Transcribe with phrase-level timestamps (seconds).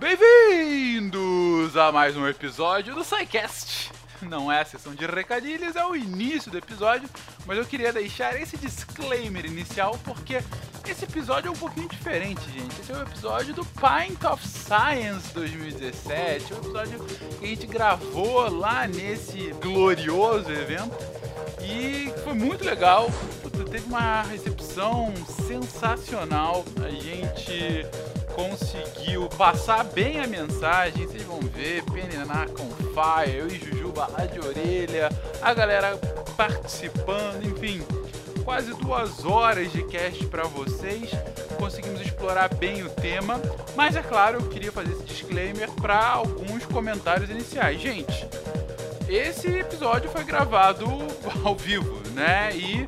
[0.00, 3.92] Bem-vindos a mais um episódio do SciCast.
[4.22, 7.06] Não é a sessão de recadilhos, é o início do episódio,
[7.44, 10.42] mas eu queria deixar esse disclaimer inicial porque
[10.88, 12.80] esse episódio é um pouquinho diferente, gente.
[12.80, 17.04] Esse é o episódio do Pint of Science 2017, o episódio
[17.38, 20.96] que a gente gravou lá nesse glorioso evento
[21.62, 23.10] e foi muito legal.
[23.70, 25.14] Teve uma recepção
[25.46, 26.64] sensacional.
[26.84, 27.86] A gente
[28.34, 31.06] conseguiu passar bem a mensagem.
[31.06, 35.08] Vocês vão ver, Peniná com Fire, eu e Jujuba lá de orelha,
[35.40, 35.96] a galera
[36.36, 37.82] participando, enfim.
[38.44, 41.10] Quase duas horas de cast para vocês.
[41.58, 43.40] Conseguimos explorar bem o tema,
[43.76, 47.80] mas é claro, eu queria fazer esse disclaimer para alguns comentários iniciais.
[47.80, 48.26] Gente,
[49.16, 50.86] esse episódio foi gravado
[51.44, 52.50] ao vivo, né?
[52.54, 52.86] E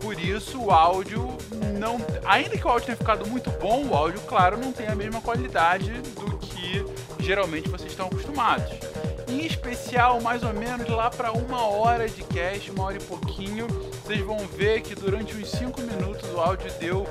[0.00, 1.36] por isso o áudio
[1.78, 1.98] não.
[2.24, 5.20] Ainda que o áudio tenha ficado muito bom, o áudio, claro, não tem a mesma
[5.20, 6.84] qualidade do que
[7.20, 8.70] geralmente vocês estão acostumados.
[9.28, 13.66] Em especial, mais ou menos lá para uma hora de cast, uma hora e pouquinho,
[14.02, 17.06] vocês vão ver que durante uns 5 minutos o áudio deu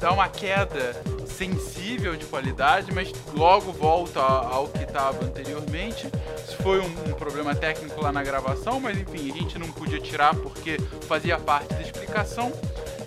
[0.00, 0.94] dá uma queda
[1.26, 6.06] sensível de qualidade, mas logo volta ao que estava anteriormente.
[6.46, 10.00] Isso foi um, um, problema técnico lá na gravação, mas enfim, a gente não podia
[10.00, 12.52] tirar porque fazia parte da explicação.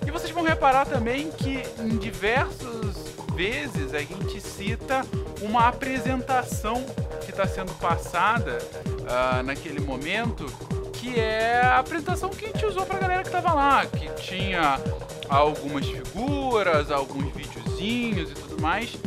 [0.06, 5.06] E vocês vão reparar também que em diversas vezes a gente cita
[5.44, 6.84] uma apresentação
[7.24, 10.44] que está sendo passada uh, naquele momento,
[10.92, 14.10] que é a apresentação que a gente usou para a galera que estava lá, que
[14.16, 14.80] tinha
[15.30, 18.98] algumas figuras, alguns videozinhos e tudo mais.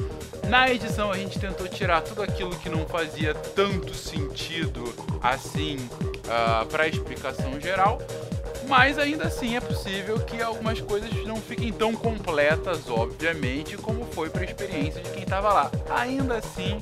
[0.48, 6.66] Na edição a gente tentou tirar tudo aquilo que não fazia tanto sentido assim uh,
[6.66, 7.98] para a explicação geral,
[8.70, 14.30] mas ainda assim é possível que algumas coisas não fiquem tão completas, obviamente, como foi
[14.30, 15.70] para a experiência de quem estava lá.
[15.90, 16.78] Ainda assim,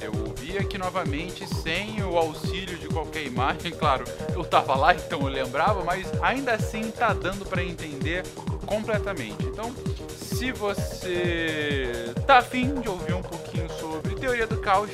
[0.00, 5.20] eu ouvi aqui novamente sem o auxílio de qualquer imagem, claro, eu estava lá então
[5.20, 8.24] eu lembrava, mas ainda assim tá dando para entender
[8.66, 9.46] completamente.
[9.46, 9.72] Então,
[10.18, 14.90] se você tá afim de ouvir um pouquinho sobre teoria do caos,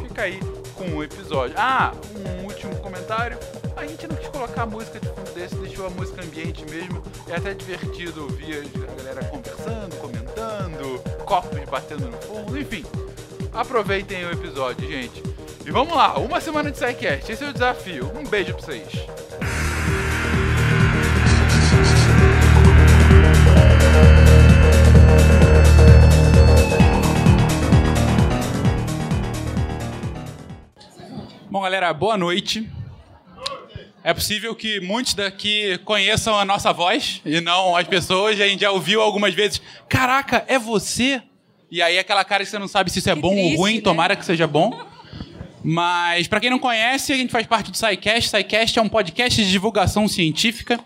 [0.00, 0.38] fica aí
[0.74, 1.54] com o episódio.
[1.58, 1.92] Ah,
[2.40, 3.38] um último comentário.
[3.76, 7.02] A gente não quis colocar música de fundo desse, deixou a música ambiente mesmo.
[7.28, 12.84] É até divertido ouvir a galera conversando, comentando, copos batendo no fundo, enfim.
[13.52, 15.22] Aproveitem o episódio, gente.
[15.64, 18.12] E vamos lá, uma semana de SciCast, esse é o desafio.
[18.14, 19.63] Um beijo pra vocês.
[31.54, 32.68] Bom, galera, boa noite.
[34.02, 38.40] É possível que muitos daqui conheçam a nossa voz e não as pessoas.
[38.40, 41.22] A gente já ouviu algumas vezes: Caraca, é você?
[41.70, 43.58] E aí aquela cara que você não sabe se isso é que bom triste, ou
[43.60, 43.80] ruim, né?
[43.82, 44.84] tomara que seja bom.
[45.62, 48.30] Mas para quem não conhece, a gente faz parte do SciCast.
[48.30, 50.80] SciCast é um podcast de divulgação científica.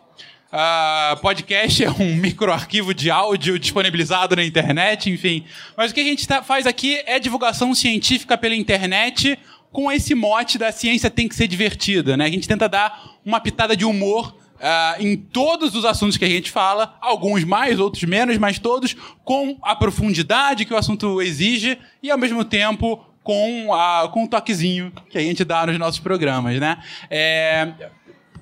[0.52, 5.46] Uh, podcast é um microarquivo de áudio disponibilizado na internet, enfim.
[5.74, 9.38] Mas o que a gente tá, faz aqui é divulgação científica pela internet
[9.72, 12.24] com esse mote da ciência tem que ser divertida, né?
[12.24, 16.28] A gente tenta dar uma pitada de humor Uh, em todos os assuntos que a
[16.28, 21.78] gente fala, alguns mais, outros menos, mas todos com a profundidade que o assunto exige
[22.02, 26.00] e ao mesmo tempo com, a, com o toquezinho que a gente dá nos nossos
[26.00, 26.78] programas, né?
[27.08, 27.72] É,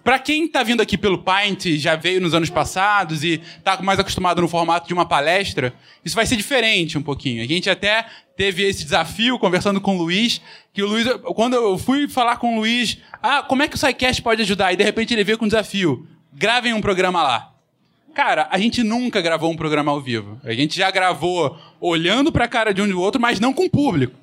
[0.06, 3.98] para quem está vindo aqui pelo Pint, já veio nos anos passados e está mais
[3.98, 5.74] acostumado no formato de uma palestra,
[6.04, 7.42] isso vai ser diferente um pouquinho.
[7.42, 8.06] A gente até
[8.36, 10.40] teve esse desafio conversando com o Luiz,
[10.72, 13.78] que o Luiz, quando eu fui falar com o Luiz, ah, como é que o
[13.78, 14.72] SciCast pode ajudar?
[14.72, 17.52] E de repente ele veio com um desafio, gravem um programa lá.
[18.14, 20.40] Cara, a gente nunca gravou um programa ao vivo.
[20.44, 23.64] A gente já gravou olhando para a cara de um do outro, mas não com
[23.64, 24.14] o público.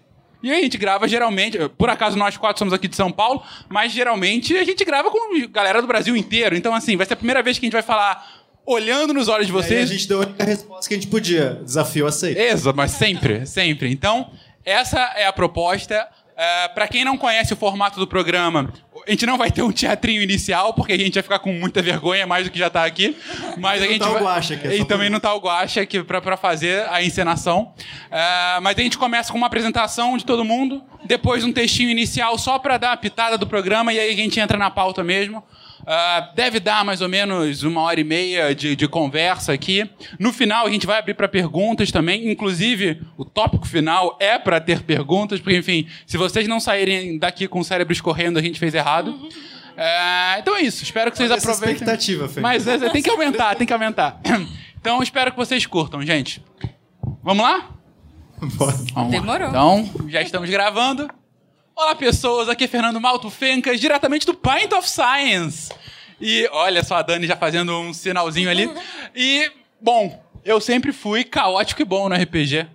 [0.43, 3.93] E a gente grava geralmente, por acaso nós quatro somos aqui de São Paulo, mas
[3.93, 6.53] geralmente a gente grava com galera do Brasil inteiro.
[6.57, 9.47] Então, assim, vai ser a primeira vez que a gente vai falar olhando nos olhos
[9.47, 9.89] de vocês.
[9.89, 11.61] a gente deu a única resposta que a gente podia.
[11.63, 12.37] Desafio aceito.
[12.37, 13.89] Exato, mas sempre, sempre.
[13.89, 14.31] Então,
[14.65, 16.07] essa é a proposta.
[16.33, 18.73] Uh, para quem não conhece o formato do programa,
[19.07, 21.81] a gente não vai ter um teatrinho inicial, porque a gente vai ficar com muita
[21.81, 23.15] vergonha, mais do que já tá aqui.
[23.57, 24.21] Mas a gente tá vai...
[24.21, 24.67] o Guaxa aqui.
[24.67, 27.73] É e também não tá o Guaxa aqui pra, pra fazer a encenação.
[28.07, 32.37] Uh, mas a gente começa com uma apresentação de todo mundo, depois um textinho inicial
[32.37, 35.43] só para dar a pitada do programa, e aí a gente entra na pauta mesmo.
[35.83, 39.89] Uh, deve dar mais ou menos uma hora e meia de, de conversa aqui.
[40.17, 42.31] No final, a gente vai abrir para perguntas também.
[42.31, 47.47] Inclusive, o tópico final é para ter perguntas, porque, enfim, se vocês não saírem daqui
[47.47, 49.09] com o cérebro escorrendo, a gente fez errado.
[49.09, 50.83] Uh, então é isso.
[50.83, 51.75] Espero que vocês Olha aproveitem.
[51.75, 52.39] Essa expectativa, Fê.
[52.39, 54.19] Mas é, tem que aumentar, tem que aumentar.
[54.83, 56.43] Então espero que vocês curtam, gente.
[57.23, 57.69] Vamos lá?
[58.37, 59.03] Vamos lá.
[59.05, 59.47] Demorou.
[59.47, 61.07] Então, já estamos gravando.
[61.83, 62.47] Olá, pessoas.
[62.47, 65.69] Aqui é Fernando Malto Fencas, diretamente do Pint of Science.
[66.19, 68.71] E olha só a Dani já fazendo um sinalzinho ali.
[69.13, 69.51] E,
[69.81, 72.65] bom, eu sempre fui caótico e bom no RPG.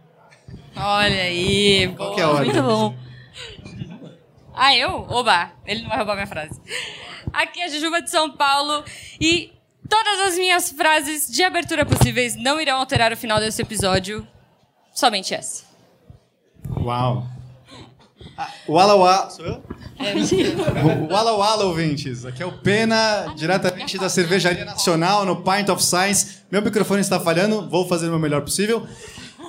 [0.76, 1.90] Olha aí.
[1.96, 2.44] Qual boa, que é?
[2.44, 2.94] Muito bom.
[4.54, 5.06] Ah, eu?
[5.08, 6.60] Oba, ele não vai roubar minha frase.
[7.32, 8.84] Aqui é a Jujuba de São Paulo
[9.18, 9.50] e
[9.88, 14.28] todas as minhas frases de abertura possíveis não irão alterar o final desse episódio.
[14.92, 15.64] Somente essa.
[16.76, 17.37] Uau.
[18.40, 19.30] Ah, Wala Wala.
[19.30, 19.62] Sou eu?
[19.98, 20.54] É, mentira.
[21.10, 22.24] Wala Wala, ouvintes.
[22.24, 26.38] Aqui é o Pena, diretamente da Cervejaria Nacional, no Pint of Science.
[26.50, 28.86] Meu microfone está falhando, vou fazer o meu melhor possível.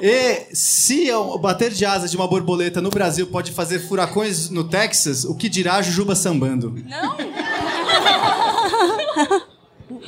[0.02, 4.64] E se o bater de asas de uma borboleta no Brasil pode fazer furacões no
[4.64, 6.74] Texas, o que dirá a Jujuba sambando?
[6.88, 7.16] Não,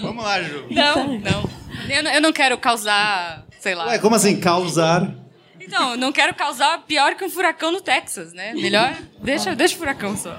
[0.01, 0.65] Vamos lá, Ju.
[0.69, 1.49] não, não.
[1.89, 3.87] Eu, não- eu não quero causar, sei lá.
[3.87, 4.39] Ué, como assim?
[4.39, 5.13] Causar.
[5.73, 8.51] Então, não quero causar pior que um furacão no Texas, né?
[8.53, 10.37] Melhor deixa, deixa o furacão só.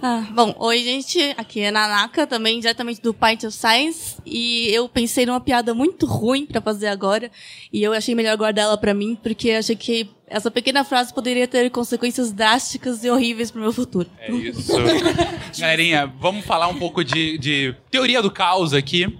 [0.00, 4.88] Ah, bom, oi gente, aqui é Nanaka, também diretamente do Pint of Science, e eu
[4.88, 7.30] pensei numa piada muito ruim pra fazer agora,
[7.70, 11.46] e eu achei melhor guardar ela pra mim, porque achei que essa pequena frase poderia
[11.46, 14.08] ter consequências drásticas e horríveis pro meu futuro.
[14.18, 14.72] É isso.
[15.58, 19.18] Galerinha, vamos falar um pouco de, de teoria do caos aqui.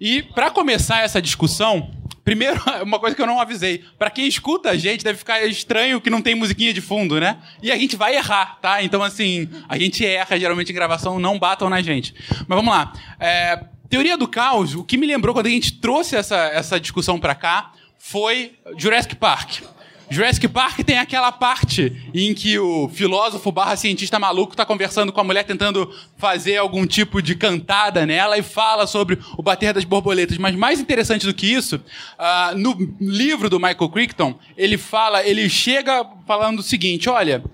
[0.00, 1.90] E pra começar essa discussão,
[2.30, 3.82] primeiro, uma coisa que eu não avisei.
[3.98, 7.38] Pra quem escuta a gente, deve ficar estranho que não tem musiquinha de fundo, né?
[7.60, 8.80] E a gente vai errar, tá?
[8.84, 12.14] Então, assim, a gente erra geralmente em gravação, não batam na gente.
[12.46, 12.92] Mas vamos lá.
[13.18, 17.18] É, teoria do caos, o que me lembrou quando a gente trouxe essa, essa discussão
[17.18, 19.62] pra cá foi Jurassic Park.
[20.10, 25.20] Jurassic Park tem aquela parte em que o filósofo barra cientista maluco tá conversando com
[25.20, 29.84] a mulher, tentando fazer algum tipo de cantada nela e fala sobre o bater das
[29.84, 30.36] borboletas.
[30.36, 31.80] Mas mais interessante do que isso,
[32.18, 37.44] ah, no livro do Michael Crichton, ele fala, ele chega falando o seguinte: olha,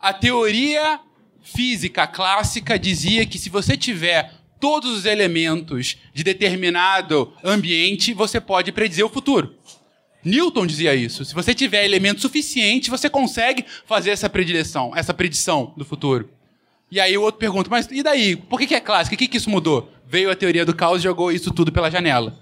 [0.00, 0.98] a teoria
[1.42, 8.72] física clássica dizia que se você tiver todos os elementos de determinado ambiente, você pode
[8.72, 9.54] predizer o futuro.
[10.26, 11.24] Newton dizia isso.
[11.24, 16.28] Se você tiver elemento suficiente, você consegue fazer essa predileção, essa predição do futuro.
[16.90, 18.34] E aí o outro pergunta, mas e daí?
[18.34, 19.14] Por que, que é clássico?
[19.14, 19.88] O que, que isso mudou?
[20.04, 22.36] Veio a teoria do caos e jogou isso tudo pela janela.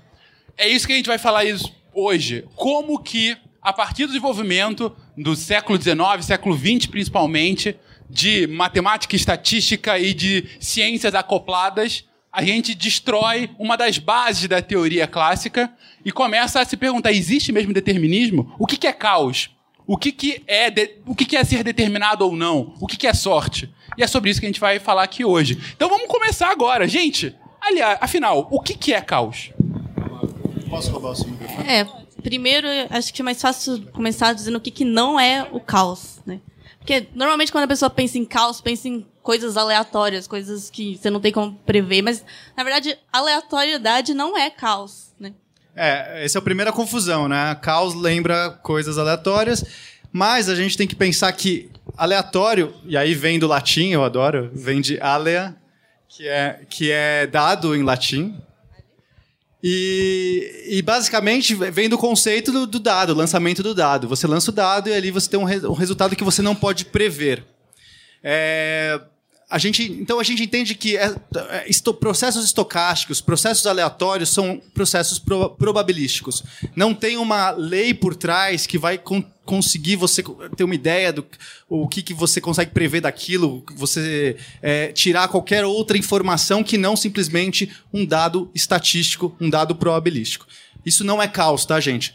[0.56, 2.46] É isso que a gente vai falar isso hoje.
[2.56, 7.76] Como que, a partir do desenvolvimento do século XIX, século XX principalmente,
[8.08, 12.04] de matemática, estatística e de ciências acopladas,
[12.34, 15.72] a gente destrói uma das bases da teoria clássica
[16.04, 18.52] e começa a se perguntar: existe mesmo determinismo?
[18.58, 19.50] O que, que é caos?
[19.86, 22.74] O que, que é de- o que, que é ser determinado ou não?
[22.80, 23.72] O que, que é sorte?
[23.96, 25.58] E é sobre isso que a gente vai falar aqui hoje.
[25.76, 27.34] Então vamos começar agora, gente.
[27.60, 29.50] Aliás, afinal, o que, que é caos?
[30.68, 31.68] Posso roubar o seu microfone?
[31.68, 31.86] É,
[32.22, 36.18] primeiro, acho que é mais fácil começar dizendo o que, que não é o caos,
[36.26, 36.40] né?
[36.78, 41.10] Porque normalmente quando a pessoa pensa em caos, pensa em coisas aleatórias, coisas que você
[41.10, 42.22] não tem como prever, mas
[42.56, 45.32] na verdade, aleatoriedade não é caos, né?
[45.74, 47.58] É, essa é a primeira confusão, né?
[47.60, 49.64] Caos lembra coisas aleatórias,
[50.12, 54.50] mas a gente tem que pensar que aleatório, e aí vem do latim, eu adoro,
[54.54, 55.56] vem de alea,
[56.06, 58.38] que é, que é dado em latim.
[59.66, 64.06] E, e basicamente vem do conceito do, do dado, lançamento do dado.
[64.06, 66.54] Você lança o dado e ali você tem um, re- um resultado que você não
[66.54, 67.42] pode prever.
[68.22, 69.00] É,
[69.48, 71.14] a gente, então a gente entende que é-
[71.50, 76.42] é, esto- processos estocásticos, processos aleatórios são processos pro- probabilísticos.
[76.74, 80.22] Não tem uma lei por trás que vai con- conseguir você
[80.56, 81.24] ter uma ideia do
[81.68, 86.96] o que, que você consegue prever daquilo, você é, tirar qualquer outra informação que não
[86.96, 90.46] simplesmente um dado estatístico, um dado probabilístico.
[90.84, 92.14] Isso não é caos, tá, gente?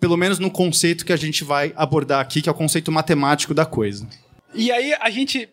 [0.00, 3.54] Pelo menos no conceito que a gente vai abordar aqui, que é o conceito matemático
[3.54, 4.06] da coisa.
[4.54, 5.48] E aí a gente.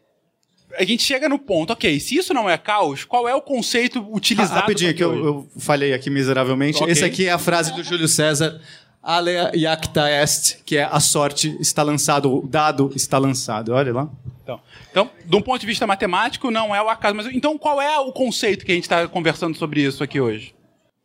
[0.78, 4.06] A gente chega no ponto, ok, se isso não é caos, qual é o conceito
[4.12, 4.62] utilizado?
[4.62, 6.82] Rapidinho, pra que eu, eu falhei aqui miseravelmente.
[6.82, 6.92] Ok.
[6.92, 8.60] Esse aqui é a frase do Júlio César.
[9.04, 13.74] Alea iacta est, que é a sorte está lançado, o dado está lançado.
[13.74, 14.10] Olha lá.
[14.42, 17.14] Então, então, de um ponto de vista matemático, não é o acaso.
[17.14, 20.56] Mas então, qual é o conceito que a gente está conversando sobre isso aqui hoje?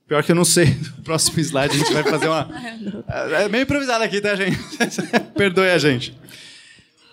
[0.07, 0.77] Pior que eu não sei.
[0.99, 2.49] No próximo slide a gente vai fazer uma.
[3.45, 4.59] É meio improvisado aqui, tá, gente?
[5.35, 6.15] Perdoe a gente.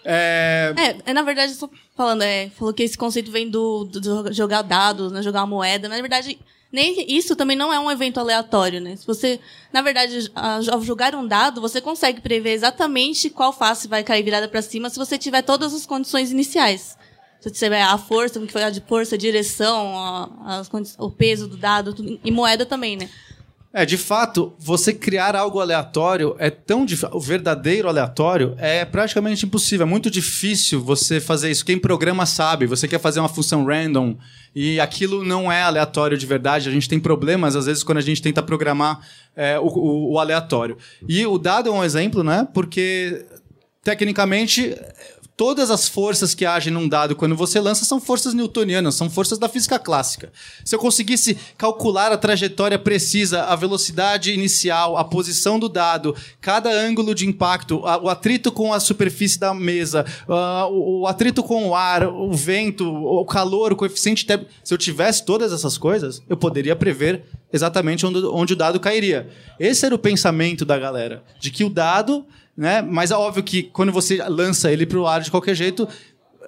[0.05, 4.31] É, É, é, na verdade, só falando, é, falou que esse conceito vem do, do-
[4.33, 5.89] jogar dados, né, jogar uma moeda.
[5.89, 6.37] Na verdade,
[6.71, 8.95] nem isso também não é um evento aleatório, né?
[8.95, 9.39] Se você,
[9.73, 14.23] na verdade, a- ao jogar um dado, você consegue prever exatamente qual face vai cair
[14.23, 16.97] virada para cima se você tiver todas as condições iniciais.
[17.39, 19.97] Se você tiver a força, como que foi a de força, a direção,
[20.45, 23.09] a- condi- o peso do dado, tudo, e moeda também, né?
[23.77, 27.09] É, de fato, você criar algo aleatório é tão difícil.
[27.11, 29.85] O verdadeiro aleatório é praticamente impossível.
[29.85, 31.65] É muito difícil você fazer isso.
[31.65, 32.67] Quem programa sabe.
[32.67, 34.15] Você quer fazer uma função random
[34.55, 36.69] e aquilo não é aleatório de verdade.
[36.69, 39.01] A gente tem problemas, às vezes, quando a gente tenta programar
[39.35, 40.77] é, o, o, o aleatório.
[41.05, 42.47] E o dado é um exemplo, né?
[42.53, 43.25] Porque,
[43.83, 44.73] tecnicamente,
[45.37, 49.37] todas as forças que agem num dado quando você lança são forças newtonianas, são forças
[49.37, 50.31] da física clássica.
[50.63, 56.69] Se eu conseguisse calcular a trajetória precisa, a velocidade inicial, a posição do dado, cada
[56.69, 60.05] ângulo de impacto, o atrito com a superfície da mesa,
[60.69, 64.77] o, o atrito com o ar, o vento, o calor, o coeficiente térmico, se eu
[64.77, 69.29] tivesse todas essas coisas, eu poderia prever exatamente onde, onde o dado cairia.
[69.59, 72.81] Esse era o pensamento da galera, de que o dado né?
[72.81, 75.87] Mas é óbvio que quando você lança ele para o ar de qualquer jeito,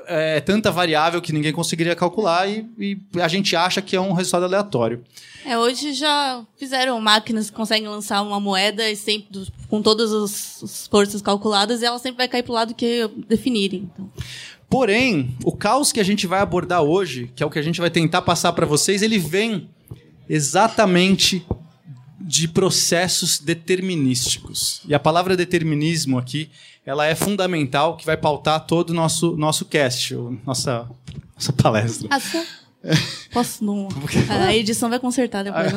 [0.08, 4.14] é tanta variável que ninguém conseguiria calcular e, e a gente acha que é um
[4.14, 5.04] resultado aleatório.
[5.46, 10.64] É, hoje já fizeram máquinas que conseguem lançar uma moeda e sempre, com todas as,
[10.64, 13.90] as forças calculadas e ela sempre vai cair pro lado que definirem.
[13.94, 14.10] Então.
[14.70, 17.80] Porém, o caos que a gente vai abordar hoje, que é o que a gente
[17.80, 19.70] vai tentar passar para vocês, ele vem
[20.28, 21.46] exatamente
[22.20, 24.82] de processos determinísticos.
[24.88, 26.50] E a palavra determinismo aqui,
[26.86, 30.14] ela é fundamental, que vai pautar todo o nosso, nosso cast,
[30.46, 30.90] nossa,
[31.36, 32.08] nossa palestra.
[32.12, 32.44] Ah, só-
[33.34, 33.90] Posso não.
[34.30, 35.72] A edição vai consertar depois.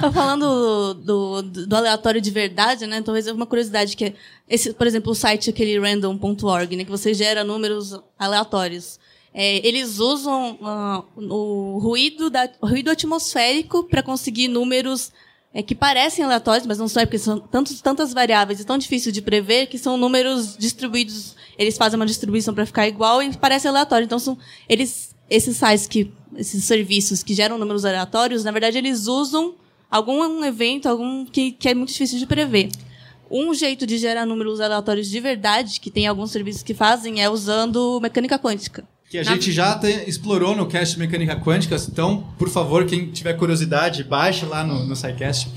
[0.00, 3.00] Tô falando do, do, do aleatório de verdade, né?
[3.00, 4.14] Talvez uma curiosidade que é
[4.48, 6.84] esse, por exemplo, o site aquele random.org, né?
[6.84, 8.98] Que você gera números aleatórios.
[9.32, 15.12] É, eles usam ah, o ruído, da, o ruído atmosférico para conseguir números
[15.52, 18.78] é, que parecem aleatórios, mas não são, é porque são tantos, tantas variáveis e tão
[18.78, 21.34] difícil de prever que são números distribuídos.
[21.58, 24.04] Eles fazem uma distribuição para ficar igual e parece aleatório.
[24.04, 24.38] Então são
[24.68, 29.54] eles esses sites que esses serviços que geram números aleatórios, na verdade eles usam
[29.90, 32.68] algum evento, algum que, que é muito difícil de prever.
[33.28, 37.28] Um jeito de gerar números aleatórios de verdade, que tem alguns serviços que fazem, é
[37.28, 38.84] usando mecânica quântica.
[39.10, 43.06] Que a Na- gente já te- explorou no cast Mecânica Quântica, então, por favor, quem
[43.10, 45.48] tiver curiosidade, baixe lá no, no SciCast.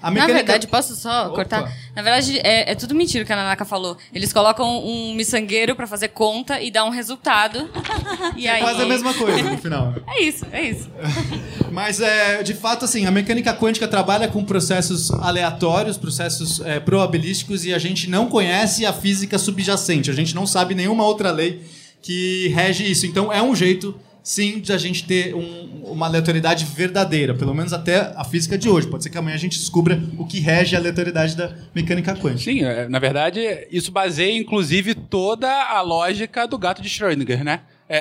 [0.00, 0.36] A Na mecânica...
[0.38, 1.34] verdade, posso só Opa.
[1.34, 1.72] cortar?
[1.94, 3.98] Na verdade, é, é tudo mentira que a Nanaka falou.
[4.10, 7.68] Eles colocam um miçangueiro pra fazer conta e dar um resultado.
[8.38, 8.62] e aí...
[8.62, 9.94] Faz a mesma coisa no final.
[10.06, 10.90] É isso, é isso.
[11.70, 17.66] Mas, é, de fato, assim, a mecânica quântica trabalha com processos aleatórios, processos é, probabilísticos,
[17.66, 20.10] e a gente não conhece a física subjacente.
[20.10, 21.62] A gente não sabe nenhuma outra lei
[22.04, 23.06] que rege isso.
[23.06, 27.72] Então, é um jeito, sim, de a gente ter um- uma aleatoriedade verdadeira, pelo menos
[27.72, 28.86] até a física de hoje.
[28.86, 32.50] Pode ser que amanhã a gente descubra o que rege a aleatoriedade da mecânica quântica.
[32.50, 37.60] Sim, é, na verdade, isso baseia, inclusive, toda a lógica do gato de Schrödinger, né?
[37.86, 37.96] É,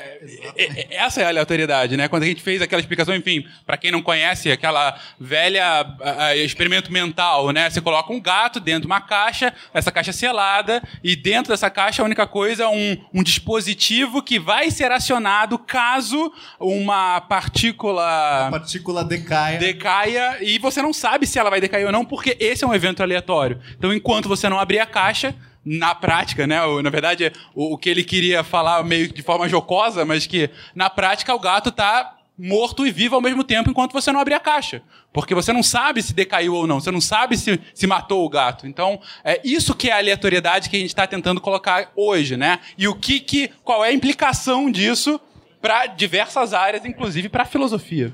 [0.56, 0.64] é,
[0.94, 2.08] é, essa é a aleatoriedade, né?
[2.08, 5.66] Quando a gente fez aquela explicação, enfim, para quem não conhece, aquela velha
[6.02, 7.70] a- a, experimento mental, né?
[7.70, 11.70] Você coloca um gato dentro de uma caixa, essa caixa é selada, e dentro dessa
[11.70, 18.48] caixa a única coisa é um, um dispositivo que vai ser acionado caso uma partícula
[18.48, 19.60] A partícula decaia.
[19.60, 22.74] decaia e você não sabe se ela vai decair ou não, porque esse é um
[22.74, 23.60] evento aleatório.
[23.78, 26.58] Então, enquanto você não abrir a caixa, na prática, né?
[26.82, 31.34] Na verdade, o, que ele queria falar meio de forma jocosa, mas que na prática
[31.34, 34.82] o gato tá morto e vivo ao mesmo tempo enquanto você não abrir a caixa.
[35.12, 38.30] Porque você não sabe se decaiu ou não, você não sabe se, se matou o
[38.30, 38.66] gato.
[38.68, 42.60] Então, é isso que é a aleatoriedade que a gente está tentando colocar hoje, né?
[42.78, 45.20] E o que, que qual é a implicação disso
[45.62, 48.14] para diversas áreas, inclusive para a filosofia.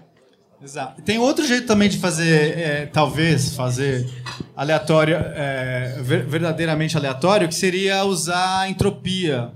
[0.63, 1.01] Exato.
[1.03, 4.07] Tem outro jeito também de fazer, é, talvez, fazer
[4.55, 9.51] aleatório, é, ver- verdadeiramente aleatório, que seria usar a entropia.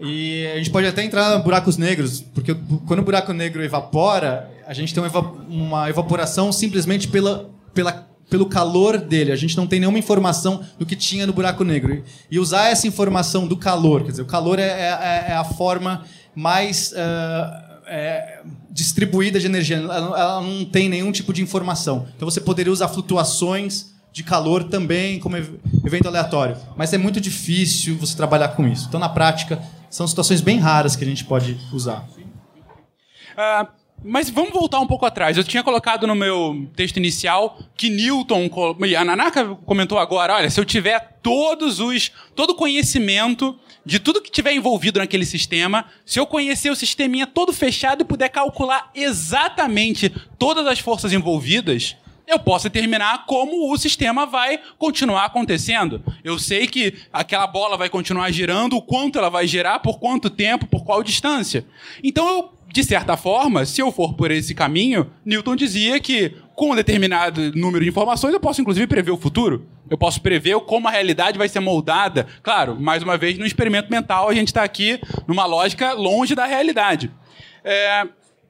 [0.00, 2.54] E a gente pode até entrar em buracos negros, porque
[2.86, 8.06] quando o buraco negro evapora, a gente tem uma, eva- uma evaporação simplesmente pela, pela,
[8.30, 9.32] pelo calor dele.
[9.32, 12.02] A gente não tem nenhuma informação do que tinha no buraco negro.
[12.30, 16.04] E usar essa informação do calor, quer dizer, o calor é, é- é a forma
[16.34, 19.76] mais ah, é, distribuída de energia.
[19.76, 22.06] Ela, não- ela não tem nenhum tipo de informação.
[22.16, 26.56] Então você poderia usar flutuações de calor também como ev- evento aleatório.
[26.76, 28.86] Mas é muito difícil você trabalhar com isso.
[28.88, 32.06] Então, na prática, são situações bem raras que a gente pode usar.
[33.36, 33.68] Ah,
[34.04, 35.36] mas vamos voltar um pouco atrás.
[35.36, 38.50] Eu tinha colocado no meu texto inicial que Newton.
[38.86, 42.10] e A Nanaka comentou agora: olha, se eu tiver todos os.
[42.34, 47.26] todo o conhecimento de tudo que tiver envolvido naquele sistema, se eu conhecer o sisteminha
[47.26, 51.96] todo fechado e puder calcular exatamente todas as forças envolvidas.
[52.24, 56.02] Eu posso determinar como o sistema vai continuar acontecendo.
[56.22, 60.30] Eu sei que aquela bola vai continuar girando, o quanto ela vai girar, por quanto
[60.30, 61.66] tempo, por qual distância.
[62.02, 66.72] Então eu de certa forma, se eu for por esse caminho, Newton dizia que com
[66.72, 69.66] um determinado número de informações eu posso inclusive prever o futuro.
[69.90, 72.26] Eu posso prever como a realidade vai ser moldada.
[72.42, 76.46] Claro, mais uma vez, no experimento mental, a gente está aqui numa lógica longe da
[76.46, 77.10] realidade.
[77.62, 78.08] É,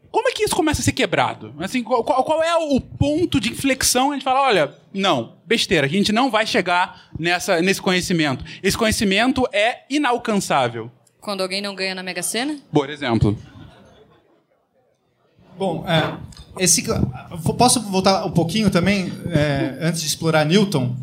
[0.09, 1.53] como é que isso começa a ser quebrado?
[1.59, 4.11] Assim, qual, qual, é o ponto de inflexão?
[4.11, 8.45] A gente fala, olha, não, besteira, a gente não vai chegar nessa, nesse conhecimento.
[8.63, 10.93] Esse conhecimento é inalcançável.
[11.21, 12.59] Quando alguém não ganha na Mega Sena?
[12.73, 13.39] Por exemplo.
[15.59, 16.15] Bom, é,
[16.59, 16.85] esse,
[17.57, 20.95] posso voltar um pouquinho também, é, antes de explorar Newton?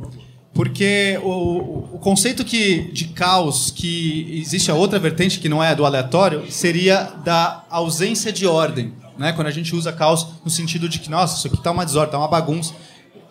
[0.54, 5.74] Porque o, o, conceito que, de caos, que existe a outra vertente que não é
[5.74, 8.94] do aleatório, seria da ausência de ordem.
[9.18, 9.32] Né?
[9.32, 12.10] Quando a gente usa caos no sentido de que, nossa, isso aqui está uma desordem,
[12.10, 12.74] está uma bagunça,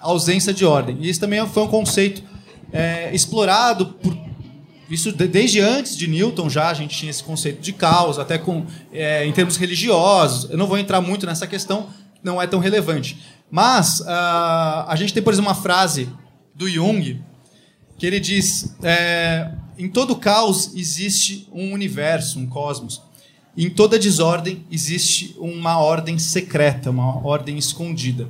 [0.00, 0.96] ausência de ordem.
[1.00, 2.22] E isso também foi um conceito
[2.72, 4.16] é, explorado por
[4.90, 8.66] isso desde antes de Newton já a gente tinha esse conceito de caos, até com
[8.92, 10.50] é, em termos religiosos.
[10.50, 11.88] Eu não vou entrar muito nessa questão,
[12.22, 13.18] não é tão relevante.
[13.50, 14.04] Mas uh,
[14.86, 16.08] a gente tem, por exemplo, uma frase
[16.54, 17.20] do Jung
[17.98, 23.02] que ele diz: é, em todo caos existe um universo, um cosmos.
[23.56, 28.28] Em toda desordem existe uma ordem secreta, uma ordem escondida.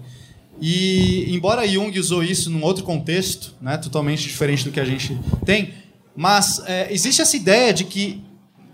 [0.61, 5.17] E embora Jung usou isso num outro contexto, né, totalmente diferente do que a gente
[5.45, 5.73] tem,
[6.19, 8.25] mas é, existe essa ideia de que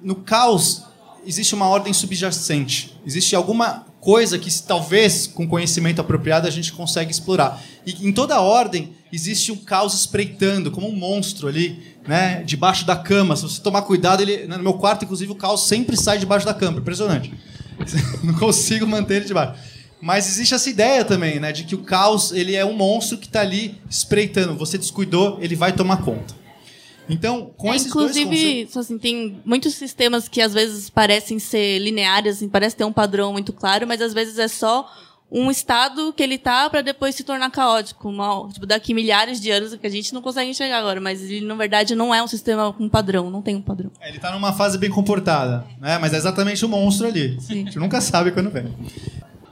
[0.03, 0.83] no caos
[1.27, 2.99] existe uma ordem subjacente.
[3.05, 7.63] Existe alguma coisa que talvez com conhecimento apropriado a gente consegue explorar.
[7.85, 12.97] E em toda ordem existe um caos espreitando, como um monstro ali, né, debaixo da
[12.97, 13.37] cama.
[13.37, 16.55] Se você tomar cuidado, ele no meu quarto inclusive o caos sempre sai debaixo da
[16.55, 17.31] cama, impressionante.
[18.25, 19.61] Não consigo manter ele debaixo.
[20.01, 23.27] Mas existe essa ideia também, né, de que o caos ele é um monstro que
[23.27, 24.57] está ali espreitando.
[24.57, 26.43] Você descuidou, ele vai tomar conta.
[27.09, 28.77] Então, com é, esses inclusive, dois conceitos...
[28.77, 33.33] assim, tem muitos sistemas que às vezes parecem ser lineares, assim, parece ter um padrão
[33.33, 34.91] muito claro, mas às vezes é só
[35.31, 38.09] um estado que ele tá para depois se tornar caótico.
[38.09, 41.45] Uma, tipo, daqui milhares de anos que a gente não consegue enxergar agora, mas ele,
[41.45, 43.91] na verdade, não é um sistema com padrão, não tem um padrão.
[44.01, 45.99] É, ele tá numa fase bem comportada, né?
[45.99, 47.41] Mas é exatamente o monstro ali.
[47.41, 47.53] Sim.
[47.53, 48.73] A gente nunca sabe quando vem.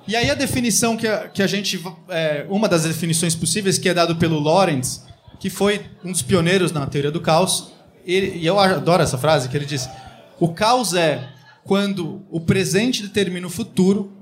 [0.07, 1.83] E aí a definição que a, que a gente...
[2.09, 5.01] É, uma das definições possíveis que é dado pelo Lawrence
[5.43, 7.73] que foi um dos pioneiros na teoria do caos.
[8.07, 9.91] Ele, e eu adoro essa frase, que ele diz:
[10.39, 11.31] o caos é
[11.65, 14.13] quando o presente determina o futuro,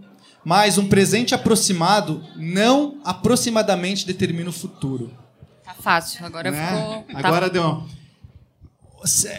[0.42, 5.12] mas um presente aproximado não aproximadamente determina o futuro.
[5.62, 6.66] Tá fácil, agora né?
[6.66, 7.02] ficou.
[7.12, 7.52] Tá agora tá...
[7.52, 7.86] deu uma...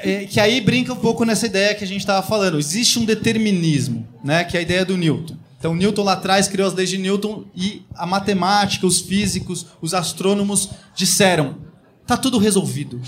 [0.03, 2.59] É, que aí brinca um pouco nessa ideia que a gente estava falando.
[2.59, 4.43] Existe um determinismo, né?
[4.43, 5.35] que é a ideia do Newton.
[5.57, 9.93] Então, Newton lá atrás criou as leis de Newton e a matemática, os físicos, os
[9.93, 11.70] astrônomos disseram:
[12.11, 12.99] Está tudo resolvido.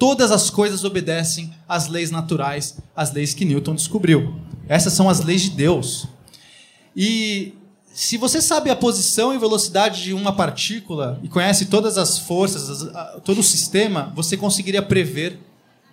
[0.00, 4.34] Todas as coisas obedecem às leis naturais, às leis que Newton descobriu.
[4.66, 6.08] Essas são as leis de Deus.
[6.96, 7.54] E
[7.86, 12.90] se você sabe a posição e velocidade de uma partícula e conhece todas as forças,
[13.24, 15.38] todo o sistema, você conseguiria prever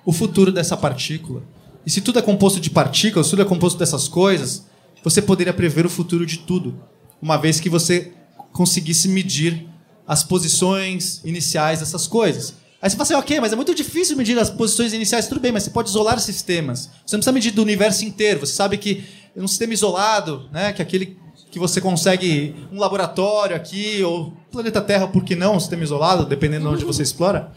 [0.04, 1.44] o futuro dessa partícula.
[1.86, 4.66] E se tudo é composto de partículas, tudo é composto dessas coisas,
[5.04, 6.74] você poderia prever o futuro de tudo,
[7.22, 8.12] uma vez que você
[8.52, 9.68] conseguisse medir
[10.08, 12.54] as posições iniciais dessas coisas.
[12.82, 15.28] Aí você fala assim, ok, mas é muito difícil medir as posições iniciais.
[15.28, 16.90] Tudo bem, mas você pode isolar sistemas.
[17.06, 18.42] Você não precisa medir do universo inteiro.
[18.42, 19.04] Você sabe que
[19.36, 21.18] um sistema isolado, né, que é aquele
[21.50, 26.26] que você consegue um laboratório aqui, ou planeta Terra, por que não, um sistema isolado,
[26.26, 27.52] dependendo de onde você explora.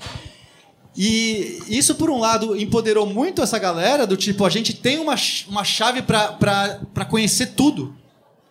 [0.96, 5.14] E isso, por um lado, empoderou muito essa galera do tipo, a gente tem uma,
[5.48, 7.94] uma chave para conhecer tudo.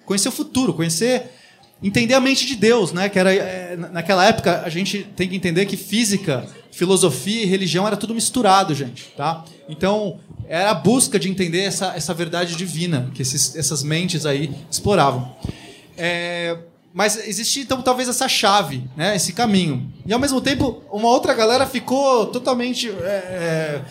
[0.06, 1.32] Conhecer o futuro, conhecer
[1.82, 3.10] entender a mente de Deus, né?
[3.10, 7.86] Que era é, naquela época a gente tem que entender que física, filosofia e religião
[7.86, 9.44] era tudo misturado, gente, tá?
[9.70, 14.52] Então era a busca de entender essa, essa verdade divina que esses, essas mentes aí
[14.70, 15.36] exploravam.
[15.98, 16.58] É,
[16.94, 19.16] mas existia então talvez essa chave, né?
[19.16, 19.92] Esse caminho.
[20.06, 23.82] E ao mesmo tempo uma outra galera ficou totalmente é, é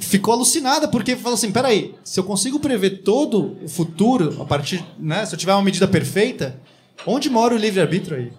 [0.00, 4.84] ficou alucinada porque falou assim, peraí, se eu consigo prever todo o futuro a partir,
[4.98, 5.24] né?
[5.24, 6.60] Se eu tiver uma medida perfeita
[7.04, 8.32] Onde mora o livre-arbítrio aí?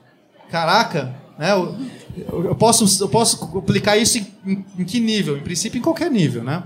[0.50, 1.52] Caraca, né?
[1.52, 5.38] Eu, eu, posso, eu posso aplicar isso em, em, em, que nível?
[5.38, 6.63] Em princípio, em qualquer nível, né?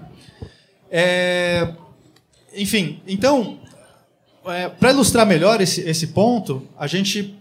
[0.90, 1.74] É,
[2.54, 3.60] enfim, então,
[4.46, 7.36] é, para ilustrar melhor esse, esse ponto, a gente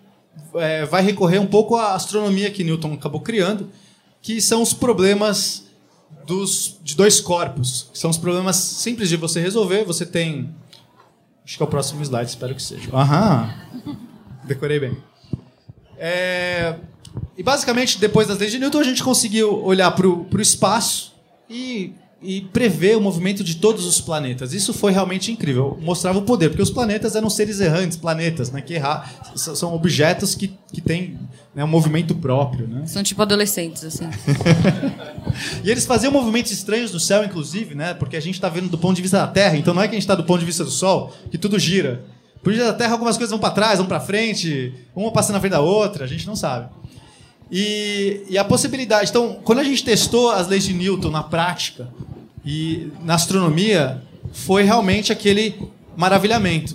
[0.54, 3.70] é, vai recorrer um pouco à astronomia que Newton acabou criando,
[4.22, 5.70] que são os problemas
[6.26, 7.90] dos, de dois corpos.
[7.92, 9.84] São os problemas simples de você resolver.
[9.84, 10.54] Você tem.
[11.44, 12.94] Acho que é o próximo slide, espero que seja.
[12.94, 14.06] Aham!
[14.44, 14.96] Decorei bem.
[15.96, 16.76] É,
[17.36, 21.14] e basicamente, depois das leis de Newton, a gente conseguiu olhar para o espaço
[21.48, 24.52] e e prever o movimento de todos os planetas.
[24.52, 25.78] Isso foi realmente incrível.
[25.80, 28.60] Mostrava o poder, porque os planetas eram seres errantes, planetas, né?
[28.60, 31.18] Que errar, são objetos que, que têm
[31.54, 32.84] né, um movimento próprio, né?
[32.86, 34.04] São tipo adolescentes, assim.
[35.64, 37.94] E eles faziam movimentos estranhos no céu, inclusive, né?
[37.94, 39.94] Porque a gente está vendo do ponto de vista da Terra, então não é que
[39.94, 42.04] a gente está do ponto de vista do Sol, que tudo gira.
[42.42, 45.52] Vista da Terra, algumas coisas vão para trás, vão para frente, uma passa na frente
[45.52, 46.68] da outra, a gente não sabe.
[47.50, 49.10] E, e a possibilidade.
[49.10, 51.88] Então, quando a gente testou as leis de Newton na prática
[52.44, 56.74] e na astronomia, foi realmente aquele maravilhamento.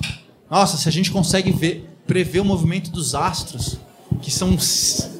[0.49, 3.79] Nossa, se a gente consegue ver, prever o movimento dos astros,
[4.21, 4.57] que são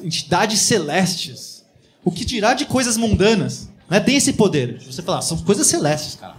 [0.04, 1.64] entidades celestes,
[2.04, 3.68] o que dirá de coisas mundanas?
[3.90, 3.98] Né?
[3.98, 4.78] Tem esse poder.
[4.78, 6.35] de Você falar, são coisas celestes, caraca.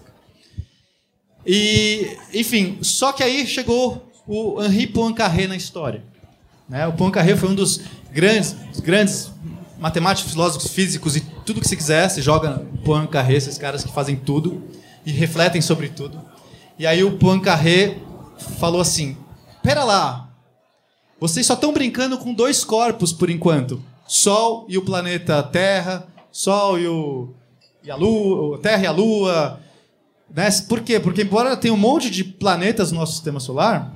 [1.47, 6.03] E, enfim, só que aí chegou o Henri Poincaré na história.
[6.67, 6.85] Né?
[6.85, 7.79] O Poincaré foi um dos
[8.11, 9.31] grandes, grandes
[9.79, 12.09] matemáticos, filósofos, físicos e tudo que você quiser.
[12.09, 14.61] Você joga Poincaré, esses caras que fazem tudo
[15.05, 16.21] e refletem sobre tudo.
[16.77, 17.97] E aí o Poincaré
[18.59, 19.15] falou assim:
[19.63, 20.29] Pera lá,
[21.17, 26.77] vocês só estão brincando com dois corpos por enquanto: Sol e o planeta Terra, Sol
[26.77, 27.29] e, o,
[27.81, 29.66] e a Lua, Terra e a Lua.
[30.33, 30.49] Né?
[30.67, 30.99] Por quê?
[30.99, 33.93] Porque embora tenha um monte de planetas no nosso sistema solar,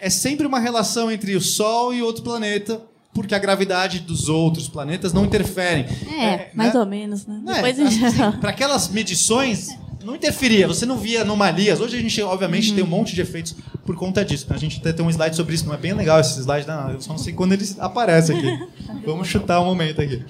[0.00, 2.80] é sempre uma relação entre o Sol e outro planeta,
[3.14, 5.84] porque a gravidade dos outros planetas não interferem.
[6.20, 7.40] É, mais ou menos, né?
[7.48, 11.80] É, Depois assim, para aquelas medições, não interferia, você não via anomalias.
[11.80, 14.46] Hoje a gente, obviamente, tem um monte de efeitos por conta disso.
[14.50, 16.90] A gente até tem um slide sobre isso, não é bem legal esse slide, não,
[16.92, 18.58] eu só não sei quando ele aparece aqui.
[19.04, 20.22] Vamos chutar um momento aqui.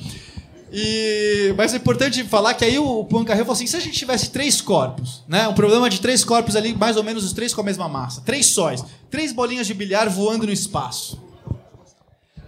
[0.72, 4.30] E, mas é importante falar que aí o Poincaré falou assim: se a gente tivesse
[4.30, 5.48] três corpos, né?
[5.48, 8.20] Um problema de três corpos ali, mais ou menos os três com a mesma massa,
[8.20, 11.18] três sóis, três bolinhas de bilhar voando no espaço.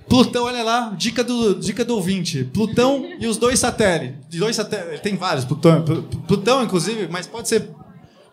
[0.08, 2.42] Plutão, olha lá, dica do, dica do ouvinte.
[2.44, 4.38] Plutão e os dois satélites.
[4.40, 5.00] Dois satélites.
[5.00, 7.70] Tem vários, Plutão, Pl- Plutão, inclusive, mas pode ser.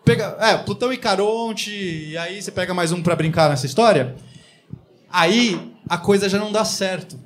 [0.04, 4.16] Pega, é, Plutão e Caronte, e aí você pega mais um pra brincar nessa história.
[5.10, 7.18] Aí a coisa já não dá certo.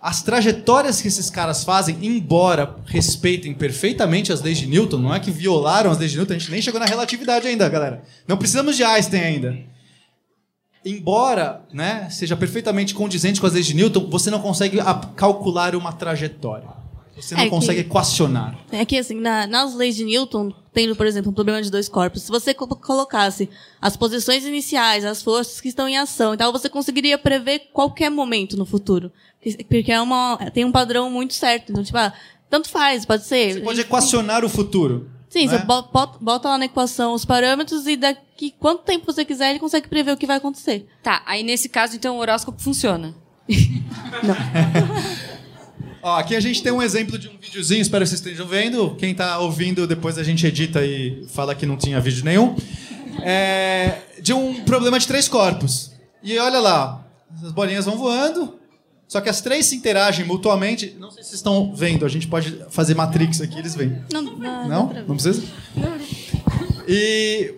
[0.00, 5.18] As trajetórias que esses caras fazem, embora respeitem perfeitamente as leis de Newton, não é
[5.18, 8.02] que violaram as leis de Newton, a gente nem chegou na relatividade ainda, galera.
[8.28, 9.76] Não precisamos de Einstein ainda
[10.86, 14.78] embora né, seja perfeitamente condizente com as leis de Newton, você não consegue
[15.16, 16.85] calcular uma trajetória.
[17.16, 18.58] Você não É que- consegue equacionar.
[18.70, 21.88] É que, assim, na- nas leis de Newton, tendo, por exemplo, um problema de dois
[21.88, 23.48] corpos, se você co- colocasse
[23.80, 28.56] as posições iniciais, as forças que estão em ação, então você conseguiria prever qualquer momento
[28.56, 29.10] no futuro.
[29.68, 31.70] Porque- é uma, tem um padrão muito certo.
[31.72, 32.12] Então, tipo, ah,
[32.50, 33.54] tanto faz, pode ser.
[33.54, 35.08] Você pode equacionar o futuro.
[35.28, 35.58] Sim, né?
[35.58, 39.50] você bo- bota, bota lá na equação os parâmetros e daqui quanto tempo você quiser,
[39.50, 40.86] ele consegue prever o que vai acontecer.
[41.02, 43.14] Tá, aí nesse caso, então, o horóscopo funciona.
[46.06, 48.94] Ó, aqui a gente tem um exemplo de um videozinho, espero que vocês estejam vendo.
[48.94, 52.54] Quem está ouvindo, depois a gente edita e fala que não tinha vídeo nenhum.
[53.24, 55.90] É, de um problema de três corpos.
[56.22, 57.04] E olha lá,
[57.42, 58.54] as bolinhas vão voando,
[59.08, 60.94] só que as três se interagem mutuamente.
[60.96, 64.00] Não sei se vocês estão vendo, a gente pode fazer Matrix aqui, eles veem.
[64.12, 64.92] Não, não, Não?
[65.08, 65.42] Não precisa?
[66.86, 67.52] E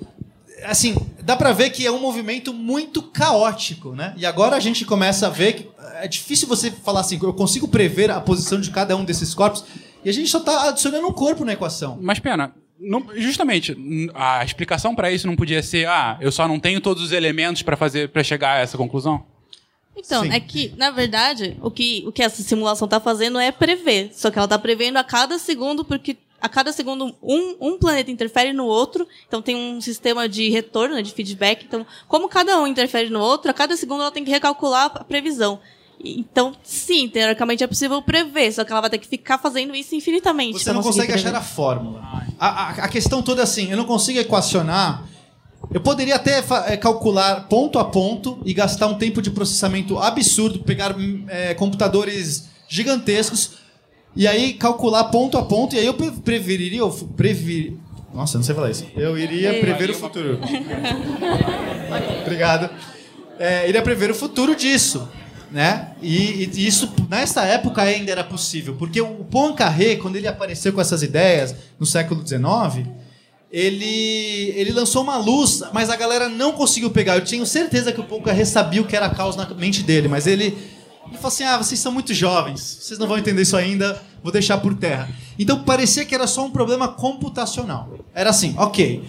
[0.65, 4.15] assim, dá pra ver que é um movimento muito caótico, né?
[4.17, 5.69] E agora a gente começa a ver que
[6.01, 9.65] é difícil você falar assim, eu consigo prever a posição de cada um desses corpos,
[10.05, 11.99] e a gente só tá adicionando um corpo na equação.
[12.01, 13.77] Mas, pena, não- justamente,
[14.15, 17.63] a explicação pra isso não podia ser, ah, eu só não tenho todos os elementos
[17.63, 19.25] pra fazer para chegar a essa conclusão?
[19.97, 20.31] Então, Sim.
[20.31, 24.11] é que, na verdade, o que, o que essa simulação está fazendo é prever.
[24.15, 28.11] Só que ela está prevendo a cada segundo, porque a cada segundo um, um planeta
[28.11, 29.07] interfere no outro.
[29.27, 31.65] Então tem um sistema de retorno, né, de feedback.
[31.67, 35.05] Então, como cada um interfere no outro, a cada segundo ela tem que recalcular a
[35.05, 35.59] previsão.
[36.03, 39.97] Então, sim, teoricamente é possível prever, só que ela vai ter que ficar fazendo isso
[39.97, 40.61] infinitamente.
[40.63, 41.39] Você não consegue achar prever.
[41.39, 42.01] a fórmula.
[42.39, 45.05] A, a- a questão toda é assim, eu não consigo equacionar.
[45.75, 50.61] Eu poderia até eh, calcular ponto a ponto e gastar um tempo de processamento absurdo,
[50.61, 50.95] pegar
[51.29, 53.59] eh, computadores gigantescos
[54.19, 57.79] e aí calcular ponto a ponto e aí eu pre- preveriria, eu previ...
[58.13, 58.85] Nossa, não sei falar isso.
[58.97, 60.41] Eu iria prever o futuro.
[62.23, 62.69] Obrigado.
[63.39, 65.09] É, iria prever o futuro disso.
[65.51, 65.93] Né?
[66.03, 68.75] E, e isso, nessa época, ainda era possível.
[68.77, 72.89] Porque o Poincaré, quando ele apareceu com essas ideias no século XIX,
[73.51, 77.15] ele, ele lançou uma luz, mas a galera não conseguiu pegar.
[77.17, 80.09] Eu tenho certeza que o Poincaré sabia o que era a causa na mente dele,
[80.09, 80.47] mas ele,
[81.07, 84.33] ele falou assim: ah, vocês são muito jovens, vocês não vão entender isso ainda, vou
[84.33, 85.09] deixar por terra.
[85.39, 87.91] Então parecia que era só um problema computacional.
[88.15, 89.03] Era assim, ok.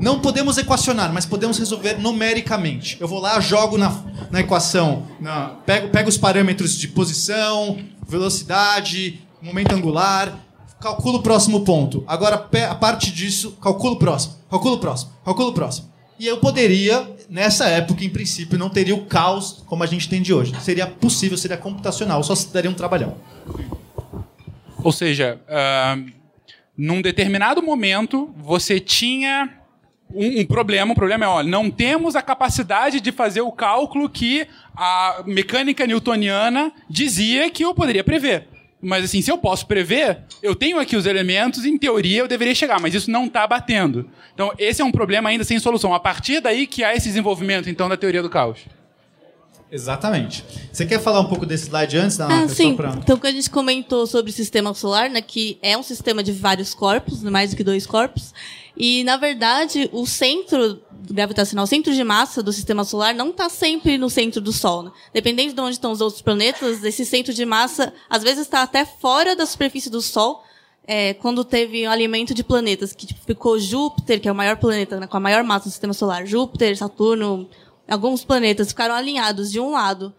[0.00, 2.96] Não podemos equacionar, mas podemos resolver numericamente.
[3.00, 3.92] Eu vou lá, jogo na,
[4.30, 10.38] na equação, na- pego, pego os parâmetros de posição, velocidade, momento angular,
[10.80, 12.04] calcula o próximo ponto.
[12.06, 12.36] Agora,
[12.70, 15.88] a parte disso, calcula o próximo, calcula o próximo, calcula o próximo.
[16.20, 20.20] E eu poderia, nessa época, em princípio, não teria o caos como a gente tem
[20.22, 20.52] de hoje.
[20.60, 23.14] Seria possível, seria computacional, só se daria um trabalhão.
[24.88, 25.98] Ou seja, ah,
[26.74, 29.50] num determinado momento, você tinha
[30.10, 30.92] um, um problema.
[30.92, 35.86] O problema é, olha, não temos a capacidade de fazer o cálculo que a mecânica
[35.86, 38.48] newtoniana dizia que eu poderia prever.
[38.80, 42.54] Mas assim, se eu posso prever, eu tenho aqui os elementos, em teoria eu deveria
[42.54, 44.08] chegar, mas isso não está batendo.
[44.32, 45.92] Então, esse é um problema ainda sem solução.
[45.92, 48.60] A partir daí que há esse desenvolvimento, então, da teoria do caos.
[49.70, 50.44] Exatamente.
[50.72, 52.16] Você quer falar um pouco desse slide antes?
[52.18, 52.74] Não, Ah, sim.
[52.74, 56.22] pra- Então, quando a gente comentou sobre o sistema solar, né, que é um sistema
[56.22, 58.32] de vários corpos, né, mais do que dois corpos,
[58.76, 63.48] e, na verdade, o centro gravitacional, o centro de massa do sistema solar não está
[63.48, 64.84] sempre no centro do Sol.
[64.84, 64.90] Né?
[65.12, 68.84] Dependendo de onde estão os outros planetas, esse centro de massa, às vezes, está até
[68.84, 70.42] fora da superfície do Sol,
[70.86, 74.56] é, quando teve um alimento de planetas, que tipo, ficou Júpiter, que é o maior
[74.56, 77.48] planeta, né, com a maior massa do sistema solar, Júpiter, Saturno,
[77.88, 80.14] alguns planetas ficaram alinhados de um lado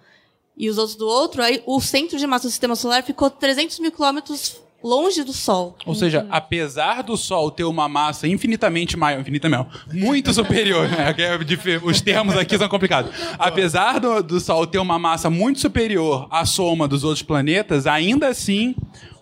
[0.58, 3.80] e os outros do outro, aí o centro de massa do sistema solar ficou 300
[3.80, 5.78] mil quilômetros longe do Sol.
[5.86, 11.16] Ou seja, apesar do Sol ter uma massa infinitamente maior, infinitamente não, muito superior, né?
[11.18, 13.12] é os termos aqui são complicados.
[13.38, 18.28] Apesar do, do Sol ter uma massa muito superior à soma dos outros planetas, ainda
[18.28, 18.76] assim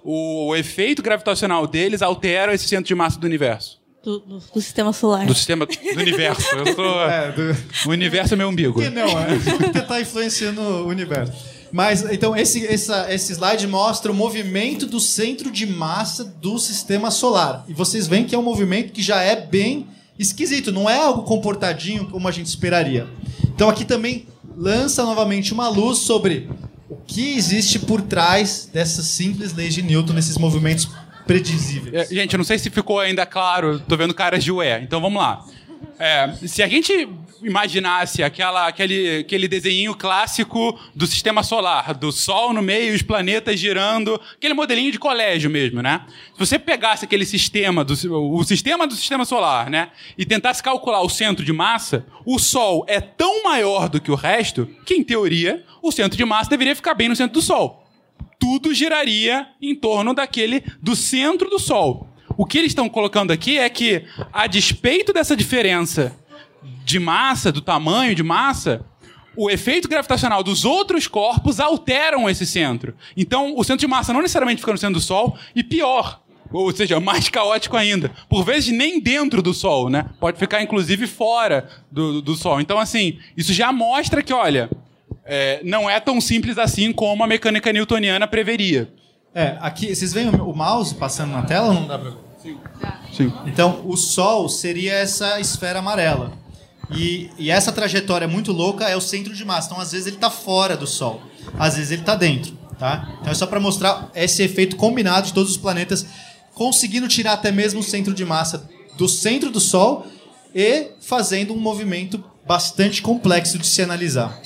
[0.03, 3.79] o, efeito gravitacional deles altera esse centro de massa do universo.
[4.03, 5.25] Do, do- do sistema solar.
[5.25, 6.47] Do sistema do universo.
[6.55, 7.57] Eu sou, É, do...
[7.88, 8.79] O universo é meu umbigo.
[8.81, 11.33] que não, é porque tá influenciando o universo.
[11.71, 17.12] Mas, então, esse, essa, esse slide mostra o movimento do centro de massa do sistema
[17.12, 17.65] solar.
[17.67, 21.23] E vocês veem que é um movimento que já é bem esquisito, não é algo
[21.23, 23.07] comportadinho como a gente esperaria.
[23.53, 26.49] Então, aqui também lança novamente uma luz sobre
[26.89, 30.88] o que existe por trás dessas simples leis de Newton, nesses movimentos
[31.28, 31.94] predizíveis.
[31.94, 35.02] É, gente, eu não sei se ficou ainda claro, tô vendo caras de ué, então
[35.02, 35.46] vamos lá.
[36.00, 37.08] É, se a gente
[37.42, 43.60] imaginasse aquela, aquele, aquele desenho clássico do sistema solar, do Sol no meio os planetas
[43.60, 46.02] girando, aquele modelinho de colégio mesmo, né?
[46.34, 47.94] Se você pegasse aquele sistema, do,
[48.34, 49.90] o sistema do sistema solar, né?
[50.18, 54.16] E tentasse calcular o centro de massa, o Sol é tão maior do que o
[54.16, 57.87] resto que, em teoria, o centro de massa deveria ficar bem no centro do Sol
[58.39, 62.08] tudo giraria em torno daquele do centro do Sol.
[62.38, 66.15] O que eles estão colocando aqui é que, a despeito dessa diferença
[66.86, 68.86] de massa, do tamanho de massa,
[69.36, 72.95] o efeito gravitacional dos outros corpos alteram esse centro.
[73.15, 76.21] Então, o centro de massa não necessariamente fica no centro do Sol, e pior,
[76.52, 80.10] ou seja, mais caótico ainda, por vezes nem dentro do Sol, né?
[80.19, 82.60] Pode ficar, inclusive, fora do, do Sol.
[82.60, 84.69] Então, assim, isso já mostra que, olha,
[85.28, 88.92] é, não é tão simples assim como a mecânica newtoniana preveria.
[89.36, 92.28] É, aqui, vocês veem o mouse passando na tela ou não dá pra ver?
[93.12, 93.32] Sim.
[93.46, 96.32] Então, o Sol seria essa esfera amarela.
[96.92, 99.68] E, e essa trajetória muito louca é o centro de massa.
[99.68, 101.22] Então, às vezes, ele está fora do Sol.
[101.60, 102.58] Às vezes, ele está dentro.
[102.80, 103.18] Tá?
[103.20, 106.06] Então, é só para mostrar esse efeito combinado de todos os planetas,
[106.54, 110.08] conseguindo tirar até mesmo o centro de massa do centro do Sol
[110.56, 114.40] e fazendo um movimento bastante complexo de se analisar.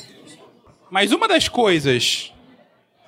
[0.92, 2.32] Mas uma das coisas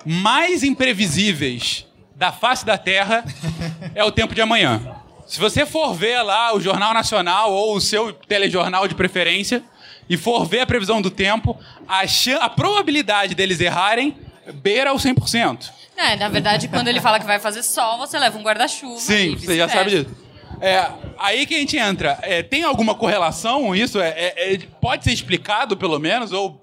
[0.04, 3.24] mais imprevisíveis da face da Terra
[3.94, 4.96] é o tempo de amanhã.
[5.26, 9.62] Se você for ver lá o Jornal Nacional ou o seu telejornal de preferência
[10.08, 14.16] e for ver a previsão do tempo, a, chan- a probabilidade deles errarem
[14.54, 15.70] beira o 100%.
[15.96, 18.98] É, na verdade, quando ele fala que vai fazer sol, você leva um guarda-chuva.
[19.00, 20.16] Sim, e você já sabe disso.
[20.60, 22.18] É, aí que a gente entra.
[22.22, 23.98] É, tem alguma correlação isso?
[24.00, 26.62] É, é- é- pode ser explicado, pelo menos, ou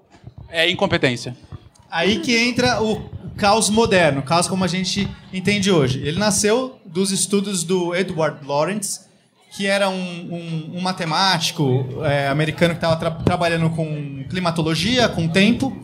[0.52, 1.34] é incompetência?
[1.90, 6.00] Aí que entra o caos moderno, o caos como a gente entende hoje.
[6.06, 9.00] Ele nasceu dos estudos do Edward Lawrence,
[9.54, 15.76] que era um, um- um matemático é, americano que estava trabalhando com climatologia, com tempo.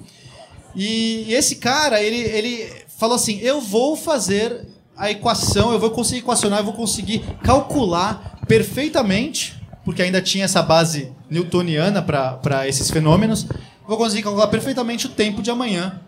[0.75, 5.91] E, e esse cara, ele, ele falou assim: eu vou fazer a equação, eu vou
[5.91, 9.55] conseguir equacionar, eu vou conseguir calcular perfeitamente,
[9.85, 13.47] porque ainda tinha essa base newtoniana para esses fenômenos,
[13.89, 16.01] vou conseguir calcular perfeitamente o tempo de amanhã.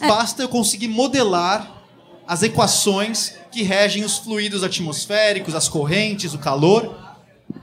[0.00, 1.84] Basta eu conseguir modelar
[2.26, 7.06] as equações que regem os fluidos atmosféricos, as correntes, o calor.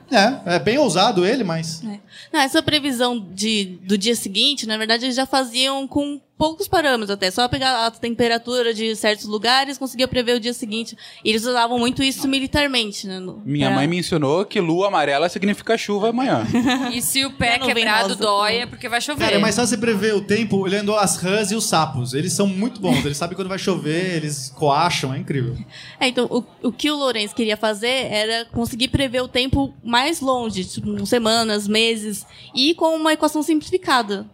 [0.10, 1.84] É, é bem ousado ele, mas.
[1.84, 1.99] É.
[2.32, 7.10] Não, essa previsão de, do dia seguinte, na verdade, eles já faziam com poucos parâmetros
[7.10, 10.98] até, só pegar a temperatura de certos lugares, conseguia prever o dia seguinte.
[11.24, 13.19] E eles usavam muito isso militarmente, né?
[13.19, 16.46] no- Minha pra- mãe me ensinou que lua amarela significa chuva amanhã.
[16.93, 19.24] E se o pé Não quebrado dói, é porque vai chover.
[19.24, 22.13] Cara, é mais fácil você prever o tempo olhando as rãs e os sapos.
[22.13, 25.56] Eles são muito bons, eles sabem quando vai chover, eles coacham, é incrível.
[26.00, 30.19] É, então, o, o que o Lourenço queria fazer era conseguir prever o tempo mais
[30.19, 34.26] longe, tipo, semanas, meses, e com uma equação simplificada.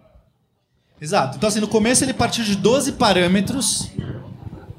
[1.01, 1.37] Exato.
[1.37, 3.89] Então, assim, no começo ele partiu de 12 parâmetros,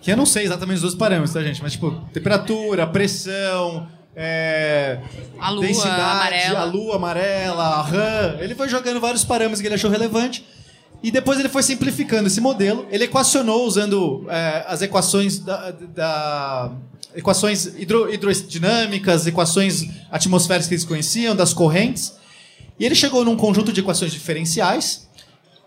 [0.01, 1.63] que eu não sei exatamente os 12 parâmetros, tá, gente?
[1.63, 4.99] Mas, tipo, temperatura, pressão, é,
[5.39, 6.61] A lua densidade, amarela.
[6.61, 8.37] a lua amarela, a RAM.
[8.41, 10.45] Ele foi jogando vários parâmetros que ele achou relevante.
[11.03, 12.87] E depois ele foi simplificando esse modelo.
[12.91, 16.73] Ele equacionou usando é, as equações da, da-
[17.15, 22.13] equações hidro, hidrodinâmicas, equações atmosféricas que eles conheciam, das correntes.
[22.79, 25.09] E ele chegou num conjunto de equações diferenciais.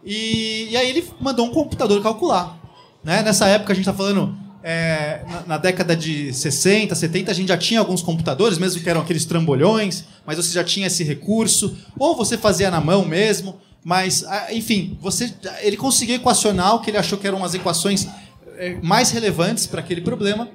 [0.06, 2.58] E, e aí ele mandou um computador calcular.
[3.04, 3.22] Né?
[3.24, 4.36] Nessa época a gente está falando.
[4.64, 8.90] é, na, na década de 60, 70, a gente já tinha alguns computadores, mesmo que
[8.90, 13.58] eram aqueles trambolhões, mas você já tinha esse recurso, ou você fazia na mão mesmo,
[13.84, 18.08] mas, enfim, você, ele conseguiu equacionar o que ele achou que eram as equações
[18.58, 20.48] é, mais relevantes para aquele problema,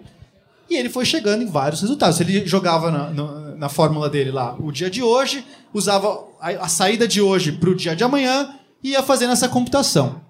[0.70, 2.18] e ele foi chegando em vários resultados.
[2.20, 6.68] Ele jogava na, no- na fórmula dele lá o dia de hoje, usava a, a
[6.68, 10.20] saída de hoje para o dia de amanhã e ia fazendo essa computação.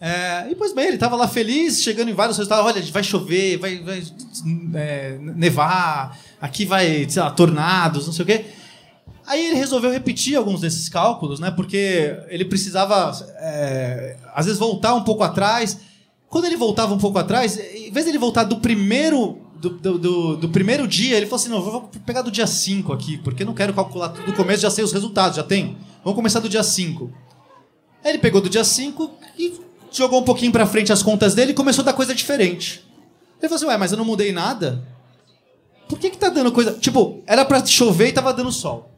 [0.00, 2.66] É, e pois bem, ele estava lá feliz, chegando em vários resultados.
[2.66, 4.02] Olha, vai chover, vai, vai,
[4.74, 8.44] é, nevar, aqui vai, sei lá, tornados, não sei o quê.
[9.24, 11.52] Aí ele resolveu repetir alguns desses cálculos, né?
[11.52, 15.78] Porque ele precisava, é, às vezes, voltar um pouco atrás.
[16.28, 20.36] Quando ele voltava um pouco atrás, em vez de ele voltar do primeiro do, do,
[20.38, 23.54] do- primeiro dia, ele falou assim: não, vou pegar do dia 5 aqui, porque não
[23.54, 25.76] quero calcular tudo do começo, já sei os resultados, já tem.
[26.02, 27.12] Vamos começar do dia 5.
[28.04, 29.60] Ele pegou do dia 5 e
[29.90, 32.84] jogou um pouquinho pra frente as contas dele e começou a dar coisa diferente.
[33.38, 34.86] Ele falou assim: ué, mas eu não mudei nada?
[35.88, 36.72] Por que que tá dando coisa.
[36.72, 38.90] Tipo, era pra chover e tava dando sol.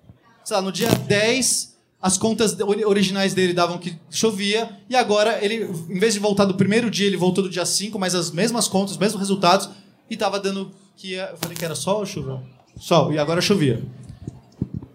[0.44, 5.42] Sei lá, no dia 10, as contas ori- originais dele davam que chovia, e agora
[5.42, 8.30] ele, em vez de voltar do primeiro dia, ele voltou do dia 5, mas as
[8.30, 9.70] mesmas contas, os mesmos resultados,
[10.08, 12.42] e tava dando que ia, eu falei que era sol ou chuva?
[12.78, 13.82] Sol, e agora chovia.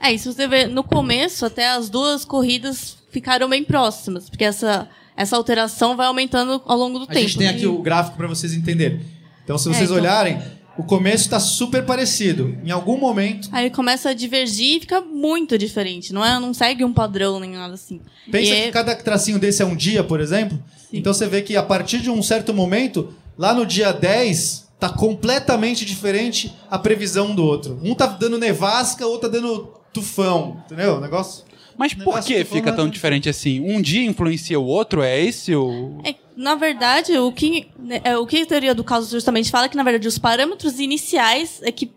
[0.00, 4.44] É, e se você ver, no começo, até as duas corridas ficaram bem próximas, porque
[4.44, 7.20] essa, essa alteração vai aumentando ao longo do A tempo.
[7.20, 9.00] gente tem aqui o gráfico para vocês entenderem.
[9.44, 10.40] Então, se vocês então- olharem,
[10.78, 12.56] o começo está super parecido.
[12.64, 16.12] Em algum momento, Aí começa a divergir e fica muito diferente.
[16.14, 18.00] Não, é, não segue um padrão nem nada assim.
[18.30, 20.58] pensa E que é- cada tracinho desse é um dia, por exemplo.
[20.92, 24.88] Então você vê que a partir de um certo momento, lá no dia 10, tá
[24.88, 27.78] completamente diferente a previsão do outro.
[27.82, 30.62] Um tá dando nevasca, outro tá dando tufão.
[30.66, 30.96] Entendeu?
[30.96, 31.44] O negócio.
[31.76, 33.60] Mas por Negócio que fica falando- tão diferente assim?
[33.60, 35.02] Um dia influencia o outro?
[35.02, 35.98] É esse o.
[36.04, 39.64] É, na verdade, o que, né, é, o que a teoria do caos justamente fala
[39.64, 41.90] é que, na verdade, os parâmetros iniciais é que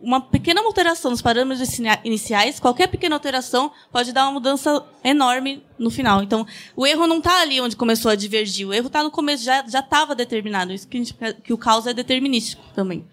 [0.00, 5.62] uma pequena alteração nos parâmetros inicia- iniciais, qualquer pequena alteração pode dar uma mudança enorme
[5.78, 6.20] no final.
[6.22, 6.44] Então,
[6.76, 8.66] o erro não está ali onde começou a divergir.
[8.66, 10.72] O erro está no começo, já já estava determinado.
[10.72, 13.04] Isso que, a gente- que o caos é determinístico também.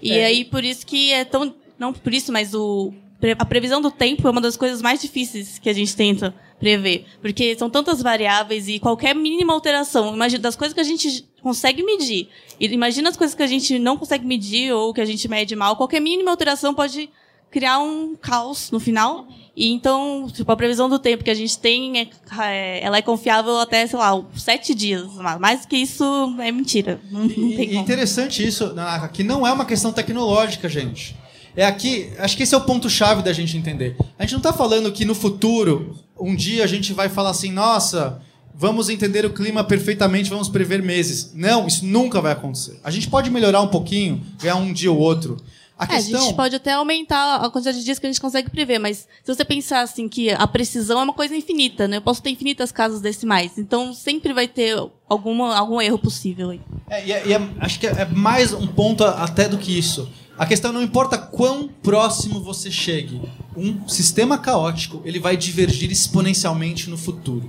[0.00, 0.26] E É.
[0.26, 1.52] aí, por isso que é tão...
[1.78, 2.92] Não por isso, mas o,
[3.38, 7.06] a previsão do tempo é uma das coisas mais difíceis que a gente tenta prever.
[7.20, 11.82] Porque são tantas variáveis e qualquer mínima alteração, imagina, das coisas que a gente consegue
[11.82, 12.28] medir.
[12.58, 15.54] E imagina as coisas que a gente não consegue medir ou que a gente mede
[15.54, 15.76] mal.
[15.76, 17.10] Qualquer mínima alteração pode
[17.50, 19.28] criar um caos no final.
[19.56, 22.08] E então, tipo, a previsão do tempo que a gente tem, é,
[22.40, 25.04] é- ela é confiável até, sei lá, sete dias.
[25.38, 26.04] Mais que isso
[26.40, 27.00] é mentira.
[27.10, 27.80] Não, não tem e como.
[27.80, 31.14] interessante isso, Nanaka, que não é uma questão tecnológica, gente.
[31.56, 33.96] É aqui, acho que esse é o ponto-chave da gente entender.
[34.18, 37.52] A gente não está falando que no futuro, um dia a gente vai falar assim,
[37.52, 38.20] nossa,
[38.54, 41.32] vamos entender o clima perfeitamente, vamos prever meses.
[41.34, 42.78] Não, isso nunca vai acontecer.
[42.82, 45.36] A gente pode melhorar um pouquinho, ganhar um dia ou outro.
[45.76, 46.20] A É, questão.
[46.20, 49.08] a gente pode até aumentar a quantidade de dias que a gente consegue prever, mas
[49.24, 51.96] se você pensar assim que a precisão é uma coisa infinita, né?
[51.96, 54.76] Eu posso ter infinitas casas decimais, então sempre vai ter
[55.08, 56.60] alguma, algum erro possível aí.
[56.88, 59.76] É, e é- e é- acho que é é mais um ponto até do que
[59.76, 60.08] isso.
[60.36, 63.20] A questão não importa quão próximo você chegue.
[63.56, 67.48] Um sistema caótico ele vai divergir exponencialmente no futuro.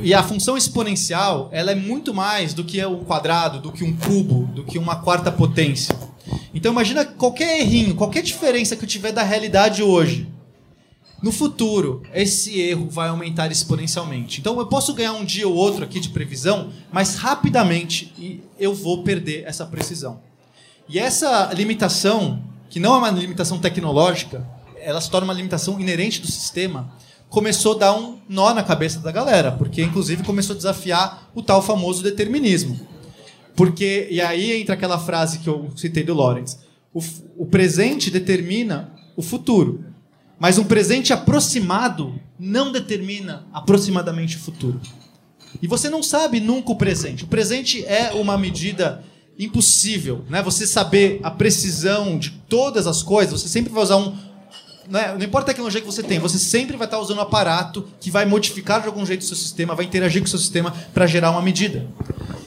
[0.00, 3.94] E a função exponencial ela é muito mais do que um quadrado, do que um
[3.94, 5.94] cubo, do que uma quarta potência.
[6.54, 10.26] Então imagina qualquer errinho, qualquer diferença que eu tiver da realidade hoje.
[11.22, 14.40] No futuro, esse erro vai aumentar exponencialmente.
[14.40, 19.02] Então eu posso ganhar um dia ou outro aqui de previsão, mas rapidamente eu vou
[19.02, 20.20] perder essa precisão.
[20.88, 24.46] E essa limitação, que não é uma limitação tecnológica,
[24.78, 26.92] ela se torna uma limitação inerente do sistema,
[27.28, 31.42] começou a dar um nó na cabeça da galera, porque inclusive começou a desafiar o
[31.42, 32.78] tal famoso determinismo.
[33.56, 36.58] Porque, e aí entra aquela frase que eu citei do Lawrence:
[36.94, 37.02] o,
[37.36, 39.84] o presente determina o futuro,
[40.38, 44.80] mas um presente aproximado não determina aproximadamente o futuro.
[45.60, 47.24] E você não sabe nunca o presente.
[47.24, 49.02] O presente é uma medida
[49.38, 50.42] impossível, né?
[50.42, 54.14] Você saber a precisão de todas as coisas, você sempre vai usar um
[54.88, 57.22] não, é- não importa a tecnologia que você tem, você sempre vai estar usando um
[57.22, 60.38] aparato que vai modificar de algum jeito o seu sistema, vai interagir com o seu
[60.38, 61.86] sistema para gerar uma medida.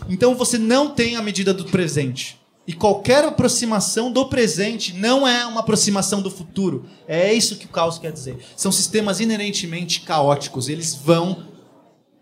[0.08, 2.40] Então você não tem a medida do presente.
[2.66, 6.86] E qualquer aproximação do presente não é uma aproximação do futuro.
[7.08, 8.38] É isso que o caos quer dizer.
[8.56, 10.70] São sistemas inerentemente caóticos.
[10.70, 11.46] Eles vão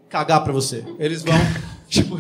[0.10, 0.86] cagar pra você.
[0.98, 1.36] Eles vão,
[1.90, 2.20] tipo,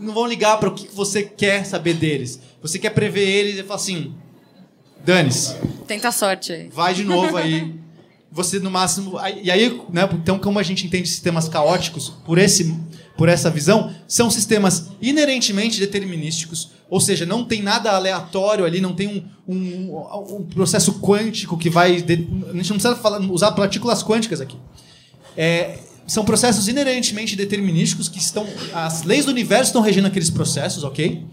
[0.00, 2.40] não vão ligar para o que você quer saber deles.
[2.62, 4.14] Você quer prever eles e fala assim:
[5.04, 5.56] dane-se
[5.86, 6.68] Tenta a sorte aí.
[6.72, 7.74] vai de novo aí.
[8.32, 9.18] Você no máximo.
[9.42, 12.76] E aí, né, então, como a gente entende sistemas caóticos por, esse,
[13.16, 18.94] por essa visão, são sistemas inerentemente determinísticos, ou seja, não tem nada aleatório ali, não
[18.94, 22.02] tem um, um, um processo quântico que vai.
[22.02, 24.56] de- a gente não precisa falar- usar partículas quânticas aqui.
[25.36, 28.46] É, são processos inerentemente determinísticos que estão.
[28.72, 31.24] As leis do universo estão regendo aqueles processos, ok?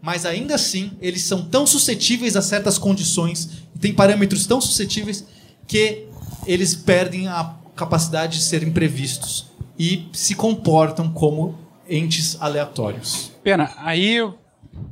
[0.00, 5.24] Mas ainda assim, eles são tão suscetíveis a certas condições, e tem parâmetros tão suscetíveis,
[5.66, 6.06] que
[6.46, 9.46] eles perdem a capacidade de serem previstos
[9.78, 11.58] e se comportam como
[11.88, 13.30] entes aleatórios.
[13.42, 14.18] Pena, aí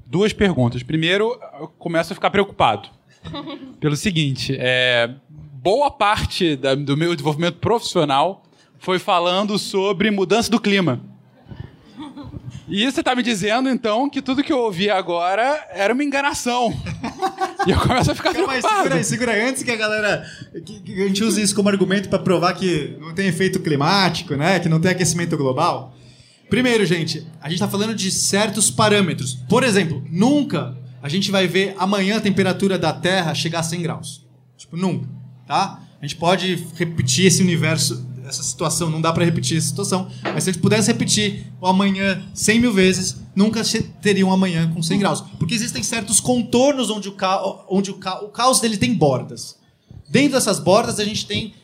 [0.06, 0.82] duas perguntas.
[0.82, 2.88] Primeiro, eu começo a ficar preocupado.
[3.80, 8.42] Pelo seguinte, é, boa parte da- do meu desenvolvimento profissional
[8.80, 11.00] foi falando sobre mudança do clima.
[12.68, 16.74] E você está me dizendo, então, que tudo que eu ouvi agora era uma enganação.
[17.66, 18.76] E eu começo a ficar Calma preocupado.
[18.78, 19.48] segura aí, segura aí.
[19.50, 20.26] Antes que a galera.
[20.64, 24.34] Que, que a gente use isso como argumento para provar que não tem efeito climático,
[24.34, 24.58] né?
[24.58, 25.94] Que não tem aquecimento global.
[26.48, 29.34] Primeiro, gente, a gente está falando de certos parâmetros.
[29.46, 33.82] Por exemplo, nunca a gente vai ver amanhã a temperatura da Terra chegar a 100
[33.82, 34.26] graus.
[34.56, 35.06] Tipo, nunca.
[35.46, 35.80] Tá?
[36.00, 40.44] A gente pode repetir esse universo, essa situação, não dá para repetir essa situação, mas
[40.44, 43.62] se a gente pudesse repetir o amanhã 100 mil vezes, nunca
[44.00, 45.20] teria um amanhã com 100 graus.
[45.38, 47.42] Porque existem certos contornos onde o, ca...
[47.68, 48.20] onde o, ca...
[48.24, 49.56] o caos dele tem bordas.
[50.08, 51.54] Dentro dessas bordas a gente tem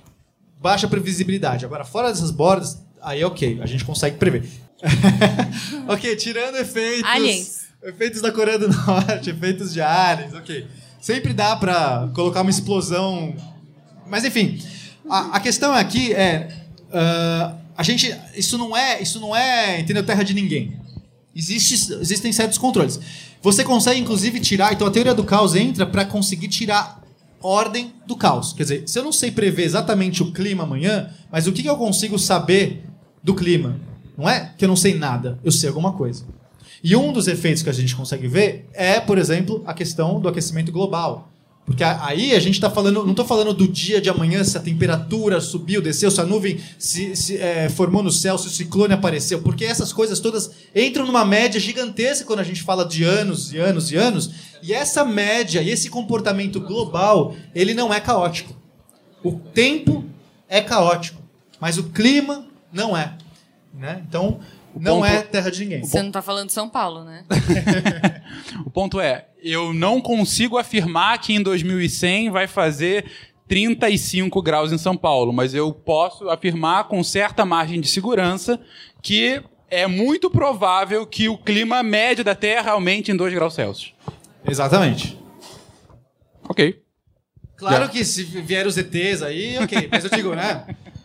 [0.61, 1.65] baixa previsibilidade.
[1.65, 4.49] Agora, fora dessas bordas, aí ok, a gente consegue prever.
[5.89, 7.11] ok, tirando efeitos.
[7.11, 7.67] Aliens.
[7.83, 10.67] Efeitos da Coreia do Norte, efeitos de aliens, ok.
[11.01, 13.35] Sempre dá pra colocar uma explosão.
[14.09, 14.61] Mas enfim,
[15.09, 16.49] a, a questão aqui é.
[16.93, 18.15] ah, a gente.
[18.35, 19.01] Isso não é.
[19.01, 20.05] Isso não é, entendeu?
[20.05, 20.77] Terra de ninguém.
[21.35, 22.99] Existe, existem certos controles.
[23.43, 24.73] Você consegue, inclusive, tirar.
[24.73, 27.03] Então a teoria do caos entra para conseguir tirar
[27.43, 28.53] ordem do caos.
[28.53, 31.69] Quer dizer, se eu não sei prever exatamente o clima amanhã, mas o que que
[31.69, 32.85] eu consigo saber
[33.23, 33.79] do clima?
[34.17, 36.25] Não é que eu não sei nada, eu sei alguma coisa.
[36.83, 40.29] E um dos efeitos que a gente consegue ver é, por exemplo, a questão do
[40.29, 41.31] aquecimento global.
[41.67, 44.61] Porque aí a gente está falando, não estou falando do dia de amanhã, se a
[44.61, 48.95] temperatura subiu, desceu, se a nuvem se, se, é, formou no céu, se o ciclone
[48.95, 53.53] apareceu, porque essas coisas todas entram numa média gigantesca quando a gente fala de anos
[53.53, 54.31] e anos e anos,
[54.63, 58.55] e essa média e esse comportamento global, ele não é caótico.
[59.25, 60.05] O tempo
[60.49, 61.21] é caótico,
[61.61, 63.15] mas o clima não é.
[63.75, 64.05] Né?
[64.09, 64.39] Então,
[64.81, 65.83] não ponto- é terra de ninguém.
[65.85, 67.25] Você não tá falando de São Paulo, né?
[68.65, 73.05] O ponto é, eu não consigo afirmar que em 2100 vai fazer
[73.49, 78.61] 35 graus em São Paulo, mas eu posso afirmar com certa margem de segurança
[79.03, 83.95] que é muito provável que o clima médio da Terra aumente em 2 graus Celsius.
[84.49, 85.19] Exatamente.
[86.49, 86.81] Ok.
[87.57, 87.91] Claro Já.
[87.91, 89.89] que se vier os ETs aí, ok.
[89.91, 90.67] Mas eu digo, né?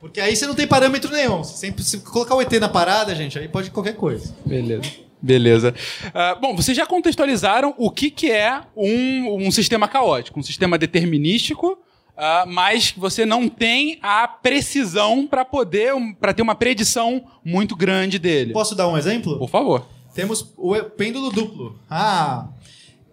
[0.00, 1.42] Porque aí você não tem parâmetro nenhum.
[1.42, 4.34] Se sempre se colocar o ET na parada, gente, aí pode qualquer coisa.
[4.46, 4.82] Beleza.
[5.20, 5.74] Beleza.
[6.14, 10.78] Ah, bom, vocês já contextualizaram o que, que é um, um sistema caótico, um sistema
[10.78, 11.76] determinístico,
[12.16, 18.18] ah, mas você não tem a precisão para poder, para ter uma predição muito grande
[18.18, 18.52] dele.
[18.52, 19.38] Posso dar um exemplo?
[19.38, 19.86] Por favor.
[20.14, 21.78] Temos o pêndulo duplo.
[21.90, 22.48] Ah.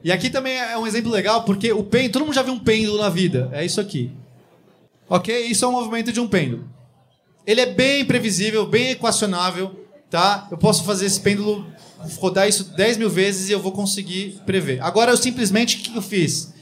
[0.04, 2.14] E aqui também é um exemplo legal, porque o pêndulo.
[2.14, 3.50] Todo mundo já viu um pêndulo na vida.
[3.52, 4.12] É isso aqui.
[5.10, 5.48] Ok?
[5.48, 6.75] Isso é um movimento de um pêndulo.
[7.46, 10.48] Ele é bem previsível, bem equacionável, tá?
[10.50, 11.66] Eu posso fazer esse pêndulo,
[12.18, 14.82] rodar isso 10 mil vezes e eu vou conseguir prever.
[14.82, 16.54] Agora, eu simplesmente, o que eu fiz?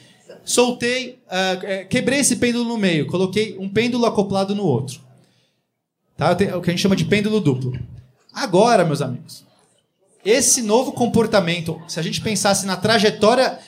[0.44, 5.00] Soltei, eh, quebrei esse pêndulo no meio, coloquei um pêndulo acoplado no outro.
[6.18, 6.36] Tá?
[6.40, 7.74] É o que a gente chama de pêndulo duplo.
[8.34, 9.46] Agora, meus amigos,
[10.26, 13.60] esse novo comportamento, se a gente pensasse na trajetória,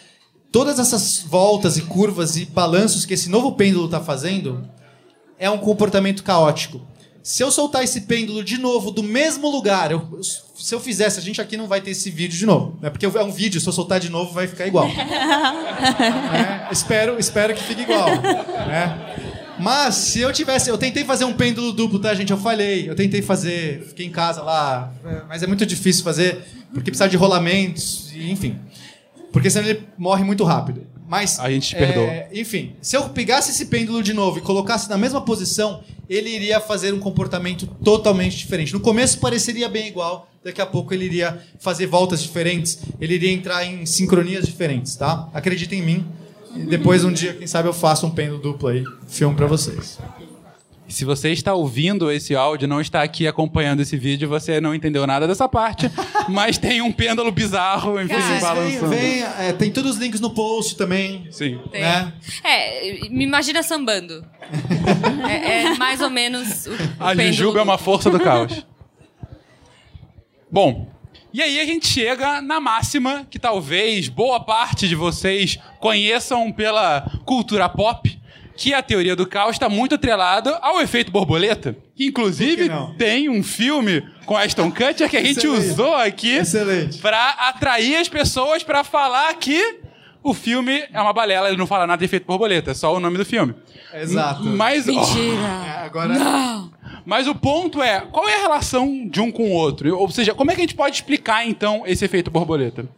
[0.52, 4.68] todas essas voltas e curvas e balanços que esse novo pêndulo está fazendo,
[5.38, 6.82] é um comportamento caótico.
[7.28, 11.24] Se eu soltar esse pêndulo de novo do mesmo lugar, eu- se eu fizesse, a
[11.24, 12.78] gente aqui não vai ter esse vídeo de novo.
[12.84, 14.88] É porque é um vídeo, se eu soltar de novo vai ficar igual.
[14.96, 18.06] É, espero, espero que fique igual.
[18.06, 19.16] né?
[19.58, 22.30] Mas se eu tivesse, eu tentei fazer um pêndulo duplo, tá, gente?
[22.32, 22.88] Eu falhei.
[22.88, 27.10] Eu tentei fazer, fiquei em casa lá, é, mas é muito difícil fazer porque precisa
[27.10, 28.60] de rolamentos, e, enfim.
[29.32, 30.86] Porque senão ele morre muito rápido.
[31.08, 32.40] Mas A gente te é, perdoa.
[32.40, 36.60] enfim, se eu pegasse esse pêndulo de novo e colocasse na mesma posição, ele iria
[36.60, 38.74] fazer um comportamento totalmente diferente.
[38.74, 43.32] No começo pareceria bem igual, daqui a pouco ele iria fazer voltas diferentes, ele iria
[43.32, 45.30] entrar em sincronias diferentes, tá?
[45.34, 46.06] Acreditem em mim.
[46.56, 50.00] E depois um dia, quem sabe eu faço um pêndulo duplo aí, filme pra vocês.
[50.88, 55.06] Se você está ouvindo esse áudio, não está aqui acompanhando esse vídeo, você não entendeu
[55.08, 55.90] nada dessa parte,
[56.30, 58.88] mas tem um pêndulo bizarro, enfim, Cara, Vem, balançando.
[58.90, 61.28] vem, é, tem todos os links no post também.
[61.32, 61.60] Sim.
[61.72, 61.82] Tem.
[61.82, 62.14] Né?
[62.44, 64.24] É, me imagina sambando.
[65.28, 68.66] é, é mais ou menos o, o A Jujuba é uma força do caos.
[70.52, 70.88] Bom,
[71.36, 77.02] e aí a gente chega na máxima que talvez boa parte de vocês conheçam pela
[77.26, 78.18] cultura pop,
[78.56, 81.76] que a teoria do caos está muito atrelada ao efeito borboleta.
[81.96, 82.94] Que inclusive que não?
[82.96, 85.72] tem um filme com Ashton Kutcher que a gente Excelente.
[85.72, 86.40] usou aqui
[87.02, 89.80] para atrair as pessoas para falar que
[90.24, 93.00] o filme é uma balela, ele não fala nada de efeito borboleta, é só o
[93.00, 93.54] nome do filme.
[93.94, 94.44] Exato.
[94.44, 95.36] Mas, Mentira.
[95.68, 96.16] É, agora,
[97.06, 99.96] mas o ponto é, qual é a relação de um com o outro?
[99.96, 102.90] Ou seja, como é que a gente pode explicar, então, esse efeito borboleta?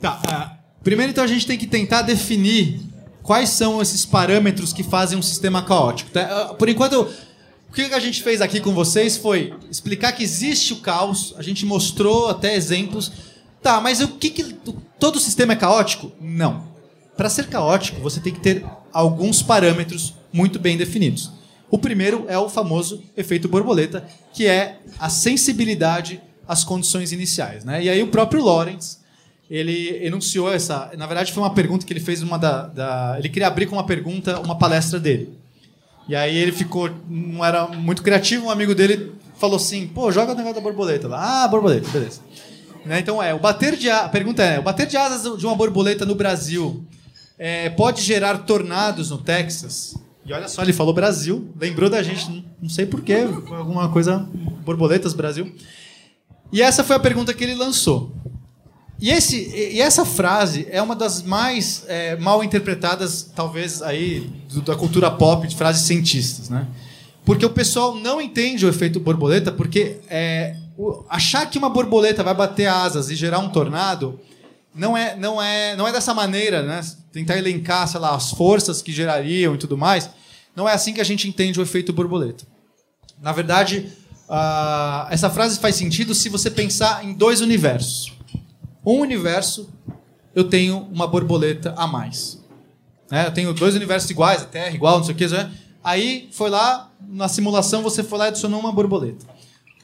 [0.00, 0.20] Tá.
[0.26, 2.80] ah, primeiro, então, a gente tem que tentar definir
[3.22, 6.10] quais são esses parâmetros que fazem um sistema caótico.
[6.10, 6.22] tá?
[6.22, 7.08] Ah, Por enquanto,
[7.68, 11.42] o que a gente fez aqui com vocês foi explicar que existe o caos, a
[11.42, 13.12] gente mostrou até exemplos.
[13.62, 14.56] Tá, mas o que, que
[14.98, 16.10] todo sistema é caótico?
[16.20, 16.64] Não.
[17.16, 21.30] Para ser caótico, você tem que ter alguns parâmetros muito bem definidos.
[21.70, 27.64] O primeiro é o famoso efeito borboleta, que é a sensibilidade às condições iniciais.
[27.64, 27.84] Né?
[27.84, 28.96] E aí o próprio Lawrence
[29.50, 30.90] ele enunciou essa.
[30.96, 33.74] Na verdade, foi uma pergunta que ele fez uma da, da- Ele queria abrir com
[33.76, 35.28] uma pergunta, uma palestra dele.
[36.08, 36.88] E aí ele ficou.
[37.08, 41.08] Não era muito criativo, um amigo dele falou assim: pô, joga o negócio da borboleta
[41.08, 41.44] lá.
[41.44, 42.20] Ah, borboleta, beleza.
[42.86, 45.44] Né, Então é, o bater de a a pergunta é, o bater de asas de
[45.44, 46.82] uma borboleta no Brasil
[47.38, 49.94] é, pode gerar tornados no Texas?
[50.24, 54.26] E olha só, ele falou Brasil, lembrou da gente, não- sei porquê, alguma coisa,
[54.64, 55.52] borboletas Brasil.
[56.52, 58.12] E essa foi a pergunta que ele lançou.
[59.00, 64.60] E, esse, e essa frase é uma das mais é, mal interpretadas, talvez, aí, do-
[64.62, 66.66] da cultura pop, de frases cientistas, né?
[67.24, 72.22] Porque o pessoal não entende o efeito borboleta, porque é, o- achar que uma borboleta
[72.22, 74.20] vai bater asas e gerar um tornado
[74.74, 76.80] não é, não é, não é dessa maneira, né?
[77.12, 80.10] Tentar elencar, sei lá, as forças que gerariam e tudo mais.
[80.54, 82.44] Não é assim que a gente entende o efeito borboleta.
[83.20, 83.88] Na verdade,
[84.28, 88.12] ah, essa frase faz sentido se você pensar em dois universos.
[88.84, 89.68] Um universo,
[90.34, 92.40] eu tenho uma borboleta a mais.
[93.10, 93.26] Né?
[93.26, 95.26] Eu tenho dois universos iguais, a Terra igual, não sei o que.
[95.28, 95.50] né?
[95.82, 99.26] Aí foi lá, na simulação, você foi lá e adicionou uma borboleta.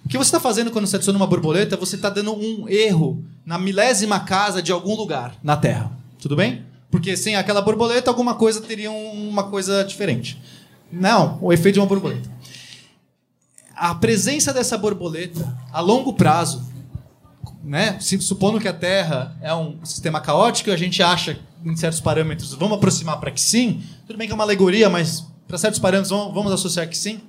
[0.05, 1.77] O que você está fazendo quando você adiciona uma borboleta?
[1.77, 5.91] Você está dando um erro na milésima casa de algum lugar na Terra.
[6.21, 6.65] Tudo bem?
[6.91, 10.41] Porque sem aquela borboleta, alguma coisa teria um- uma coisa diferente.
[10.93, 12.31] Não, o efeito de uma borboleta.
[13.75, 16.63] A presença dessa borboleta a longo prazo,
[17.67, 17.99] né?
[18.01, 22.79] Supondo que a Terra é um sistema caótico, a gente acha em certos parâmetros, vamos
[22.79, 23.83] aproximar para que sim.
[24.07, 27.21] Tudo bem que é uma alegoria, mas para certos parâmetros vamos, vamos associar que sim.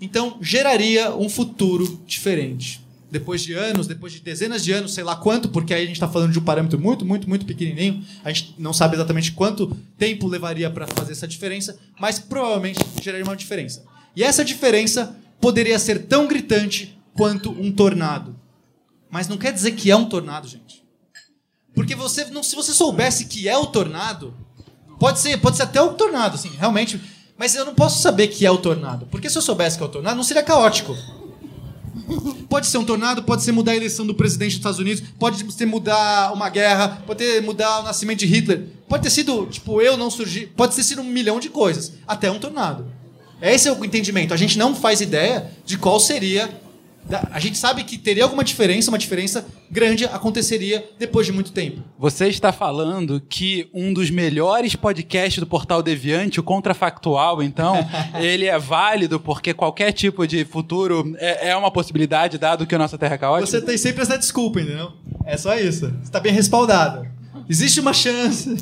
[0.00, 2.80] Então, geraria um futuro diferente.
[3.10, 5.96] Depois de anos, depois de dezenas de anos, sei lá quanto, porque aí a gente
[5.96, 8.04] está falando de um parâmetro muito, muito, muito pequenininho.
[8.24, 13.24] A gente não sabe exatamente quanto tempo levaria para fazer essa diferença, mas provavelmente geraria
[13.24, 13.82] uma diferença.
[14.14, 18.36] E essa diferença poderia ser tão gritante quanto um tornado.
[19.10, 20.84] Mas não quer dizer que é um tornado, gente.
[21.74, 24.34] Porque você, não, se você soubesse que é o tornado,
[24.98, 27.00] pode ser, pode ser até o tornado, assim, realmente.
[27.36, 29.06] Mas eu não posso saber que é o tornado.
[29.06, 30.96] Porque se eu soubesse que é o tornado, não seria caótico.
[32.48, 35.52] Pode ser um tornado, pode ser mudar a eleição do presidente dos Estados Unidos, pode
[35.52, 38.66] ser mudar uma guerra, pode ter mudar o nascimento de Hitler.
[38.88, 40.46] Pode ter sido, tipo, eu não surgir.
[40.56, 41.92] Pode ter sido um milhão de coisas.
[42.06, 42.86] Até um tornado.
[43.40, 44.34] Esse é o entendimento.
[44.34, 46.50] A gente não faz ideia de qual seria.
[47.30, 51.82] A gente sabe que teria alguma diferença, uma diferença grande aconteceria depois de muito tempo.
[51.98, 57.76] Você está falando que um dos melhores podcasts do Portal Deviante, o Contrafactual, então,
[58.20, 62.78] ele é válido porque qualquer tipo de futuro é, é uma possibilidade, dado que a
[62.78, 63.46] nossa Terra é caótica?
[63.50, 64.92] Você tem sempre essa desculpa, entendeu?
[65.24, 65.86] É só isso.
[65.86, 67.06] Você está bem respaldado.
[67.48, 68.54] Existe uma chance,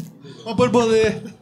[0.44, 1.34] uma borboleta.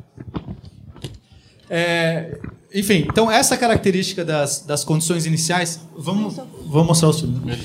[1.68, 2.38] É,
[2.74, 5.80] enfim, então essa característica das, das condições iniciais.
[5.96, 6.36] Vamos,
[6.74, 7.56] vamos mostrar o filme.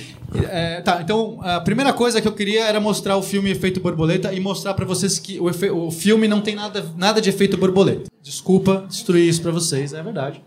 [0.51, 4.31] É, tá, então a primeira coisa que eu queria era mostrar o filme Efeito Borboleta
[4.31, 7.57] e mostrar para vocês que o, efe, o filme não tem nada, nada de efeito
[7.57, 8.03] borboleta.
[8.21, 10.43] Desculpa destruir isso para vocês, é verdade.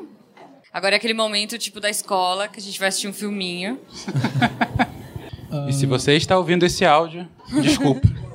[0.70, 3.80] Agora é aquele momento tipo da escola que a gente vai assistir um filminho.
[5.66, 7.26] e se você está ouvindo esse áudio,
[7.62, 8.06] desculpa.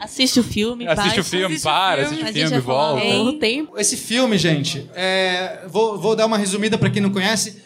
[0.00, 2.22] Assiste o filme, Assiste o filme, Assiste o para, filme.
[2.24, 3.80] assiste o A filme, volta.
[3.80, 7.62] Esse filme, gente, é, vou, vou dar uma resumida para quem não conhece.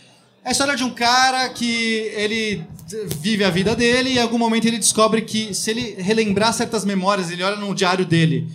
[0.46, 2.62] É a história de um cara que ele
[3.18, 6.84] vive a vida dele e em algum momento ele descobre que se ele relembrar certas
[6.84, 8.46] memórias, ele olha no diário dele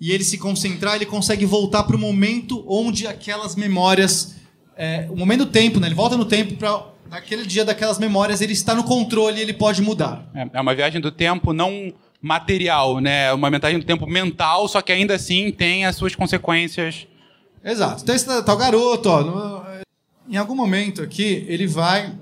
[0.00, 4.36] e ele se concentrar, ele consegue voltar para o momento onde aquelas memórias,
[4.74, 5.88] é, o momento do tempo, né?
[5.88, 9.82] Ele volta no tempo para naquele dia daquelas memórias, ele está no controle, ele pode
[9.82, 10.26] mudar.
[10.34, 11.92] É é uma viagem do tempo não
[12.22, 13.34] material, né?
[13.34, 17.06] Uma viagem do tempo mental, só que ainda assim tem as suas consequências.
[17.62, 18.02] Exato.
[18.02, 19.64] Então esse tal garoto, ó,
[20.28, 22.12] em algum momento aqui, ele vai.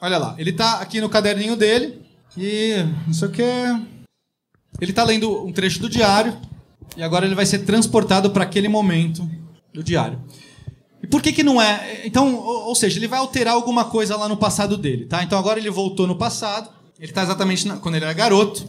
[0.00, 2.00] Olha lá, ele tá aqui no caderninho dele
[2.36, 2.74] e
[3.06, 3.42] não sei o que.
[4.80, 6.36] Ele tá lendo um trecho do diário
[6.96, 9.28] e agora ele vai ser transportado para aquele momento
[9.74, 10.18] do diário.
[11.02, 12.02] E por que que não é?
[12.04, 15.22] Então, ou, seja, ele vai alterar alguma coisa lá no passado dele, tá?
[15.22, 18.68] Então agora ele voltou no passado, ele tá exatamente na- quando ele era garoto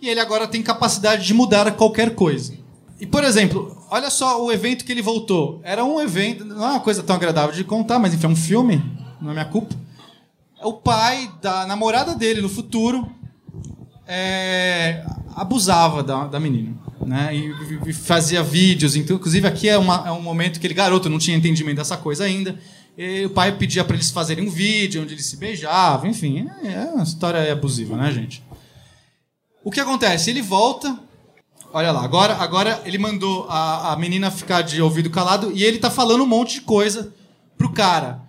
[0.00, 2.54] e ele agora tem capacidade de mudar qualquer coisa.
[3.00, 5.60] E, por exemplo, olha só o evento que ele voltou.
[5.62, 8.36] Era um evento, não é uma coisa tão agradável de contar, mas enfim, é um
[8.36, 8.82] filme,
[9.20, 9.74] não é minha culpa.
[10.62, 13.08] O pai da namorada dele no futuro
[14.06, 15.04] é,
[15.36, 16.74] abusava da, da menina.
[17.04, 17.36] Né?
[17.36, 17.54] E,
[17.90, 18.96] e fazia vídeos.
[18.96, 21.96] Então, inclusive, aqui é, uma- é um momento que ele, garoto, não tinha entendimento dessa
[21.96, 22.58] coisa ainda.
[22.96, 26.08] E o pai pedia para eles fazerem um vídeo onde eles se beijavam.
[26.08, 28.42] Enfim, é, é uma história abusiva, né, gente?
[29.62, 30.30] O que acontece?
[30.30, 30.98] Ele volta.
[31.74, 35.78] Olha lá, agora, agora ele mandou a, a menina ficar de ouvido calado e ele
[35.78, 37.12] tá falando um monte de coisa
[37.58, 38.20] pro cara.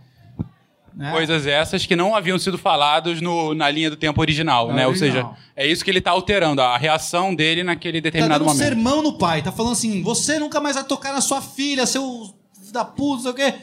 [0.96, 1.12] né?
[1.12, 4.88] Coisas essas que não haviam sido falados no- na linha do tempo original, Na né?
[4.88, 8.50] Ou seja, é isso que ele tá alterando, a reação dele naquele Tá determinado dando
[8.50, 8.68] um momento.
[8.68, 12.34] sermão no pai, tá falando assim: você nunca mais vai tocar na sua filha, seu
[12.60, 13.54] filho da puta, não sei o quê.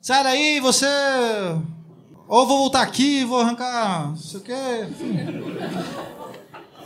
[0.00, 0.86] Sai daí, você.
[2.28, 4.08] Ou vou voltar aqui, vou arrancar.
[4.08, 4.52] não sei o quê.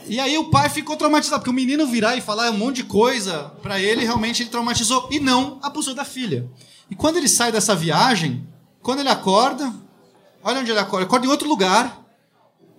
[0.09, 2.85] E aí o pai ficou traumatizado, porque o menino virar e falar um monte de
[2.85, 6.49] coisa, pra ele realmente ele traumatizou e não abusou da filha.
[6.91, 8.47] E quando ele sai dessa viagem,
[8.83, 9.73] quando ele acorda,
[10.43, 12.05] olha onde ele acorda, ele acorda em outro lugar.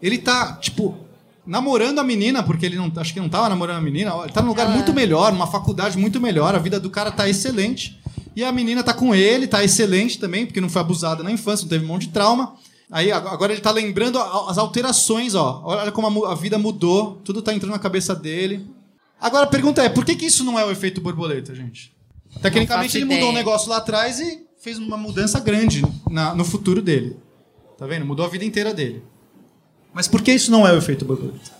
[0.02, 0.98] Ele tá, tipo,
[1.46, 4.42] namorando a menina, porque ele não, acho que não tava namorando a menina, ele tá
[4.42, 8.00] num lugar muito melhor, numa faculdade muito melhor, a vida do cara tá excelente.
[8.36, 11.64] E a menina tá com ele, tá excelente também, porque não foi abusada na infância,
[11.64, 12.56] não teve um monte de trauma.
[12.92, 15.62] Aí ag- agora ele tá lembrando as alterações, ó.
[15.66, 18.66] Olha como a, vida mudou, tudo tá entrando na cabeça dele.
[19.20, 21.92] Agora a pergunta é, por que, que isso não é o efeito borboleta, gente?
[22.42, 23.38] Tecnicamente ele mudou um ideia.
[23.44, 27.18] negócio lá atrás e fez uma mudança grande na- no futuro dele.
[27.78, 28.06] Tá vendo?
[28.06, 29.04] Mudou a vida inteira dele.
[29.94, 31.57] Mas por que isso não é o efeito borboleta?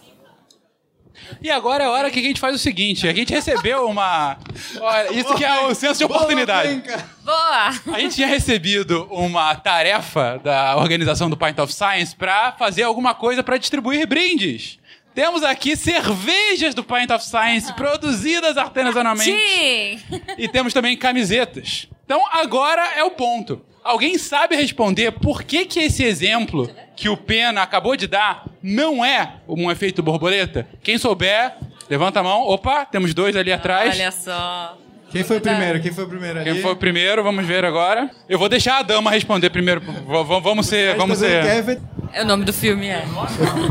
[1.42, 4.38] E agora é a hora que a gente faz o seguinte: a gente recebeu uma.
[4.80, 6.82] Olha, isso que é o senso de oportunidade.
[7.24, 7.68] Boa!
[7.94, 13.14] A gente tinha recebido uma tarefa da organização do Pint of Science para fazer alguma
[13.14, 14.80] coisa para distribuir brindes.
[15.14, 20.00] Temos aqui cervejas do Pint of Science produzidas artesanalmente Sim!
[20.38, 21.88] e temos também camisetas.
[22.06, 23.66] Então agora é o ponto.
[23.88, 29.04] Alguém sabe responder por que, que esse exemplo que o Pena acabou de dar não
[29.04, 30.68] é um efeito borboleta?
[30.84, 31.54] Quem souber,
[31.90, 32.42] levanta a mão.
[32.42, 33.96] Opa, temos dois ali atrás.
[33.96, 34.78] Olha só.
[35.10, 35.80] Quem foi o primeiro?
[35.82, 36.52] Quem foi o primeiro ali?
[36.52, 37.24] Quem foi o primeiro?
[37.24, 38.12] Vamos ver agora.
[38.28, 39.80] Eu vou deixar a dama responder primeiro.
[39.80, 40.98] V- vamos ser.
[40.98, 41.44] Vamos ser.
[41.44, 41.78] Kevin?
[42.14, 43.06] É o nome do filme, é.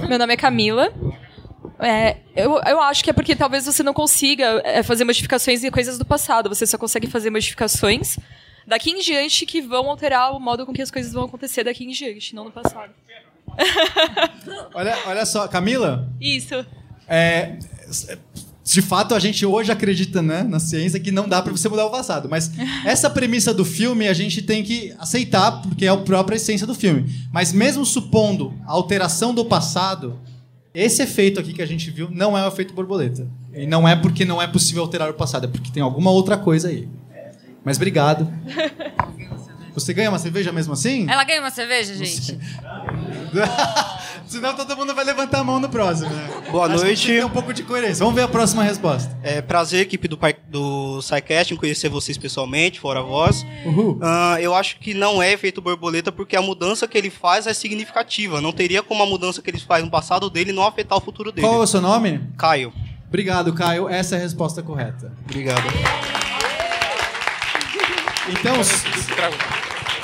[0.08, 0.90] Meu nome é Camila.
[1.78, 5.70] É, eu, eu acho que é porque talvez você não consiga é, fazer modificações em
[5.70, 6.48] coisas do passado.
[6.48, 8.16] Você só consegue fazer modificações
[8.66, 11.84] daqui em diante que vão alterar o modo com que as coisas vão acontecer daqui
[11.84, 12.92] em diante, não no passado.
[14.74, 16.66] Olha, olha só, Camila, Isso.
[17.08, 17.56] é,
[18.62, 21.86] de fato a gente hoje acredita né, na ciência que não dá pra você mudar
[21.86, 22.50] o passado, mas
[22.84, 26.74] essa premissa do filme a gente tem que aceitar porque é a própria essência do
[26.74, 27.06] filme.
[27.32, 30.18] Mas mesmo supondo a alteração do passado,
[30.74, 33.26] esse efeito aqui que a gente viu não é o efeito borboleta.
[33.54, 36.36] E não é porque não é possível alterar o passado, é porque tem alguma outra
[36.36, 36.88] coisa aí.
[37.66, 38.32] Mas obrigado.
[39.74, 41.04] Você ganha uma cerveja mesmo assim?
[41.10, 42.38] Ela ganha uma cerveja, gente?
[44.28, 46.28] Senão todo mundo vai levantar a mão no próximo, né?
[46.52, 47.06] Boa Acho que noite.
[47.08, 48.04] tem um pouco de coerência.
[48.04, 49.18] Vamos ver a próxima resposta.
[49.20, 50.16] É prazer, equipe do,
[50.48, 53.44] do SciCast, em conhecer vocês pessoalmente, fora a voz.
[53.64, 53.98] Uhul.
[54.00, 57.52] Ah, eu acho que não é efeito borboleta porque a mudança que ele faz é
[57.52, 58.40] significativa.
[58.40, 61.32] Não teria como a mudança que ele faz no passado dele não afetar o futuro
[61.32, 61.44] dele.
[61.44, 62.20] Qual é o seu nome?
[62.38, 62.72] Caio.
[63.08, 63.88] Obrigado, Caio.
[63.88, 65.12] Essa é a resposta correta.
[65.24, 66.15] Obrigado.
[68.28, 68.54] Então,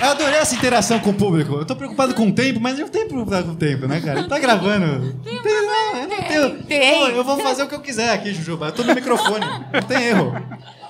[0.00, 1.54] eu adorei essa interação com o público.
[1.54, 4.24] Eu tô preocupado com o tempo, mas eu tenho preocupado com o tempo, né, cara?
[4.28, 4.86] Tá gravando.
[5.24, 6.62] Não tem, não, eu não tenho.
[6.64, 6.94] tem.
[6.98, 8.66] Pô, eu vou fazer o que eu quiser aqui, Jujuba.
[8.66, 9.44] Eu tô no microfone.
[9.72, 10.32] Não tem erro.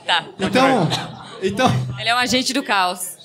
[0.07, 0.25] Tá.
[0.41, 0.89] Então,
[1.43, 3.17] então, Ele é um agente do caos.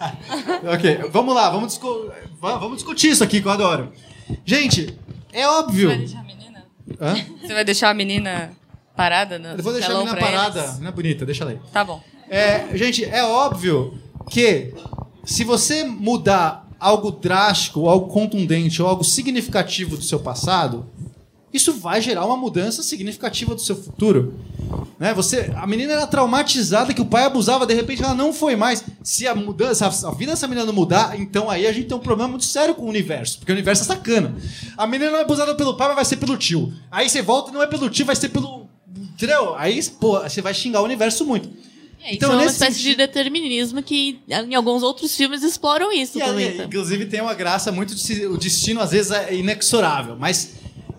[0.74, 3.92] ok, vamos lá, vamos, discu- va- vamos discutir isso aqui que eu adoro.
[4.44, 4.98] Gente,
[5.32, 5.88] é óbvio.
[5.90, 6.64] Você vai deixar a menina?
[7.00, 7.14] Hã?
[7.40, 8.52] Você vai deixar a menina
[8.96, 9.38] parada?
[9.38, 10.60] No Eu vou deixar a menina parada.
[10.60, 10.72] eles?
[10.72, 11.60] Menina bonita, deixa ela aí.
[11.72, 12.02] Tá bom.
[12.28, 13.98] É, gente, é óbvio
[14.30, 14.72] que
[15.24, 20.86] se você mudar algo drástico, algo contundente ou algo significativo do seu passado,
[21.52, 24.34] isso vai gerar uma mudança significativa do seu futuro.
[24.98, 25.14] Né?
[25.14, 28.84] Você, a menina era traumatizada que o pai abusava, de repente ela não foi mais.
[29.02, 32.00] Se a mudança, a vida dessa menina não mudar, então aí a gente tem um
[32.00, 34.34] problema muito sério com o universo, porque o universo é sacana.
[34.76, 36.72] A menina não é abusada pelo pai, mas vai ser pelo tio.
[36.90, 38.64] Aí você volta, não é pelo tio, vai ser pelo
[39.14, 39.54] Entendeu?
[39.56, 41.48] Aí, pô, você vai xingar o universo muito.
[42.04, 46.18] É, Então, é uma espécie de sentido- determinismo que em alguns outros filmes exploram isso
[46.18, 46.56] E também.
[46.56, 46.64] tá?
[46.64, 50.50] inclusive tem uma graça muito de o destino às vezes é inexorável, mas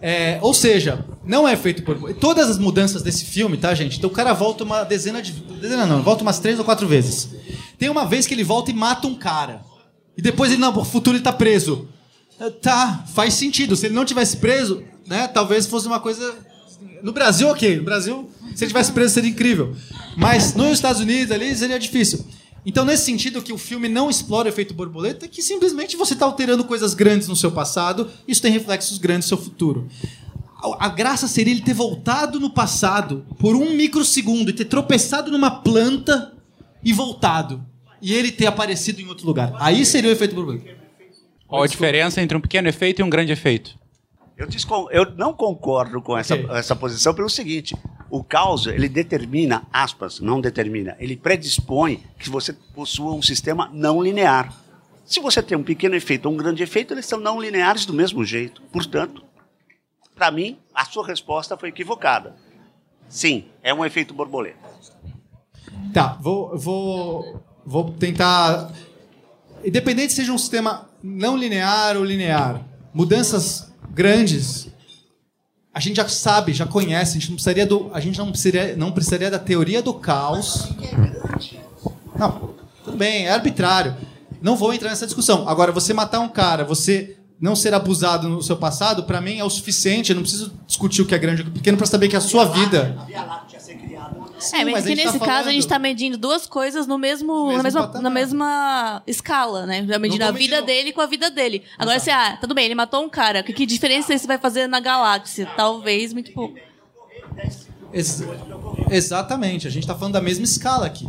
[0.01, 3.97] é, ou seja, não é feito por todas as mudanças desse filme, tá, gente?
[3.97, 7.29] Então o cara volta uma dezena de dezena não, volta umas três ou quatro vezes.
[7.77, 9.61] Tem uma vez que ele volta e mata um cara.
[10.17, 11.87] E depois ele no futuro ele tá preso.
[12.39, 13.75] É, Tá, faz sentido.
[13.75, 16.35] Se ele não tivesse preso, né, talvez fosse uma coisa
[17.01, 17.77] no Brasil, ok.
[17.77, 19.75] No Brasil, se ele tivesse preso, seria incrível.
[20.17, 22.25] Mas nos Estados Unidos ali seria difícil.
[22.65, 26.13] Então, nesse sentido, que o filme não explora o efeito borboleta, é que simplesmente você
[26.13, 29.87] está alterando coisas grandes no seu passado, isso tem reflexos grandes no seu futuro.
[30.57, 35.31] A- A graça seria ele ter voltado no passado por um microsegundo e ter tropeçado
[35.31, 36.33] numa planta
[36.83, 37.63] e voltado.
[38.01, 39.53] E ele ter aparecido em outro lugar.
[39.59, 40.75] Aí seria o efeito borboleta.
[41.47, 43.77] Qual a diferença entre um pequeno efeito e um grande efeito?
[44.37, 44.47] Eu,
[44.91, 46.47] eu não concordo com essa, Ok.
[46.51, 47.75] essa posição pelo seguinte:
[48.09, 54.01] o caos ele determina, aspas, não determina, ele predispõe que você possua um sistema não
[54.03, 54.53] linear.
[55.05, 57.93] Se você tem um pequeno efeito ou um grande efeito, eles são não lineares do
[57.93, 58.61] mesmo jeito.
[58.73, 59.23] Portanto,
[60.15, 62.35] para mim, a sua resposta foi equivocada.
[63.07, 64.57] Sim, é um efeito borboleta.
[65.93, 68.71] Tá, vou, vou, vou tentar.
[69.63, 72.61] Independente se seja um sistema não linear ou linear,
[72.93, 74.67] mudanças grandes,
[75.73, 78.75] a gente já sabe, já conhece, a gente não precisaria, do, a gente não precisaria,
[78.77, 80.69] não precisaria da teoria do caos.
[82.17, 83.95] Não, tudo bem, é arbitrário.
[84.41, 85.49] Não vou entrar nessa discussão.
[85.49, 89.43] Agora, você matar um cara, você não ser abusado no seu passado, pra mim é
[89.43, 90.11] o suficiente.
[90.11, 92.45] Eu não preciso discutir o que é grande ou pequeno pra saber que a sua
[92.45, 92.95] vida.
[94.37, 96.45] Sim, É, mas, mas a que tá nesse caso a falando- gente tá medindo duas
[96.45, 98.01] coisas no mesmo, mesmo na, mesma, patamar.
[98.03, 99.85] na mesma escala, né?
[99.87, 101.63] Já medindo a vida medindo- dele com a vida dele.
[101.77, 103.41] Agora você, ah, tudo bem, ele matou um cara.
[103.43, 105.47] Que, que diferença isso vai fazer na galáxia?
[105.55, 106.55] Talvez muito pouco.
[107.93, 108.23] Ex-
[108.89, 111.07] exatamente, a gente está falando da mesma escala aqui.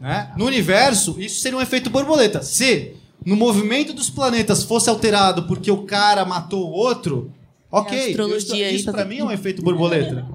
[0.00, 0.30] Né?
[0.36, 2.42] No universo, isso seria um efeito borboleta.
[2.42, 2.94] Se
[3.24, 7.32] no movimento dos planetas fosse alterado porque o cara matou o outro,
[7.70, 7.96] ok.
[7.98, 10.26] É a astrologia isso isso tá- para mim é um efeito borboleta.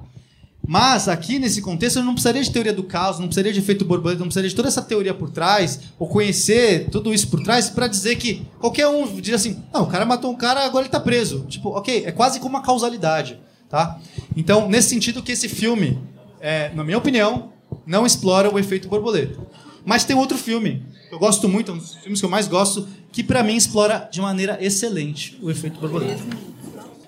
[0.70, 3.86] Mas aqui nesse contexto eu não precisaria de teoria do caos, não precisaria de efeito
[3.86, 7.70] borboleta, não precisaria de toda essa teoria por trás, ou conhecer tudo isso por trás
[7.70, 10.90] para dizer que qualquer um diria assim: não, o cara matou um cara, agora ele
[10.90, 11.46] tá preso.
[11.48, 13.40] Tipo, ok, é quase como uma causalidade.
[13.66, 13.98] Tá?
[14.36, 15.98] Então, nesse sentido que esse filme,
[16.38, 17.50] é, na minha opinião,
[17.86, 19.40] não explora o efeito borboleta.
[19.86, 22.46] Mas tem outro filme, que eu gosto muito, é um dos filmes que eu mais
[22.46, 26.22] gosto, que pra mim explora de maneira excelente o efeito borboleta.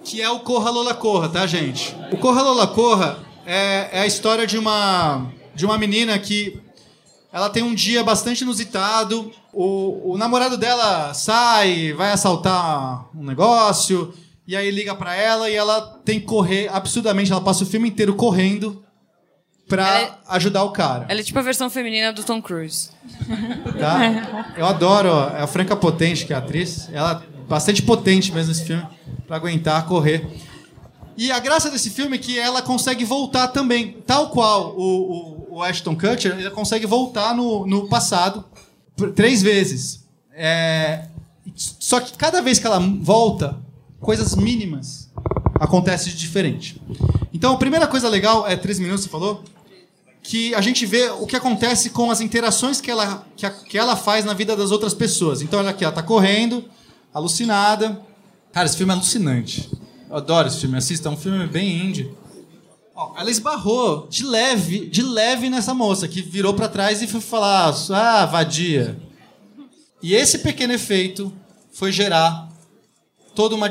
[0.03, 1.95] Que é o Corra Lola Corra, tá, gente?
[2.11, 6.61] O Corra Lola Corra é, é a história de uma, de uma menina que
[7.33, 9.31] ela tem um dia bastante inusitado.
[9.53, 14.13] O, o namorado dela sai, vai assaltar um negócio,
[14.47, 17.31] e aí liga pra ela e ela tem que correr absurdamente.
[17.31, 18.85] Ela passa o filme inteiro correndo
[19.69, 21.07] pra é- ajudar o cara.
[21.09, 22.91] Ela é tipo a versão feminina do Tom Cruise.
[23.79, 24.51] Tá?
[24.57, 26.89] Eu adoro ó, a Franca Potente, que é a atriz.
[26.93, 28.85] Ela é bastante potente mesmo nesse filme,
[29.27, 30.27] pra aguentar correr.
[31.17, 33.99] E a graça desse filme é que ela consegue voltar também.
[34.07, 38.45] Tal qual o, o, o Ashton Kutcher, ele consegue voltar no, no passado
[39.15, 40.05] três vezes.
[40.33, 41.07] É,
[41.55, 43.59] só que cada vez que ela volta,
[44.01, 45.11] coisas mínimas
[45.59, 46.81] acontecem de diferente.
[47.35, 49.45] Então, a primeira coisa legal é três minutos, você falou?
[50.23, 53.79] que a gente vê o que acontece com as interações que ela, que, a- que
[53.79, 55.41] ela faz na vida das outras pessoas.
[55.41, 56.63] Então, olha aqui, ela tá correndo,
[57.13, 57.99] alucinada.
[58.53, 59.71] Cara, esse filme é alucinante.
[60.11, 62.13] Eu adoro esse filme, assista, é um filme bem indie.
[62.97, 67.21] Ó, ela esbarrou de leve, de leve nessa moça, que virou pra trás e foi
[67.21, 69.01] falar, ah, vadia.
[70.03, 71.33] E esse pequeno efeito
[71.73, 72.49] foi gerar
[73.37, 73.71] todo uma,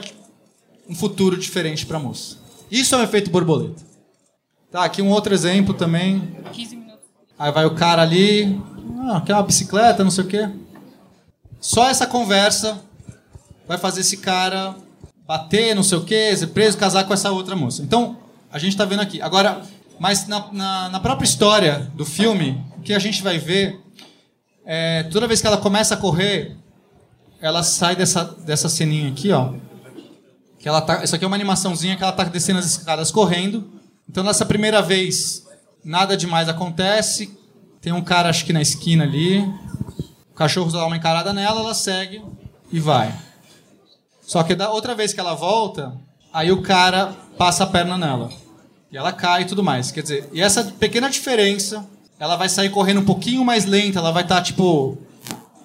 [0.87, 2.37] um futuro diferente pra moça.
[2.71, 3.83] Isso é um efeito borboleta.
[4.71, 6.37] Tá, aqui um outro exemplo também.
[6.53, 7.05] 15 minutos.
[7.37, 8.61] Aí vai o cara ali,
[9.09, 10.49] ah, quer uma bicicleta, não sei o quê.
[11.59, 12.81] Só essa conversa
[13.67, 14.73] vai fazer esse cara
[15.29, 17.83] bater, não sei o quê, ser preso, casar com essa outra moça.
[17.83, 18.17] Então,
[18.51, 19.21] a gente tá vendo aqui.
[19.21, 19.61] Agora,
[19.99, 23.79] mas na, na, na própria história do filme, o que a gente vai ver
[24.65, 26.57] é toda vez que ela começa a correr,
[27.39, 29.53] ela sai dessa, dessa ceninha aqui, ó.
[30.57, 33.69] Que ela tá, isso aqui é uma animaçãozinha que ela tá descendo as escadas correndo.
[34.09, 35.45] Então, nessa primeira vez,
[35.85, 37.37] nada demais acontece.
[37.79, 39.41] Tem um cara, acho que na esquina ali.
[40.31, 42.19] O cachorro dá uma encarada nela, ela segue
[42.71, 43.28] e vai.
[44.29, 45.91] Só que da outra vez que ela volta,
[46.31, 48.29] aí o cara passa a perna nela.
[48.91, 49.89] E ela cai e tudo mais.
[49.89, 51.83] Quer dizer, e essa pequena diferença,
[52.19, 54.99] ela vai sair correndo um pouquinho mais lenta, ela vai estar, tipo,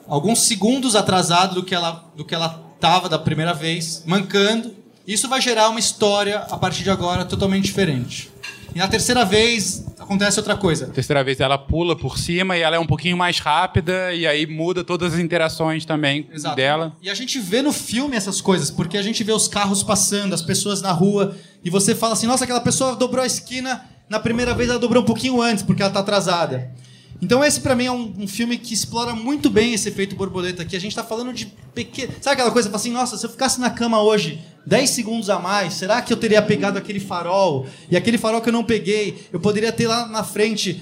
[0.09, 4.75] alguns segundos atrasado do que ela do que ela tava da primeira vez, mancando.
[5.07, 8.33] Isso vai gerar uma história a partir de agora totalmente diferente.
[8.75, 10.89] E na terceira vez acontece outra coisa.
[10.89, 14.47] Terceira vez ela pula por cima e ela é um pouquinho mais rápida e aí
[14.47, 16.57] muda todas as interações também Exato.
[16.57, 16.93] dela.
[17.01, 20.35] E a gente vê no filme essas coisas, porque a gente vê os carros passando,
[20.35, 24.19] as pessoas na rua, e você fala assim: nossa, aquela pessoa dobrou a esquina, na
[24.19, 26.71] primeira vez ela dobrou um pouquinho antes, porque ela tá atrasada.
[27.25, 30.63] Então, esse pra mim é um, um filme que explora muito bem esse efeito borboleta
[30.63, 30.77] aqui.
[30.77, 32.13] A gente tá falando de pequeno.
[32.21, 32.71] Sabe aquela coisa?
[32.77, 36.19] Assim, nossa, se eu ficasse na cama hoje 10 segundos a mais, será que eu
[36.19, 37.67] teria pegado aquele farol?
[37.91, 40.79] E aquele farol que eu não peguei, eu poderia ter lá na frente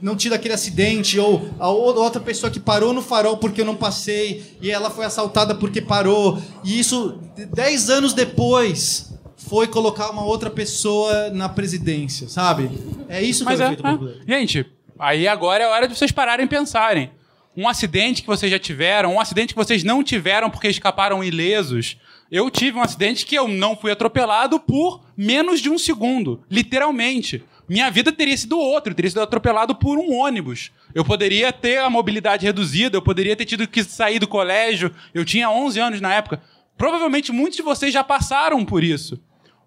[0.00, 3.66] não tido aquele acidente, ou a ou- outra pessoa que parou no farol porque eu
[3.66, 6.40] não passei, e ela foi assaltada porque parou.
[6.64, 7.18] E isso,
[7.52, 12.70] 10 anos depois, foi colocar uma outra pessoa na presidência, sabe?
[13.08, 13.76] É isso que Mas é o é, é.
[13.76, 14.20] borboleta.
[14.26, 14.66] Gente,
[15.00, 17.10] aí agora é hora de vocês pararem e pensarem.
[17.56, 21.96] Um acidente que vocês já tiveram, um acidente que vocês não tiveram porque escaparam ilesos.
[22.30, 27.42] Eu tive um acidente que eu não fui atropelado por menos de um segundo, literalmente.
[27.68, 30.70] Minha vida teria sido outra, eu teria sido atropelado por um ônibus.
[30.94, 34.94] Eu poderia ter a mobilidade reduzida, eu poderia ter tido que sair do colégio.
[35.14, 36.40] Eu tinha 11 anos na época.
[36.76, 39.20] Provavelmente muitos de vocês já passaram por isso.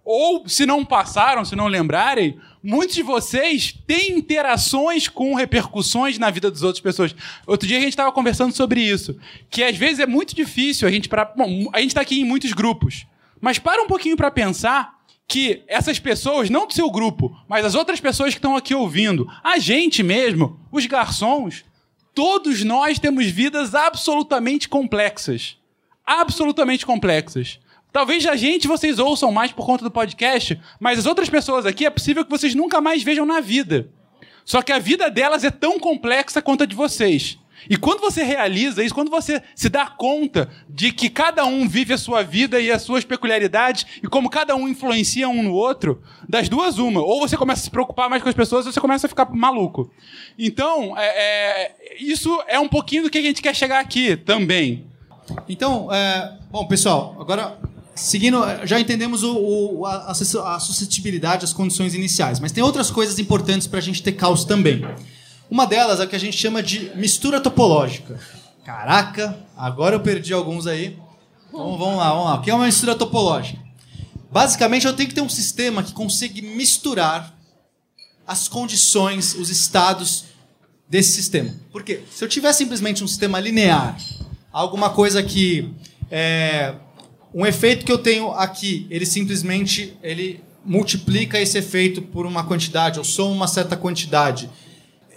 [0.05, 6.29] Ou, se não passaram, se não lembrarem, muitos de vocês têm interações com repercussões na
[6.29, 7.15] vida das outras pessoas.
[7.47, 9.17] Outro dia a gente estava conversando sobre isso.
[9.49, 11.07] Que às vezes é muito difícil a gente.
[11.07, 13.05] Pra, bom, a gente está aqui em muitos grupos.
[13.39, 14.93] Mas para um pouquinho para pensar
[15.27, 19.27] que essas pessoas, não do seu grupo, mas as outras pessoas que estão aqui ouvindo,
[19.43, 21.63] a gente mesmo, os garçons,
[22.13, 25.57] todos nós temos vidas absolutamente complexas.
[26.05, 27.59] Absolutamente complexas.
[27.93, 31.85] Talvez a gente vocês ouçam mais por conta do podcast, mas as outras pessoas aqui
[31.85, 33.87] é possível que vocês nunca mais vejam na vida.
[34.43, 37.37] Só que a vida delas é tão complexa quanto a de vocês.
[37.69, 41.93] E quando você realiza isso, quando você se dá conta de que cada um vive
[41.93, 46.01] a sua vida e as suas peculiaridades e como cada um influencia um no outro,
[46.27, 46.99] das duas uma.
[46.99, 49.29] Ou você começa a se preocupar mais com as pessoas ou você começa a ficar
[49.33, 49.89] maluco.
[50.37, 51.05] Então, é-
[51.67, 54.85] é, isso é um pouquinho do que a gente quer chegar aqui também.
[55.47, 57.57] Então, é, bom, pessoal, agora
[57.95, 62.63] seguindo, já entendemos o, o- a, a sus- a suscetibilidade, as condições iniciais, mas tem
[62.63, 64.85] outras coisas importantes para a gente ter caos também.
[65.49, 68.19] Uma delas é o que a gente chama de mistura topológica.
[68.65, 70.97] Caraca, agora eu perdi alguns aí.
[71.49, 72.35] Então vamos lá, vamos lá.
[72.35, 73.61] O que é uma mistura topológica?
[74.31, 77.37] Basicamente, eu tenho que ter um sistema que consiga misturar
[78.25, 80.25] as condições, os estados
[80.89, 81.53] desse sistema.
[81.71, 82.01] Por quê?
[82.11, 83.95] Se eu tiver simplesmente um sistema linear,
[84.51, 85.71] alguma coisa que
[86.09, 86.73] é,
[87.33, 92.99] um efeito que eu tenho aqui, ele simplesmente ele multiplica esse efeito por uma quantidade,
[92.99, 94.49] ou soma uma certa quantidade.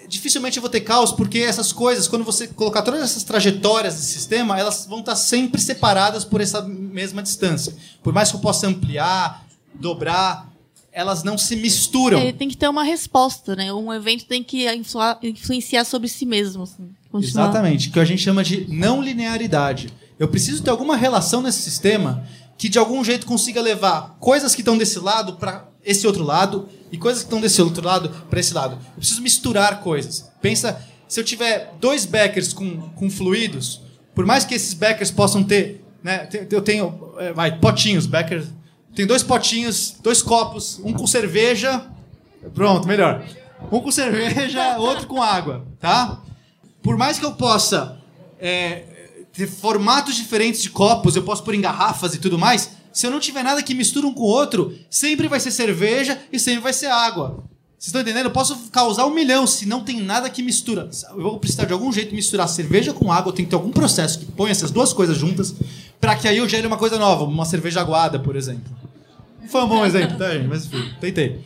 [0.09, 4.13] Dificilmente eu vou ter caos, porque essas coisas, quando você colocar todas essas trajetórias desse
[4.13, 7.75] sistema, elas vão estar sempre separadas por essa mesma distância.
[8.03, 9.45] Por mais que eu possa ampliar,
[9.75, 10.53] dobrar,
[10.93, 12.21] elas não se misturam.
[12.21, 13.73] Ele tem que ter uma resposta, né?
[13.73, 16.63] Um evento tem que influ- influenciar sobre si mesmo.
[16.63, 16.89] Assim.
[17.13, 19.93] Exatamente, que a gente chama de não linearidade.
[20.19, 24.63] Eu preciso ter alguma relação nesse sistema que de algum jeito consiga levar coisas que
[24.63, 28.41] estão desse lado para esse outro lado e coisas que estão desse outro lado para
[28.41, 28.75] esse lado.
[28.75, 30.31] Eu preciso misturar coisas.
[30.41, 33.83] Pensa, se eu tiver dois beckers com, com fluidos,
[34.15, 38.47] por mais que esses beckers possam ter, né, eu tenho, é, vai, potinhos, beckers,
[38.95, 41.85] tem dois potinhos, dois copos, um com cerveja,
[42.55, 43.23] pronto, melhor.
[43.71, 46.23] Um com cerveja, outro com água, tá?
[46.83, 48.01] Por mais que eu possa
[48.41, 48.85] é,
[49.37, 53.11] ter formatos diferentes de copos, eu posso pôr em garrafas e tudo mais, se eu
[53.11, 56.61] não tiver nada que mistura um com o outro, sempre vai ser cerveja e sempre
[56.61, 57.45] vai ser água.
[57.79, 58.25] Vocês estão entendendo?
[58.25, 60.89] Eu posso causar um milhão se não tem nada que mistura.
[61.11, 64.19] Eu vou precisar de algum jeito misturar cerveja com água, tem que ter algum processo
[64.19, 65.55] que põe essas duas coisas juntas,
[66.01, 68.75] para que aí eu gere uma coisa nova, uma cerveja aguada, por exemplo.
[69.43, 70.49] Não foi um bom exemplo, tá, gente?
[70.49, 71.45] Mas enfim, tentei.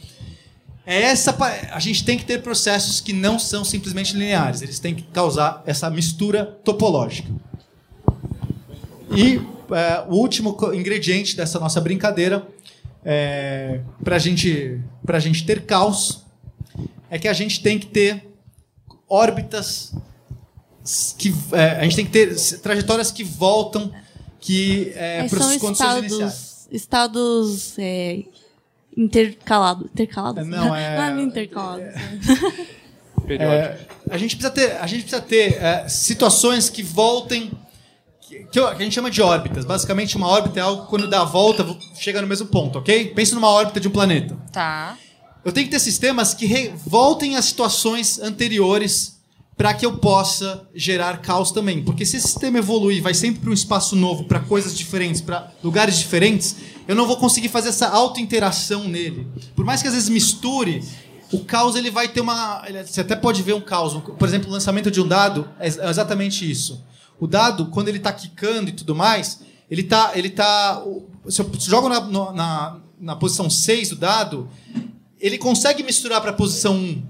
[0.86, 1.36] É essa
[1.72, 5.64] a gente tem que ter processos que não são simplesmente lineares, eles têm que causar
[5.66, 7.28] essa mistura topológica.
[9.20, 9.40] E
[9.74, 12.46] é, o último ingrediente dessa nossa brincadeira
[13.04, 16.24] é, para gente, a gente ter caos
[17.10, 18.26] é que a gente tem que ter
[19.08, 19.92] órbitas
[21.18, 23.92] que é, a gente tem que ter trajetórias que voltam
[24.40, 26.32] que é, É, para são as condições iniciais.
[26.32, 28.22] estados, estados é,
[28.96, 29.86] intercalados.
[29.86, 30.46] Intercalados?
[30.46, 31.94] Não, é- Não é intercalados.
[33.26, 33.44] Periódico.
[33.54, 37.50] É, a gente precisa ter, a gente precisa ter é, situações que voltem,
[38.30, 39.64] que, que a gente chama de órbitas.
[39.64, 42.78] Basicamente, uma órbita é algo que quando dá a volta vo- chega no mesmo ponto,
[42.78, 43.06] ok?
[43.14, 44.36] Pense numa órbita de um planeta.
[44.52, 44.96] Tá.
[45.44, 49.18] Eu tenho que ter sistemas que voltem às situações anteriores
[49.56, 51.82] para que eu possa gerar caos também.
[51.82, 55.50] Porque se esse sistema evoluir, vai sempre para um espaço novo, para coisas diferentes, para
[55.62, 56.56] lugares diferentes,
[56.88, 59.26] eu não vou conseguir fazer essa auto-interação nele.
[59.54, 60.82] Por mais que às vezes misture,
[61.32, 62.62] o caos ele vai ter uma.
[62.86, 63.92] Você até pode ver um caos.
[64.18, 66.82] Por exemplo, o lançamento de um dado é é exatamente isso.
[67.20, 69.40] O dado, quando ele está quicando e tudo mais,
[69.70, 70.12] ele tá.
[70.14, 72.00] Ele tá o- se eu jogo na,
[72.32, 74.48] na, na posição 6 do dado,
[75.20, 77.02] ele consegue misturar para a posição 1.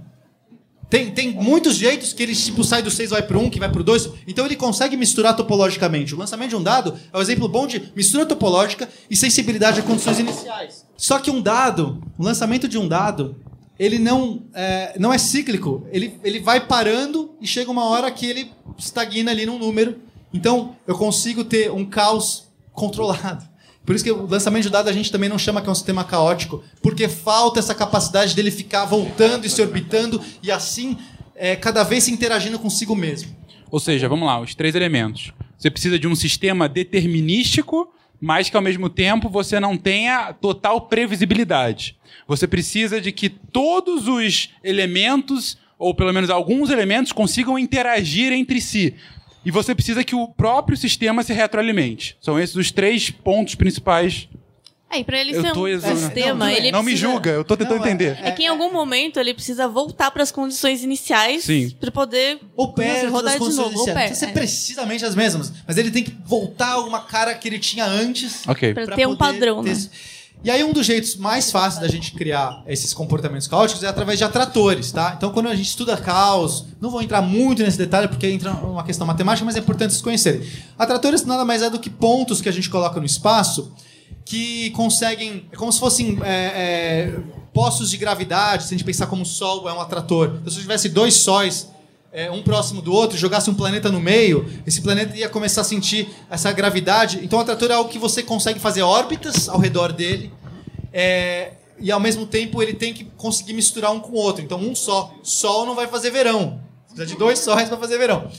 [0.90, 3.68] Tem, tem muitos jeitos que ele tipo, sai do 6 vai para 1, que vai
[3.70, 4.10] para o 2.
[4.26, 6.12] Então ele consegue misturar topologicamente.
[6.16, 9.82] O lançamento de um dado é um exemplo bom de mistura topológica e sensibilidade a
[9.84, 10.84] condições iniciais.
[10.96, 13.36] Só que um dado, o lançamento de um dado,
[13.80, 15.86] ele não é, não é cíclico.
[15.90, 19.96] Ele, ele vai parando e chega uma hora que ele estagna ali num número.
[20.34, 23.48] Então eu consigo ter um caos controlado.
[23.86, 25.74] Por isso que o lançamento de dado a gente também não chama que é um
[25.74, 30.98] sistema caótico, porque falta essa capacidade dele ficar voltando e se orbitando e assim
[31.34, 33.34] é, cada vez se interagindo consigo mesmo.
[33.70, 35.32] Ou seja, vamos lá, os três elementos.
[35.56, 37.90] Você precisa de um sistema determinístico,
[38.20, 41.96] mas que ao mesmo tempo você não tenha total previsibilidade.
[42.26, 48.60] Você precisa de que todos os elementos, ou pelo menos alguns elementos, consigam interagir entre
[48.60, 48.94] si.
[49.44, 52.16] E você precisa que o próprio sistema se retroalimente.
[52.20, 54.28] São esses os três pontos principais.
[54.92, 57.44] É, e pra ele Eu ser um sistema, Não, ele não me precisa- julga, eu
[57.44, 58.18] tô tentando Não, é- entender.
[58.24, 61.70] É que em algum momento ele precisa voltar para as condições iniciais Sim.
[61.78, 63.68] para poder Ou perto rodar de condições novo.
[63.78, 63.86] Ou iniciais.
[63.86, 64.34] Não perto, precisa ser é.
[64.34, 68.42] precisamente as mesmas, mas ele tem que voltar a uma cara que ele tinha antes.
[68.48, 68.74] Ok.
[68.74, 69.80] Pra pra ter um padrão, ter né?
[70.42, 74.18] E aí um dos jeitos mais fáceis da gente criar esses comportamentos caóticos é através
[74.18, 75.12] de atratores, tá?
[75.16, 78.82] Então quando a gente estuda caos, não vou entrar muito nesse detalhe porque entra uma
[78.82, 80.40] questão matemática, mas é importante vocês conhecerem.
[80.78, 83.70] Atratores nada mais é do que pontos que a gente coloca no espaço
[84.24, 87.20] que conseguem, é como se fossem é, é,
[87.52, 90.36] poços de gravidade, se a gente pensar como o Sol é um atrator.
[90.40, 91.68] Então, se eu tivesse dois sóis,
[92.12, 95.64] é, um próximo do outro, jogasse um planeta no meio, esse planeta ia começar a
[95.64, 97.20] sentir essa gravidade.
[97.22, 100.32] Então, o atrator é algo que você consegue fazer órbitas ao redor dele,
[100.92, 104.44] é, e ao mesmo tempo ele tem que conseguir misturar um com o outro.
[104.44, 105.14] Então, um só.
[105.22, 106.60] Sol não vai fazer verão.
[106.86, 108.30] Precisa de dois sóis para fazer verão.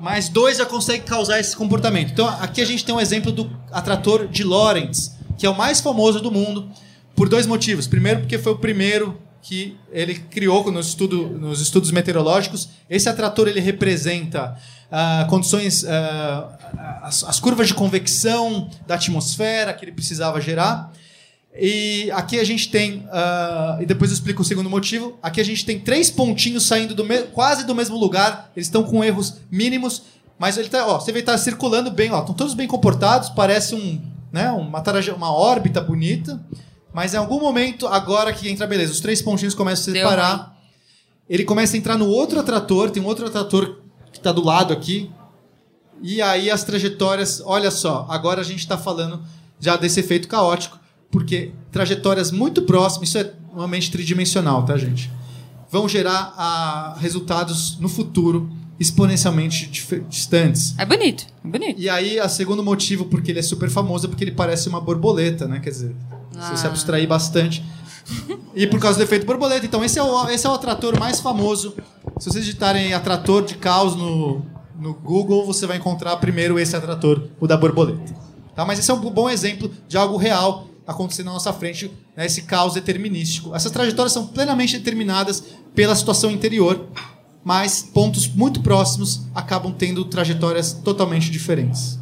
[0.00, 2.12] Mas dois já consegue causar esse comportamento.
[2.12, 5.80] Então, aqui a gente tem um exemplo do atrator de Lorentz, que é o mais
[5.80, 6.70] famoso do mundo,
[7.14, 7.86] por dois motivos.
[7.86, 12.68] Primeiro, porque foi o primeiro que ele criou no estudo, nos estudos meteorológicos.
[12.88, 14.56] Esse atrator ele representa
[14.90, 20.92] ah, condições, ah, as, as curvas de convecção da atmosfera que ele precisava gerar.
[21.58, 25.18] E aqui a gente tem, ah, e depois eu explico o segundo motivo.
[25.22, 28.50] Aqui a gente tem três pontinhos saindo do quase do mesmo lugar.
[28.54, 30.02] Eles estão com erros mínimos,
[30.38, 33.28] mas ele tá, ó, você vê que tá circulando bem, ó, estão todos bem comportados,
[33.28, 34.00] parece um,
[34.32, 34.82] né, uma,
[35.16, 36.40] uma órbita bonita.
[36.92, 40.08] Mas em algum momento, agora que entra, beleza, os três pontinhos começam a se Deu
[40.08, 40.56] separar.
[41.28, 43.78] Ele começa a entrar no outro atrator, tem um outro atrator
[44.10, 45.10] que está do lado aqui.
[46.02, 49.22] E aí as trajetórias, olha só, agora a gente está falando
[49.60, 50.79] já desse efeito caótico,
[51.10, 55.10] porque trajetórias muito próximas, isso é uma mente tridimensional, tá, gente?
[55.70, 59.70] Vão gerar ah, resultados no futuro exponencialmente
[60.08, 60.74] distantes.
[60.78, 61.80] É bonito, é bonito.
[61.80, 64.80] E aí, o segundo motivo porque ele é super famoso é porque ele parece uma
[64.80, 65.60] borboleta, né?
[65.60, 65.96] Quer dizer,
[66.32, 66.70] se você Ah.
[66.70, 67.62] abstrair bastante.
[68.54, 69.64] E por causa do efeito borboleta.
[69.66, 71.74] Então, esse é o, esse é o atrator mais famoso.
[72.18, 74.42] Se vocês digitarem atrator de caos no,
[74.80, 78.14] no Google, você vai encontrar primeiro esse atrator, o da borboleta.
[78.56, 78.64] Tá?
[78.64, 82.26] Mas esse é um bom exemplo de algo real acontecendo na nossa frente, né?
[82.26, 83.54] esse caos determinístico.
[83.54, 86.88] Essas trajetórias são plenamente determinadas pela situação interior,
[87.44, 91.98] mas pontos muito próximos acabam tendo trajetórias totalmente diferentes.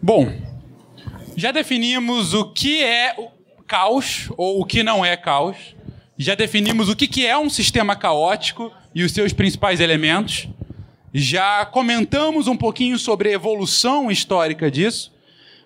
[0.00, 0.30] Bom,
[1.34, 5.56] já definimos o que é o caos ou o que não é caos.
[6.18, 10.48] Já definimos o que é um sistema caótico e os seus principais elementos.
[11.14, 15.10] Já comentamos um pouquinho sobre a evolução histórica disso.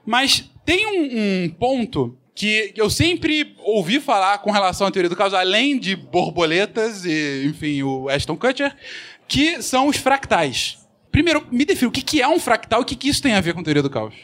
[0.06, 5.16] Mas tem um, um ponto que eu sempre ouvi falar com relação à teoria do
[5.16, 8.74] caos, além de borboletas e, enfim, o Ashton Kutcher,
[9.28, 10.78] que são os fractais.
[11.12, 13.34] Primeiro, me defina o que que é um fractal e o que que isso tem
[13.34, 14.14] a ver com a teoria do caos.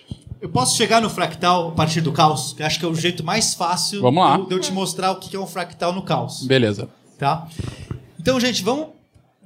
[0.41, 3.22] Eu posso chegar no fractal a partir do caos, que acho que é o jeito
[3.22, 4.37] mais fácil Vamos lá.
[4.37, 6.45] de eu- de eu te mostrar o que é um fractal no caos.
[6.47, 6.89] Beleza.
[7.18, 7.47] Tá?
[8.18, 8.89] Então, gente, vamos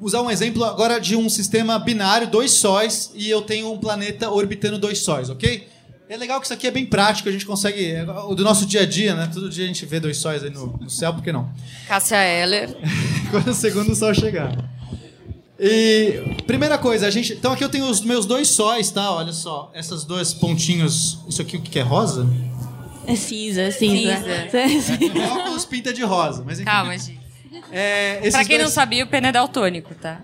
[0.00, 4.30] usar um exemplo agora de um sistema binário, dois sóis, e eu tenho um planeta
[4.30, 5.66] orbitando dois sóis, ok?
[6.08, 7.90] É legal que isso aqui é bem prático, a gente consegue.
[7.92, 9.28] É o do nosso dia a dia, né?
[9.32, 11.50] Todo dia a gente vê dois sóis aí no, no céu, por que não?
[11.88, 12.76] Cássia Eller.
[13.30, 14.52] quando o segundo sol chegar.
[15.58, 17.32] E primeira coisa, a gente.
[17.32, 19.10] Então aqui eu tenho os meus dois sóis, tá?
[19.12, 21.20] Olha só, essas dois pontinhos.
[21.28, 22.28] Isso aqui o que que é rosa?
[23.06, 24.16] É cinza, é cinza.
[24.50, 24.94] Cinza.
[25.32, 26.64] Óculos pinta de rosa, mas enfim.
[26.64, 27.20] Calma, gente.
[27.70, 30.20] É, Pra quem não dois- sabia, o pena é daltônico, tá?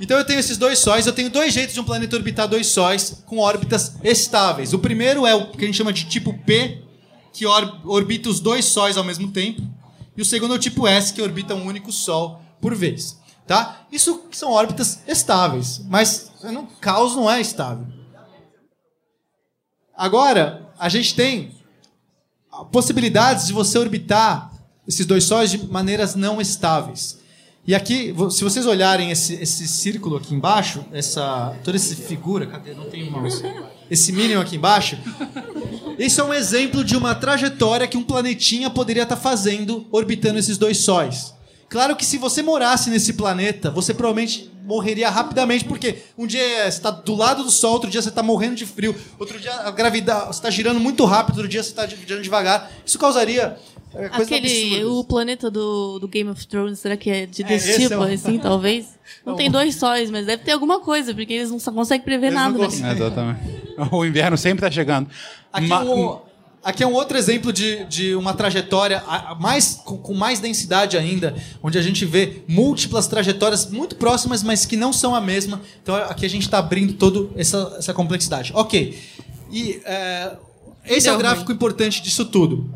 [0.00, 2.68] Então eu tenho esses dois sóis, eu tenho dois jeitos de um planeta orbitar dois
[2.68, 4.72] sóis com órbitas estáveis.
[4.72, 6.82] O primeiro é o que a gente chama de tipo P,
[7.32, 9.60] que or- orbita os dois sóis ao mesmo tempo.
[10.16, 13.18] E o segundo é o tipo S, que orbita um único sol por vez.
[13.46, 13.86] Tá?
[13.92, 17.86] Isso são órbitas estáveis, mas no caos não é estável.
[19.96, 21.54] Agora, a gente tem
[22.72, 24.50] possibilidades de você orbitar
[24.88, 27.19] esses dois sóis de maneiras não estáveis.
[27.70, 32.74] E aqui, se vocês olharem esse, esse círculo aqui embaixo, essa toda essa figura, cadê?
[32.74, 33.08] Não tem.
[33.88, 34.98] Esse mínimo aqui embaixo,
[35.96, 40.58] isso é um exemplo de uma trajetória que um planetinha poderia estar fazendo orbitando esses
[40.58, 41.32] dois sóis.
[41.68, 46.76] Claro que se você morasse nesse planeta, você provavelmente morreria rapidamente, porque um dia você
[46.76, 49.70] está do lado do Sol, outro dia você está morrendo de frio, outro dia a
[49.70, 52.68] gravidade você está girando muito rápido, outro dia você está girando devagar.
[52.84, 53.56] Isso causaria
[53.94, 54.92] é, Aquele, absurdas.
[54.96, 57.94] o planeta do, do Game of Thrones, será que é de É, desse esse tipo,
[57.94, 58.86] é o- assim, talvez?
[59.26, 62.34] Não tem dois sóis, mas deve ter alguma coisa, porque eles não conseguem prever Eles
[62.38, 62.56] nada.
[62.56, 62.64] né?
[62.64, 62.90] conseguem.
[62.92, 63.40] Exatamente.
[63.90, 65.08] O inverno sempre tá chegando.
[65.52, 66.18] Aqui, Ma- um,
[66.62, 70.38] aqui é um outro exemplo de, de uma trajetória a- a mais, com, com mais
[70.38, 75.20] densidade ainda, onde a gente vê múltiplas trajetórias muito próximas, mas que não são a
[75.20, 75.60] mesma.
[75.82, 78.52] Então aqui a gente está abrindo toda essa, essa complexidade.
[78.54, 78.96] Ok.
[79.50, 80.36] E é,
[80.86, 82.72] esse é o Deu gráfico importante disso tudo.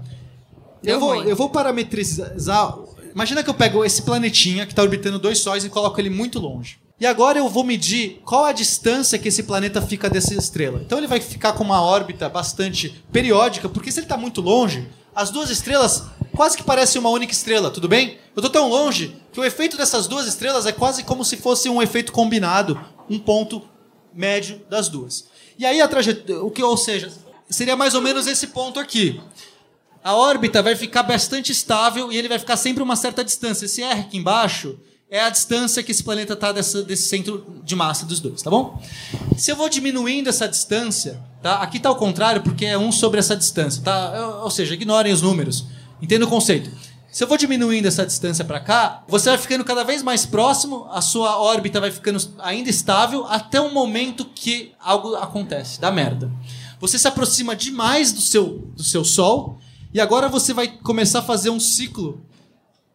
[0.85, 1.29] Eu vou, ruim.
[1.29, 2.79] eu vou parametrizar.
[3.15, 6.39] Imagina que eu pego esse planetinha que está orbitando dois sóis e coloco ele muito
[6.39, 6.79] longe.
[7.01, 10.81] E agora eu vou medir qual a distância que esse planeta fica dessa estrela.
[10.85, 14.89] Então ele vai ficar com uma órbita bastante periódica, porque se ele está muito longe,
[15.15, 16.05] as duas estrelas
[16.35, 18.19] quase que parecem uma única estrela, tudo bem?
[18.35, 21.69] Eu estou tão longe que o efeito dessas duas estrelas é quase como se fosse
[21.69, 23.63] um efeito combinado, um ponto
[24.13, 25.27] médio das duas.
[25.59, 27.13] E aí a trajetória, o que, ou seja,
[27.49, 29.21] seria mais ou menos esse ponto aqui.
[30.05, 33.65] A órbita vai ficar bastante estável e ele vai ficar sempre uma certa distância.
[33.65, 34.79] Esse R aqui embaixo
[35.11, 38.79] é a distância que esse planeta está desse centro de massa dos dois, tá bom?
[39.39, 41.55] Se eu vou diminuindo essa distância, tá?
[41.57, 44.13] Aqui está ao contrário porque é um sobre essa distância, tá?
[44.15, 45.65] Eu- Ou seja, ignorem os números.
[46.03, 46.71] Entenda o conceito.
[47.11, 50.87] Se eu vou diminuindo essa distância para cá, você vai ficando cada vez mais próximo,
[50.91, 56.31] a sua órbita vai ficando ainda estável até o momento que algo acontece, dá merda.
[56.81, 59.61] Você se aproxima demais do seu, do seu Sol
[59.95, 62.21] e agora você vai começar a fazer um ciclo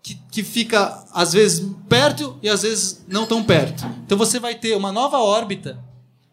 [0.04, 3.86] que, que fica às vezes perto e às vezes não tão perto.
[4.06, 5.80] Então você vai ter uma nova órbita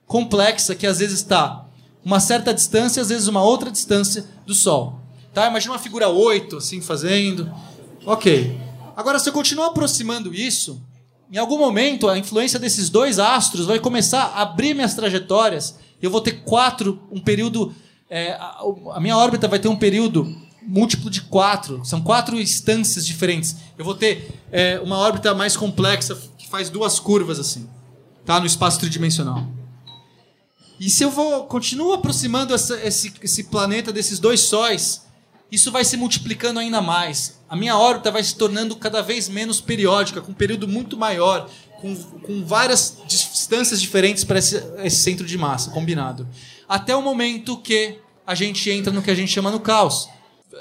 [0.06, 1.64] complexa que às vezes está
[2.04, 5.00] uma certa distância, às vezes uma outra distância do Sol.
[5.32, 5.46] Tá?
[5.46, 7.48] Imagina uma figura 8 assim fazendo.
[8.04, 8.60] Ok.
[8.96, 10.82] Agora, se eu continuar aproximando isso,
[11.30, 15.78] em algum momento a influência desses dois astros vai começar a abrir minhas trajetórias.
[16.02, 17.72] Eu vou ter quatro, um período.
[18.10, 18.62] é, a,
[18.94, 21.84] a minha órbita vai ter um período múltiplo de quatro.
[21.84, 23.56] São quatro instâncias diferentes.
[23.78, 27.68] Eu vou ter é, uma órbita mais complexa que faz duas curvas assim,
[28.24, 28.40] tá?
[28.40, 29.46] No espaço tridimensional.
[30.78, 35.06] E se eu vou continuo aproximando essa- esse, esse planeta desses dois sóis,
[35.50, 37.38] isso vai se multiplicando ainda mais.
[37.48, 41.48] A minha órbita vai se tornando cada vez menos periódica, com um período muito maior,
[41.80, 46.28] com, com várias distâncias diferentes para esse, esse centro de massa combinado.
[46.68, 50.08] Até o momento que a gente entra no que a gente chama no caos.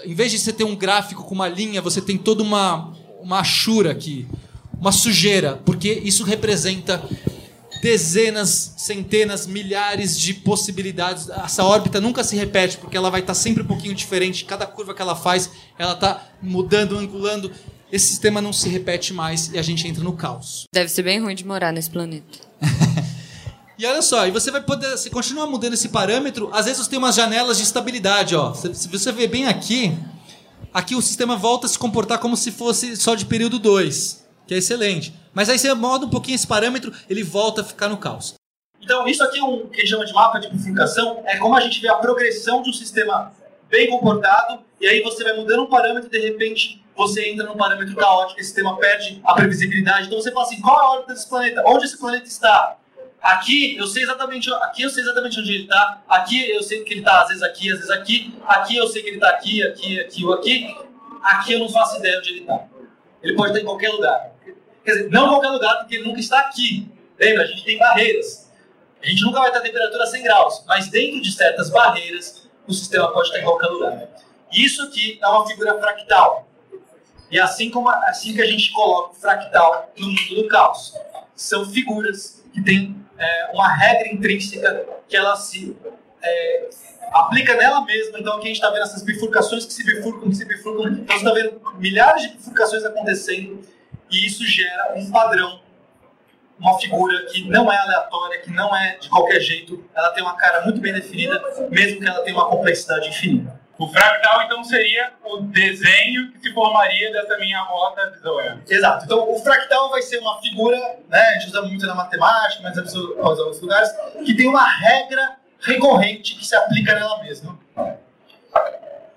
[0.03, 3.40] Em vez de você ter um gráfico com uma linha, você tem toda uma, uma
[3.40, 4.28] achura aqui,
[4.80, 7.03] uma sujeira, porque isso representa
[7.82, 11.30] dezenas, centenas, milhares de possibilidades.
[11.30, 14.44] Essa órbita nunca se repete, porque ela vai estar sempre um pouquinho diferente.
[14.45, 17.52] Cada curva que ela faz, ela está mudando, angulando.
[17.91, 20.66] Esse sistema não se repete mais e a gente entra no caos.
[20.74, 22.40] Deve ser bem ruim de morar nesse planeta.
[23.78, 26.90] E olha só, e você vai poder, você continua mudando esse parâmetro, às vezes você
[26.90, 28.54] tem umas janelas de estabilidade, ó.
[28.54, 29.98] Se você ver bem aqui,
[30.74, 34.54] aqui o sistema volta a se comportar como se fosse só de período 2, que
[34.54, 35.14] é excelente.
[35.34, 38.36] Mas aí você muda um pouquinho esse parâmetro, ele volta a ficar no caos.
[38.82, 41.82] Então, isso aqui é um que chama de mapa de bifurcação, é como a gente
[41.82, 43.34] vê a progressão de um sistema
[43.70, 47.58] bem comportado, e aí você vai mudando um parâmetro e de repente você entra num
[47.58, 50.08] parâmetro caótico, esse sistema perde a previsibilidade.
[50.08, 51.64] Então você fala assim, qual é a órbita desse planeta?
[51.66, 52.78] Onde esse planeta está?
[53.26, 56.04] Aqui eu sei exatamente, aqui eu sei exatamente onde ele está.
[56.08, 58.36] Aqui eu sei que ele está às vezes aqui, às vezes aqui.
[58.46, 60.78] Aqui eu sei que ele está aqui, aqui, aqui ou aqui.
[61.24, 62.68] Aqui eu não faço ideia onde ele está.
[63.24, 64.32] Ele pode estar em qualquer lugar.
[64.84, 66.88] Quer dizer, não em qualquer lugar, porque ele nunca está aqui.
[67.20, 67.46] Lembra?
[67.46, 68.52] A gente tem barreiras.
[69.02, 72.74] A gente nunca vai a temperatura a 100 graus, mas dentro de certas barreiras, o
[72.74, 74.08] sistema pode estar em qualquer lugar.
[74.54, 76.48] Isso aqui é uma figura fractal.
[77.32, 80.94] E assim, como, assim que a gente coloca o fractal no mundo do caos.
[81.36, 85.76] São figuras que têm é, uma regra intrínseca que ela se
[86.22, 86.70] é,
[87.12, 88.20] aplica nela mesma.
[88.20, 90.90] Então aqui a gente está vendo essas bifurcações que se bifurcam, que se bifurcam.
[90.90, 93.62] Então você está vendo milhares de bifurcações acontecendo
[94.12, 95.62] e isso gera um padrão,
[96.60, 99.84] uma figura que não é aleatória, que não é de qualquer jeito.
[99.96, 103.65] Ela tem uma cara muito bem definida, mesmo que ela tenha uma complexidade infinita.
[103.78, 108.60] O fractal, então, seria o desenho que se formaria dessa minha rota de Zoe.
[108.70, 109.04] Exato.
[109.06, 110.78] Então, o fractal vai ser uma figura,
[111.10, 113.90] né, a gente usa muito na matemática, mas em outros lugares,
[114.26, 117.60] que tem uma regra recorrente que se aplica nela mesma.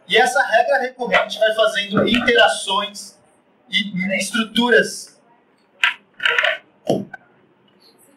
[0.08, 3.16] E essa regra recorrente vai fazendo interações
[3.70, 5.20] e estruturas.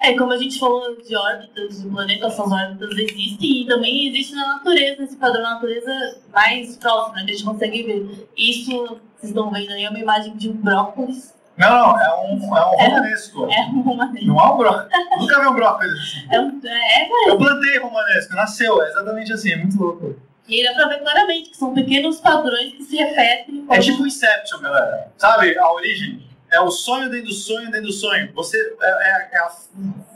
[0.01, 4.33] É, como a gente falou de órbitas do planeta, essas órbitas existem e também existe
[4.33, 5.91] na natureza, esse padrão na natureza
[6.33, 8.27] mais próximo, né, que a gente consegue ver.
[8.35, 8.71] Isso,
[9.15, 11.35] vocês estão vendo aí, é uma imagem de um brócolis.
[11.55, 13.47] Não, não, é um, é um romanesco.
[13.51, 14.25] É um romanesco.
[14.25, 14.89] Não é um brócolis.
[15.19, 16.27] Nunca vi um brócolis assim.
[16.31, 20.15] É, um, é, é, Eu plantei romanesco, nasceu, é exatamente assim, é muito louco.
[20.47, 23.65] E aí dá pra ver claramente que são pequenos padrões que se repetem.
[23.69, 25.11] É tipo Inception, galera.
[25.15, 28.31] Sabe, a origem é o sonho dentro do sonho dentro do sonho.
[28.33, 29.47] Você é, é, é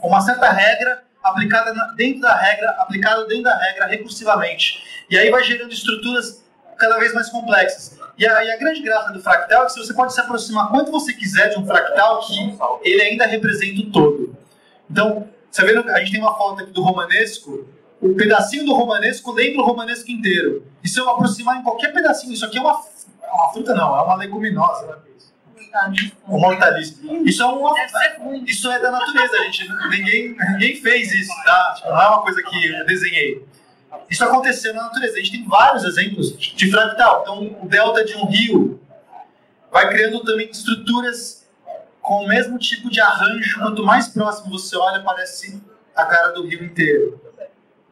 [0.02, 4.82] uma certa regra aplicada na- dentro da regra, aplicada dentro da regra recursivamente.
[5.10, 6.44] E aí vai gerando estruturas
[6.78, 7.98] cada vez mais complexas.
[8.18, 10.90] E a, e a grande graça do fractal é que você pode se aproximar quanto
[10.90, 14.36] você quiser de um fractal que ele ainda representa o todo.
[14.90, 17.66] Então, você vê, a gente tem uma foto aqui do romanesco,
[18.00, 20.66] o pedacinho do romanesco lembra o romanesco inteiro.
[20.84, 22.78] E se eu aproximar em qualquer pedacinho, isso aqui é uma,
[23.32, 24.96] uma fruta não, é uma leguminosa, né?
[26.26, 27.00] Uma hortaliça.
[27.24, 27.74] Isso é uma,
[28.46, 29.68] isso é da natureza, gente.
[29.90, 31.74] Ninguém, ninguém fez isso, tá?
[31.76, 33.46] Tipo, não é uma coisa que eu desenhei.
[34.10, 35.14] Isso aconteceu na natureza.
[35.14, 37.22] A gente tem vários exemplos de fractal.
[37.22, 38.80] Então, o delta de um rio
[39.70, 41.46] vai criando também estruturas
[42.00, 43.60] com o mesmo tipo de arranjo.
[43.60, 45.60] Quanto mais próximo você olha, parece
[45.94, 47.20] a cara do rio inteiro.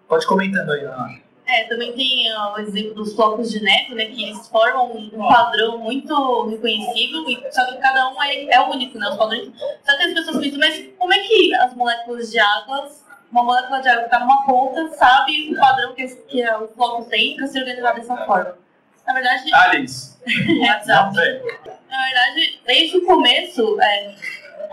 [0.08, 1.24] Pode comentando aí, Ana.
[1.46, 4.06] É, também tem ó, o exemplo dos flocos de neve, né?
[4.06, 8.98] Que eles formam um padrão muito reconhecível, e- só que cada um é, é único,
[8.98, 9.08] né?
[9.10, 9.50] Os padrões.
[9.84, 12.90] Só que as pessoas pensam, mas como é que as moléculas de água,
[13.30, 16.66] uma molécula de água que está numa ponta, sabe o padrão que, que é, o
[16.68, 18.56] floco tem para se organizar dessa forma?
[19.06, 19.52] Na verdade.
[19.54, 20.18] Aliens.
[20.26, 21.14] Exato.
[21.14, 21.74] Não.
[21.90, 24.14] Na verdade, desde o começo, é,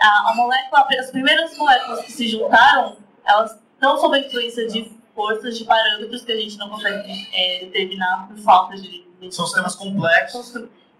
[0.00, 2.96] a, a molécula, as primeiras moléculas que se juntaram,
[3.26, 7.64] elas estão sob a influência de forças, de parâmetros que a gente não consegue é,
[7.64, 9.04] determinar por falta de.
[9.20, 10.52] de- São sistemas complexos.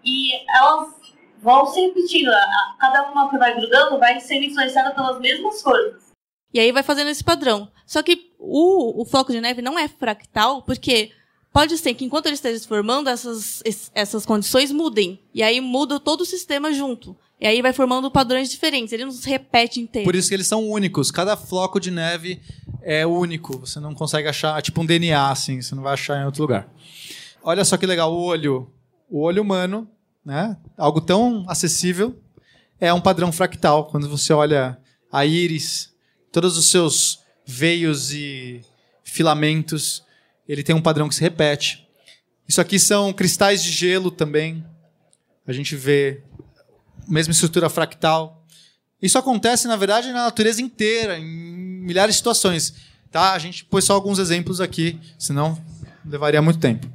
[0.03, 0.89] E elas
[1.41, 2.31] vão se repetindo.
[2.79, 6.03] cada uma que vai grudando vai sendo influenciada pelas mesmas forças.
[6.53, 7.69] E aí vai fazendo esse padrão.
[7.85, 11.11] Só que o, o floco de neve não é fractal, porque
[11.51, 15.19] pode ser que enquanto ele esteja se formando, essas, es- essas condições mudem.
[15.33, 17.17] E aí muda todo o sistema junto.
[17.41, 18.93] E aí vai formando padrões diferentes.
[18.93, 20.05] Ele não se repete inteiro.
[20.05, 21.11] Por isso que eles são únicos.
[21.11, 22.41] Cada floco de neve
[22.83, 23.59] é único.
[23.59, 26.41] Você não consegue achar, é tipo um DNA, assim, você não vai achar em outro
[26.41, 26.67] lugar.
[27.41, 28.71] Olha só que legal, o olho.
[29.09, 29.87] O olho humano,
[30.25, 30.57] né?
[30.77, 32.19] Algo tão acessível,
[32.79, 33.85] é um padrão fractal.
[33.85, 34.77] Quando você olha
[35.11, 35.93] a íris,
[36.31, 38.61] todos os seus veios e
[39.03, 40.03] filamentos,
[40.47, 41.87] ele tem um padrão que se repete.
[42.47, 44.65] Isso aqui são cristais de gelo também.
[45.45, 46.21] A gente vê
[47.07, 48.43] mesma estrutura fractal.
[49.01, 52.73] Isso acontece, na verdade, na natureza inteira, em milhares de situações.
[53.11, 53.33] Tá?
[53.33, 55.57] A gente pôs só alguns exemplos aqui, senão
[56.05, 56.87] levaria muito tempo.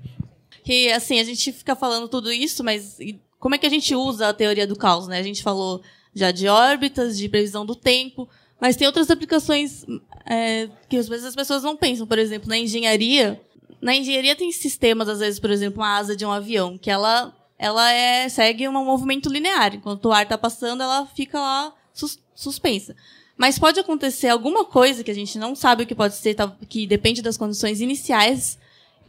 [0.65, 2.99] Que, assim, a gente fica falando tudo isso, mas
[3.39, 5.19] como é que a gente usa a teoria do caos, né?
[5.19, 5.81] A gente falou
[6.15, 8.29] já de órbitas, de previsão do tempo,
[8.61, 9.87] mas tem outras aplicações
[10.27, 12.07] é, que às vezes as pessoas não pensam.
[12.07, 13.41] Por exemplo, na engenharia,
[13.81, 17.33] na engenharia tem sistemas, às vezes, por exemplo, uma asa de um avião, que ela,
[17.59, 19.75] ela é, segue um movimento linear.
[19.75, 22.97] Enquanto o ar está passando, ela fica lá sus, suspensa.
[23.39, 26.35] Mas pode acontecer alguma coisa que a gente não sabe o que pode ser,
[26.69, 28.59] que depende das condições iniciais,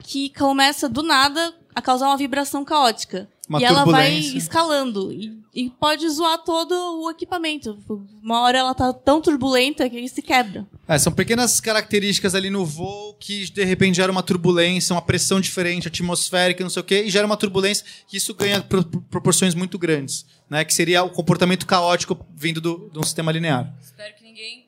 [0.04, 3.28] que começa do nada a causar uma vibração caótica.
[3.50, 5.12] Uma e ela vai escalando.
[5.12, 6.72] E, e, pode zoar todo
[7.02, 7.80] o equipamento.
[8.22, 10.68] Uma hora ela tá tão turbulenta que se quebra.
[10.88, 15.42] É, são pequenas características ali no voo que de repente gera uma turbulência, uma pressão
[15.42, 19.56] diferente, atmosférica, não sei o quê, e gera uma turbulência que isso ganha pro, proporções
[19.56, 20.26] muito grandes.
[20.48, 23.72] Né, que seria o comportamento caótico vindo do, de um sistema linear.
[23.80, 24.66] Espero que ninguém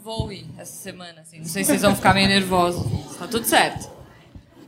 [0.00, 1.22] voe essa semana.
[1.22, 1.38] Assim.
[1.38, 2.84] Não sei se vocês vão ficar meio nervosos.
[3.16, 3.90] Tá tudo certo.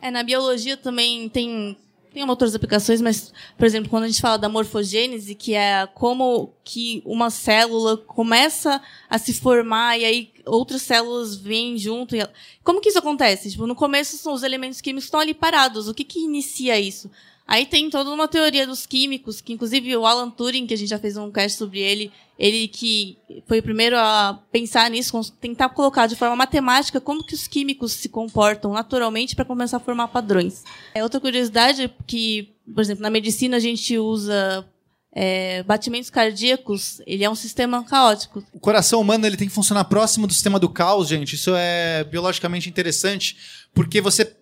[0.03, 1.77] É, na biologia também tem
[2.17, 6.55] tem outras aplicações, mas, por exemplo, quando a gente fala da morfogênese, que é como
[6.65, 12.17] que uma célula começa a se formar e aí outras células vêm junto.
[12.17, 12.27] E...
[12.65, 13.51] Como que isso acontece?
[13.51, 15.89] Tipo, no começo são os elementos químicos estão ali parados.
[15.89, 17.11] O que que inicia isso?
[17.47, 20.89] Aí tem toda uma teoria dos químicos, que inclusive o Alan Turing, que a gente
[20.89, 23.17] já fez um cast sobre ele, ele que
[23.47, 27.93] foi o primeiro a pensar nisso, tentar colocar de forma matemática como que os químicos
[27.93, 30.65] se comportam naturalmente para começar a formar padrões.
[30.95, 34.67] É outra curiosidade é que, por exemplo, na medicina a gente usa
[35.13, 38.45] é, batimentos cardíacos, ele é um sistema caótico.
[38.53, 41.37] O coração humano ele tem que funcionar próximo do sistema do caos, gente.
[41.37, 43.37] Isso é biologicamente interessante,
[43.73, 44.37] porque você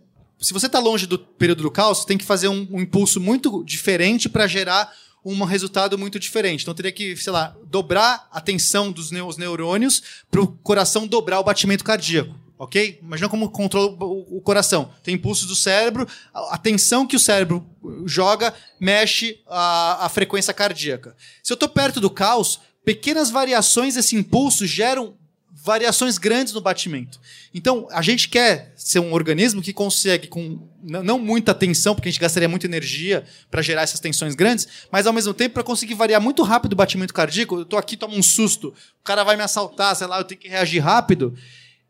[0.44, 3.18] se você está longe do período do caos, você tem que fazer um, um impulso
[3.18, 4.92] muito diferente para gerar
[5.24, 6.62] um resultado muito diferente.
[6.62, 11.44] Então teria que, sei lá, dobrar a tensão dos neurônios para o coração dobrar o
[11.44, 12.34] batimento cardíaco.
[12.58, 13.00] Ok?
[13.02, 14.92] Imagina como controla o, coração.
[15.02, 17.66] Tem impulsos do cérebro, a, tensão que o cérebro
[18.04, 21.16] joga mexe a, a frequência cardíaca.
[21.42, 25.16] Se eu estou perto do caos, pequenas variações desse impulso geram
[25.64, 27.18] variações grandes no batimento.
[27.54, 32.12] Então, a gente quer ser um organismo que consegue, com não muita tensão, porque a
[32.12, 35.94] gente gastaria muita energia para gerar essas tensões grandes, mas ao mesmo tempo para conseguir
[35.94, 37.56] variar muito rápido o batimento cardíaco.
[37.56, 40.38] Eu estou aqui, tomo um susto, o cara vai me assaltar, sei lá, eu tenho
[40.38, 41.34] que reagir rápido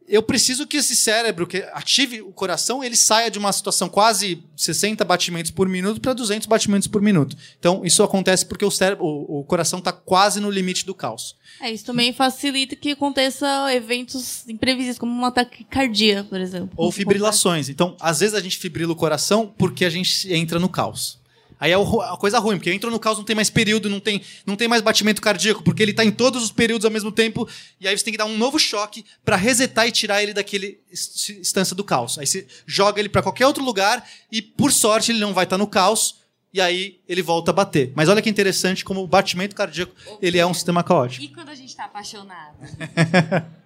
[0.09, 4.43] eu preciso que esse cérebro que ative o coração, ele saia de uma situação quase
[4.56, 7.36] 60 batimentos por minuto para 200 batimentos por minuto.
[7.59, 11.36] Então, isso acontece porque o cérebro, o, o coração está quase no limite do caos.
[11.60, 16.70] É, isso também facilita que aconteça eventos imprevisíveis, como um ataque cardíaco, por exemplo.
[16.76, 17.68] Ou fibrilações.
[17.68, 21.18] Então, às vezes a gente fibrila o coração porque a gente entra no caos.
[21.65, 24.20] Aí é a coisa ruim, porque entra no caos, não tem mais período, não tem,
[24.45, 27.49] não tem mais batimento cardíaco, porque ele está em todos os períodos ao mesmo tempo,
[27.81, 30.78] e aí você tem que dar um novo choque para resetar e tirar ele daquele
[30.93, 32.19] instância do caos.
[32.19, 35.57] Aí você joga ele para qualquer outro lugar e, por sorte, ele não vai estar
[35.57, 36.16] tá no caos,
[36.53, 37.95] e aí ele volta a bater.
[37.97, 41.24] Mas olha que interessante como o batimento cardíaco, ele é um sistema caótico.
[41.24, 42.59] E quando a gente está apaixonado?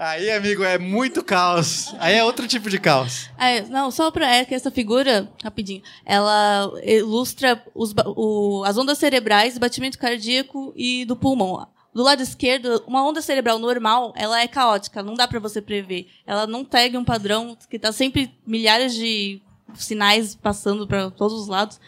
[0.00, 1.92] Aí, amigo, é muito caos.
[1.98, 3.28] Aí é outro tipo de caos.
[3.36, 8.96] É, não, só para é que essa figura, rapidinho, ela ilustra os, o, as ondas
[8.96, 11.66] cerebrais, batimento cardíaco e do pulmão.
[11.92, 16.06] Do lado esquerdo, uma onda cerebral normal, ela é caótica, não dá para você prever.
[16.24, 19.42] Ela não segue um padrão que está sempre milhares de
[19.74, 21.80] sinais passando para todos os lados.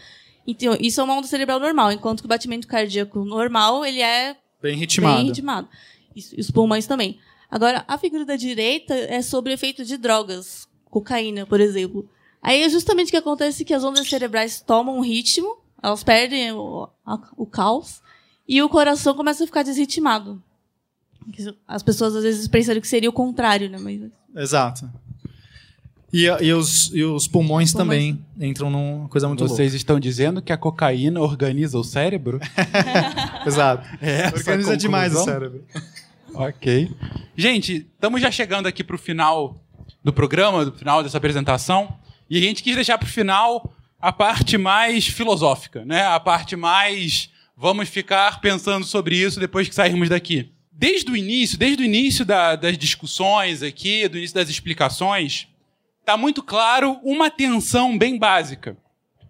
[0.45, 4.37] Então, isso é uma onda cerebral normal, enquanto que o batimento cardíaco normal, ele é
[4.61, 5.17] bem ritmado.
[5.19, 5.69] Bem ritmado.
[6.17, 7.21] E os pulmões também.
[7.51, 12.09] Agora, a figura da direita é sobre efeito de drogas, cocaína, por exemplo.
[12.43, 16.53] Aí é justamente o que acontece que as ondas cerebrais tomam um ritmo, elas perdem
[16.53, 18.01] o, a, o caos,
[18.49, 20.43] e o coração começa a ficar desritimado.
[21.67, 23.79] As pessoas às vezes pensam que seria o contrário, né?
[23.79, 24.01] Mas...
[24.35, 24.91] Exato.
[26.13, 29.77] E, e, os, e os pulmões, pulmões, também entram numa coisa muito Vocês louca.
[29.77, 32.41] estão dizendo que a cocaína organiza o cérebro?
[33.47, 33.87] Exato.
[34.01, 35.65] É organiza demais o cérebro.
[36.35, 36.91] Ok.
[37.37, 39.63] Gente, estamos já chegando aqui para o final
[40.03, 41.99] do programa, do final dessa apresentação,
[42.29, 46.07] e a gente quis deixar para o final a parte mais filosófica, né?
[46.07, 50.51] A parte mais vamos ficar pensando sobre isso depois que sairmos daqui.
[50.73, 55.47] Desde o início, desde o início da, das discussões aqui, do início das explicações,
[56.01, 58.77] está muito claro uma tensão bem básica.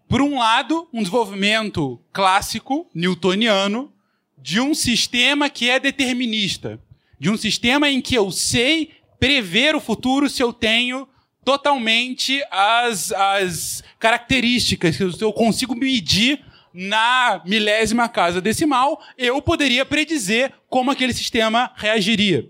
[0.08, 3.92] Por um lado, um desenvolvimento clássico, newtoniano,
[4.38, 6.80] de um sistema que é determinista
[7.20, 11.06] de um sistema em que eu sei prever o futuro se eu tenho
[11.44, 16.42] totalmente as, as características que eu consigo medir
[16.72, 22.48] na milésima casa decimal, eu poderia predizer como aquele sistema reagiria.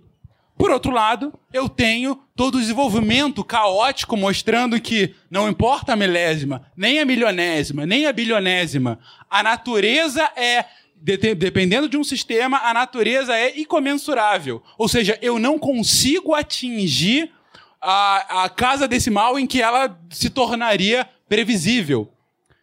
[0.61, 6.67] Por outro lado, eu tenho todo o desenvolvimento caótico mostrando que não importa a milésima,
[6.77, 8.99] nem a milionésima, nem a bilionésima,
[9.31, 10.67] a natureza é
[11.01, 14.63] dependendo de um sistema, a natureza é incomensurável.
[14.77, 17.33] Ou seja, eu não consigo atingir
[17.81, 22.13] a, a casa decimal em que ela se tornaria previsível.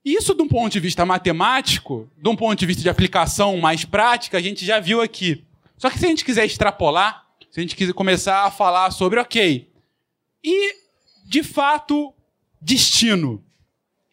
[0.06, 3.84] Isso, de um ponto de vista matemático, de um ponto de vista de aplicação mais
[3.84, 5.44] prática, a gente já viu aqui.
[5.78, 9.20] Só que se a gente quiser extrapolar, se a gente quiser começar a falar sobre,
[9.20, 9.70] ok,
[10.44, 10.76] e
[11.26, 12.14] de fato,
[12.62, 13.44] destino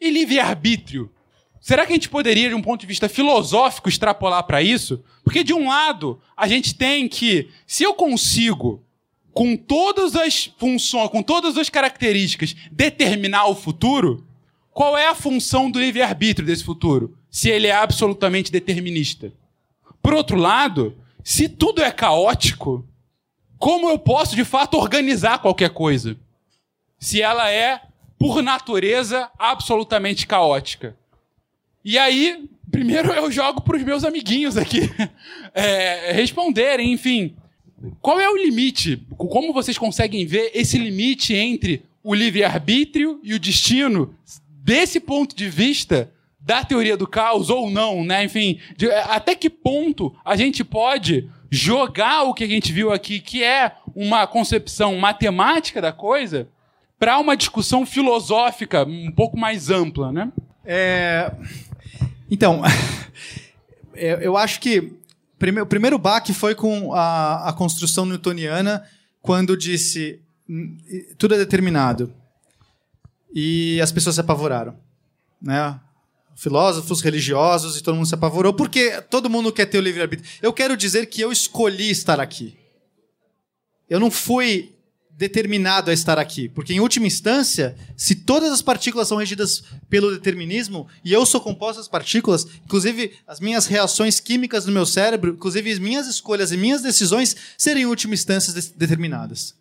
[0.00, 1.13] e livre-arbítrio?
[1.64, 5.02] Será que a gente poderia, de um ponto de vista filosófico, extrapolar para isso?
[5.24, 8.84] Porque, de um lado, a gente tem que, se eu consigo,
[9.32, 14.26] com todas as funções, com todas as características, determinar o futuro,
[14.74, 17.16] qual é a função do livre-arbítrio desse futuro?
[17.30, 19.32] Se ele é absolutamente determinista.
[20.02, 22.86] Por outro lado, se tudo é caótico,
[23.56, 26.14] como eu posso de fato organizar qualquer coisa?
[26.98, 27.80] Se ela é,
[28.18, 30.94] por natureza, absolutamente caótica.
[31.84, 34.90] E aí, primeiro eu jogo para os meus amiguinhos aqui
[35.52, 37.34] é, responderem, enfim.
[38.00, 39.02] Qual é o limite?
[39.16, 44.14] Como vocês conseguem ver esse limite entre o livre-arbítrio e o destino
[44.48, 48.24] desse ponto de vista da teoria do caos ou não, né?
[48.24, 53.20] Enfim, de, até que ponto a gente pode jogar o que a gente viu aqui,
[53.20, 56.48] que é uma concepção matemática da coisa,
[56.98, 60.32] para uma discussão filosófica um pouco mais ampla, né?
[60.64, 61.30] É...
[62.30, 62.62] Então,
[63.94, 64.92] eu acho que
[65.60, 68.84] o primeiro baque foi com a, a construção newtoniana,
[69.20, 70.20] quando disse
[71.16, 72.12] tudo é determinado
[73.34, 74.76] e as pessoas se apavoraram,
[75.40, 75.80] né?
[76.36, 80.28] Filósofos, religiosos e todo mundo se apavorou porque todo mundo quer ter o livre arbítrio.
[80.42, 82.58] Eu quero dizer que eu escolhi estar aqui.
[83.88, 84.73] Eu não fui
[85.16, 90.10] determinado a estar aqui, porque em última instância, se todas as partículas são regidas pelo
[90.10, 95.32] determinismo e eu sou composto das partículas, inclusive as minhas reações químicas no meu cérebro,
[95.32, 99.54] inclusive as minhas escolhas e minhas decisões serem em última instância determinadas.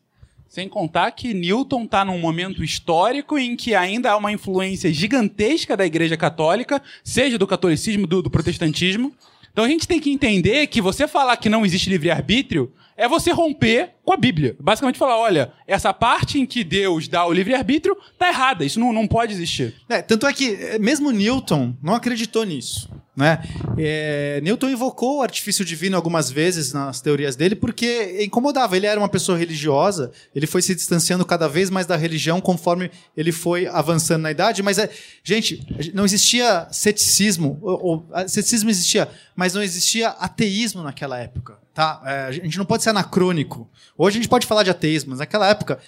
[0.49, 5.75] Sem contar que Newton está num momento histórico em que ainda há uma influência gigantesca
[5.75, 9.11] da Igreja Católica, seja do catolicismo, do, do protestantismo.
[9.51, 13.31] Então a gente tem que entender que você falar que não existe livre-arbítrio é você
[13.31, 14.55] romper com a Bíblia.
[14.59, 18.93] Basicamente falar, olha, essa parte em que Deus dá o livre-arbítrio tá errada, isso não,
[18.93, 19.73] não pode existir.
[19.89, 22.89] É, tanto é que é, mesmo Newton não acreditou nisso.
[23.15, 23.43] Né?
[23.77, 28.75] É, Newton invocou o artifício divino algumas vezes nas teorias dele porque incomodava.
[28.75, 32.89] Ele era uma pessoa religiosa, ele foi se distanciando cada vez mais da religião conforme
[33.15, 34.63] ele foi avançando na idade.
[34.63, 34.89] Mas, é,
[35.23, 35.63] gente,
[35.93, 41.62] não existia ceticismo, ou, ou ceticismo existia, mas não existia ateísmo naquela época.
[41.73, 42.01] Tá?
[42.05, 43.69] É, a gente não pode ser anacrônico.
[43.97, 45.79] Hoje a gente pode falar de ateísmo, mas naquela época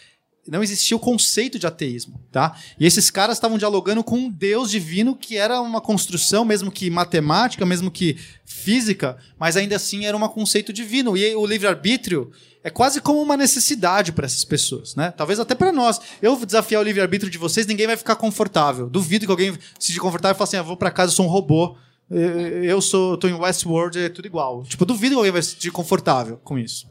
[0.48, 2.56] não existia o conceito de ateísmo, tá?
[2.80, 6.90] E esses caras estavam dialogando com um Deus divino que era uma construção, mesmo que
[6.90, 11.18] matemática, mesmo que física, mas ainda assim era um conceito divino.
[11.18, 12.32] E o livre-arbítrio
[12.64, 15.12] é quase como uma necessidade para essas pessoas, né?
[15.12, 16.00] Talvez até para nós.
[16.22, 18.88] Eu desafiar o livre-arbítrio de vocês, ninguém vai ficar confortável.
[18.88, 21.30] Duvido que alguém se confortável e fale assim: ah, vou para casa, eu sou um
[21.30, 21.76] robô.
[22.10, 24.64] Eu sou, tô em Westworld, é tudo igual.
[24.64, 26.88] Tipo, duvido que alguém vai se sentir confortável com isso.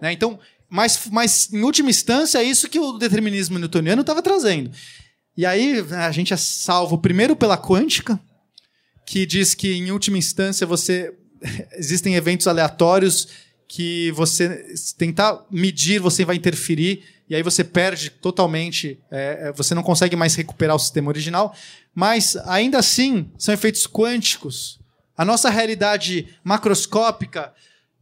[0.00, 0.12] Né?
[0.12, 0.38] Então,
[0.68, 4.70] mas, mas, em última instância, é isso que o determinismo newtoniano estava trazendo.
[5.36, 8.20] E aí a gente é salvo primeiro pela quântica,
[9.06, 11.14] que diz que, em última instância, você
[11.72, 13.28] existem eventos aleatórios
[13.66, 14.64] que você
[14.96, 20.16] tentar medir, você vai interferir, e aí você perde totalmente, é, é você não consegue
[20.16, 21.54] mais recuperar o sistema original.
[21.94, 24.80] Mas, ainda assim, são efeitos quânticos.
[25.16, 27.52] A nossa realidade macroscópica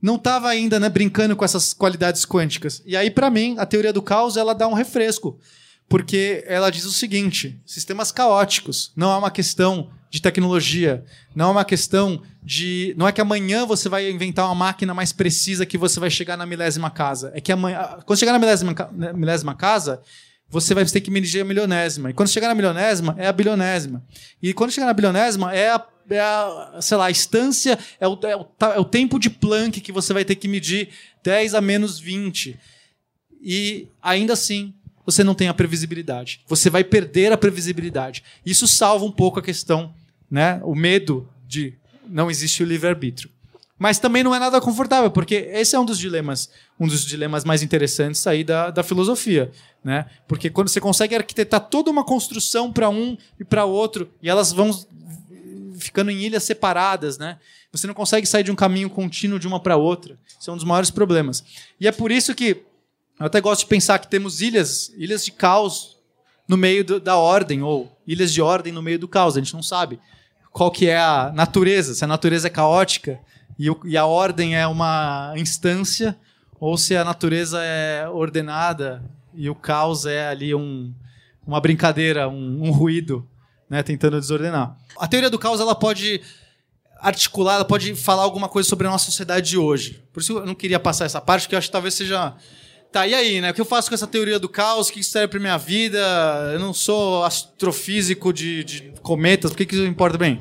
[0.01, 2.83] não estava ainda né, brincando com essas qualidades quânticas.
[2.87, 5.39] E aí, para mim, a teoria do caos ela dá um refresco,
[5.89, 11.53] porque ela diz o seguinte: sistemas caóticos não é uma questão de tecnologia, não é
[11.53, 15.77] uma questão de, não é que amanhã você vai inventar uma máquina mais precisa que
[15.77, 17.31] você vai chegar na milésima casa.
[17.35, 20.01] É que amanhã, quando chegar na milésima, na milésima casa,
[20.49, 22.11] você vai ter que medir a milionésima.
[22.11, 24.03] E quando chegar na milionésima, é a bilionésima.
[24.43, 28.17] E quando chegar na bilionésima, é a é a, sei lá, a instância, é o,
[28.23, 30.91] é, o, é o tempo de Planck que você vai ter que medir
[31.25, 32.57] 10 a menos 20.
[33.43, 34.73] E ainda assim,
[35.07, 36.41] você não tem a previsibilidade.
[36.49, 38.25] Você vai perder a previsibilidade.
[38.45, 39.95] Isso salva um pouco a questão,
[40.31, 40.61] né?
[40.63, 41.75] O medo de
[42.09, 43.31] não existe o livre-arbítrio.
[43.79, 46.51] Mas também não é nada confortável, porque esse é um dos dilemas,
[46.81, 49.53] um dos dilemas mais interessantes aí da, da filosofia,
[49.85, 50.07] né?
[50.27, 54.51] Porque quando você consegue arquitetar toda uma construção para um e para outro, e elas
[54.51, 54.71] vão
[55.79, 57.39] ficando em ilhas separadas, né?
[57.71, 60.19] Você não consegue sair de um caminho contínuo de uma para outra.
[60.41, 61.45] Isso é um dos maiores problemas.
[61.79, 62.63] E é por isso que
[63.21, 65.99] eu até gosto de pensar que temos ilhas, ilhas de caos
[66.49, 69.37] no meio do, da ordem ou ilhas de ordem no meio do caos.
[69.37, 70.01] A gente não sabe
[70.57, 73.21] qual que é a natureza, se a natureza é caótica
[73.59, 76.17] e, o, e a ordem é uma instância
[76.59, 79.05] ou se a natureza é ordenada
[79.35, 80.95] e o caos é ali um,
[81.47, 83.29] uma brincadeira, um, um ruído,
[83.69, 84.79] né, tentando desordenar.
[84.99, 86.23] A teoria do caos ela pode
[87.01, 90.03] articular, ela pode falar alguma coisa sobre a nossa sociedade de hoje.
[90.11, 92.35] Por isso eu não queria passar essa parte, porque eu acho que talvez seja
[92.93, 93.51] Tá, e aí, né?
[93.51, 94.89] O que eu faço com essa teoria do caos?
[94.89, 95.99] O que isso serve pra minha vida?
[96.53, 100.41] Eu não sou astrofísico de, de cometas, por que, que isso importa bem?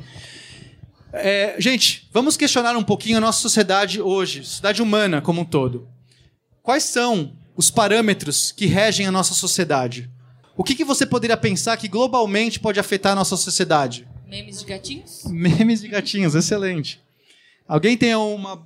[1.11, 5.87] É, gente, vamos questionar um pouquinho a nossa sociedade hoje, sociedade humana como um todo.
[6.61, 10.09] Quais são os parâmetros que regem a nossa sociedade?
[10.57, 14.07] O que, que você poderia pensar que globalmente pode afetar a nossa sociedade?
[14.27, 15.23] Memes de gatinhos?
[15.25, 17.01] Memes de gatinhos, excelente.
[17.67, 18.65] Alguém tem uma,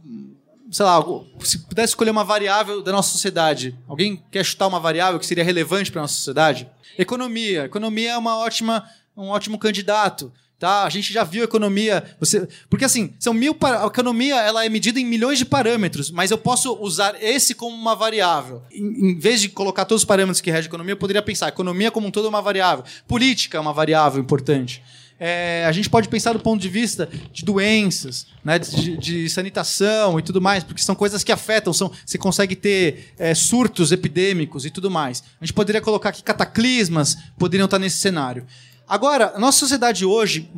[0.72, 1.04] sei lá,
[1.42, 5.44] se pudesse escolher uma variável da nossa sociedade, alguém quer chutar uma variável que seria
[5.44, 6.70] relevante para a nossa sociedade?
[6.98, 7.66] Economia.
[7.66, 8.84] Economia é uma ótima,
[9.16, 10.32] um ótimo candidato.
[10.60, 10.84] Tá?
[10.84, 12.04] A gente já viu economia.
[12.20, 16.32] Você, porque assim, são mil a economia ela é medida em milhões de parâmetros, mas
[16.32, 18.62] eu posso usar esse como uma variável.
[18.70, 21.48] Em, em vez de colocar todos os parâmetros que regem a economia, eu poderia pensar:
[21.48, 22.84] economia como um todo é uma variável.
[23.08, 24.84] Política é uma variável importante.
[25.20, 30.18] É, a gente pode pensar do ponto de vista de doenças, né, de, de, sanitação
[30.18, 34.66] e tudo mais, porque são coisas que afetam, são, você consegue ter é, surtos epidêmicos
[34.66, 35.22] e tudo mais.
[35.42, 38.46] A gente poderia colocar que cataclismas poderiam estar nesse cenário.
[38.88, 40.50] Agora, a nossa sociedade hoje,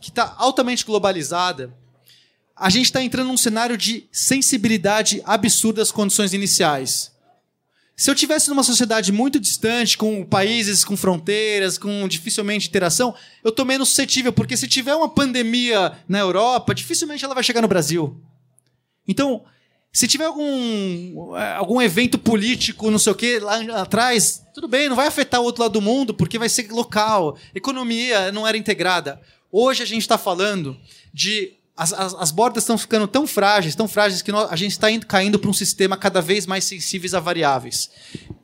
[0.00, 1.72] que está altamente globalizada,
[2.54, 7.11] a gente está entrando num cenário de sensibilidade absurda às condições iniciais.
[7.94, 13.14] Se eu tivesse numa sociedade muito distante, com países com fronteiras, com dificilmente interação,
[13.44, 17.60] eu estou menos suscetível, porque se tiver uma pandemia na Europa, dificilmente ela vai chegar
[17.60, 18.20] no Brasil.
[19.06, 19.44] Então,
[19.92, 24.88] se tiver algum, é, algum evento político, não sei o quê, lá atrás, tudo bem,
[24.88, 27.36] não vai afetar o outro lado do mundo, porque vai ser local.
[27.54, 29.20] Economia não era integrada.
[29.50, 30.80] Hoje a gente está falando
[31.12, 34.72] de as, as, as bordas estão ficando tão frágeis, tão frágeis, que nós, a gente
[34.72, 37.90] está caindo para um sistema cada vez mais sensíveis a variáveis.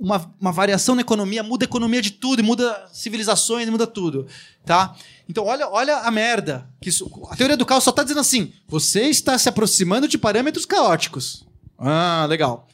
[0.01, 4.27] Uma, uma variação na economia muda a economia de tudo, muda civilizações, muda tudo.
[4.65, 4.97] Tá?
[5.29, 6.69] Então, olha, olha a merda.
[6.81, 10.17] Que isso, a teoria do caos só está dizendo assim: você está se aproximando de
[10.17, 11.47] parâmetros caóticos.
[11.79, 12.67] Ah, legal.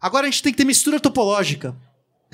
[0.00, 1.74] Agora a gente tem que ter mistura topológica.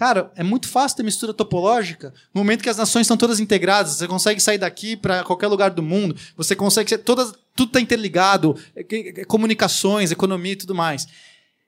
[0.01, 3.93] Cara, é muito fácil ter mistura topológica no momento que as nações estão todas integradas.
[3.93, 6.17] Você consegue sair daqui para qualquer lugar do mundo.
[6.39, 8.85] Você consegue ser todas, tudo está interligado, é,
[9.21, 11.07] é, comunicações, economia e tudo mais.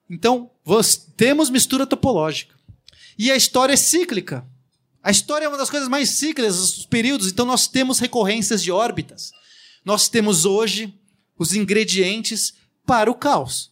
[0.08, 0.50] Então,
[1.16, 2.54] temos mistura topológica.
[3.18, 4.46] E a história é cíclica.
[5.02, 8.70] A história é uma das coisas mais cíclicas dos períodos, então nós temos recorrências de
[8.70, 9.32] órbitas.
[9.84, 10.94] Nós temos hoje
[11.36, 12.54] os ingredientes
[12.86, 13.71] para o caos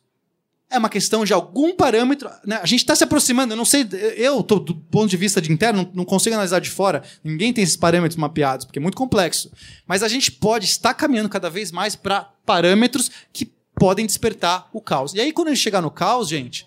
[0.70, 2.30] é uma questão de algum parâmetro.
[2.46, 2.60] Né?
[2.62, 3.86] A gente está se aproximando, eu não sei,
[4.16, 7.64] eu, tô, do ponto de vista de interno, não, consigo analisar de fora, ninguém tem
[7.64, 9.50] esses parâmetros mapeados, porque é muito complexo.
[9.86, 14.80] Mas a gente pode estar caminhando cada vez mais para parâmetros que podem despertar o
[14.80, 15.12] caos.
[15.12, 16.66] E aí, quando a gente chegar no caos, gente,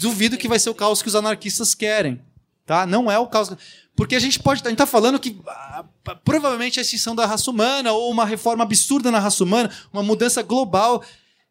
[0.00, 2.20] duvido que vai ser o caos que os anarquistas querem.
[2.66, 2.86] Tá?
[2.86, 3.52] Não é o caos.
[3.94, 4.60] Porque a gente pode.
[4.60, 5.84] Gente está falando que ah,
[6.24, 10.42] provavelmente a extinção da raça humana, ou uma reforma absurda na raça humana, uma mudança
[10.42, 11.02] global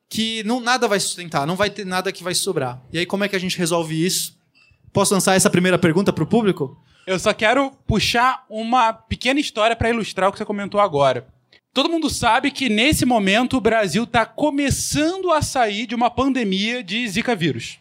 [0.09, 2.81] que não, nada vai sustentar, não vai ter nada que vai sobrar.
[2.91, 4.37] E aí, como é que a gente resolve isso?
[4.91, 6.75] Posso lançar essa primeira pergunta para o público?
[7.05, 11.27] Eu só quero puxar uma pequena história para ilustrar o que você comentou agora.
[11.71, 16.83] Todo mundo sabe que nesse momento o Brasil está começando a sair de uma pandemia
[16.83, 17.77] de Zika vírus.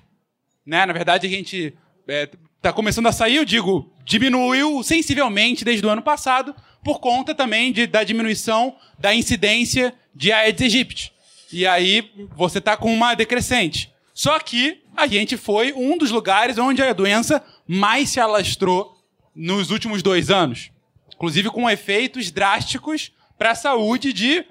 [0.64, 0.84] Né?
[0.84, 1.74] Na verdade, a gente
[2.06, 2.30] está é,
[2.60, 7.72] tá começando a sair, eu digo, diminuiu sensivelmente desde o ano passado, por conta também
[7.72, 11.12] de, da diminuição da incidência de Aedes aegypti.
[11.52, 13.92] E aí você tá com uma decrescente.
[14.12, 18.98] Só que a gente foi um dos lugares onde a doença mais se alastrou
[19.34, 20.70] nos últimos dois anos.
[21.14, 24.44] Inclusive com efeitos drásticos para a saúde de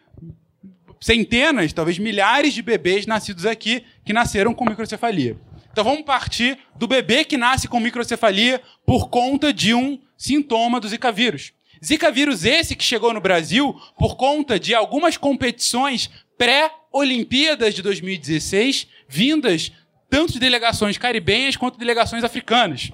[1.00, 5.38] centenas, talvez milhares de bebês nascidos aqui que nasceram com microcefalia.
[5.72, 10.88] Então vamos partir do bebê que nasce com microcefalia por conta de um sintoma do
[10.88, 11.54] Zika vírus.
[11.86, 16.10] Zika vírus esse que chegou no Brasil por conta de algumas competições
[16.98, 19.72] pré-Olimpíadas de 2016, vindas
[20.10, 22.92] tanto de delegações caribenhas quanto de delegações africanas.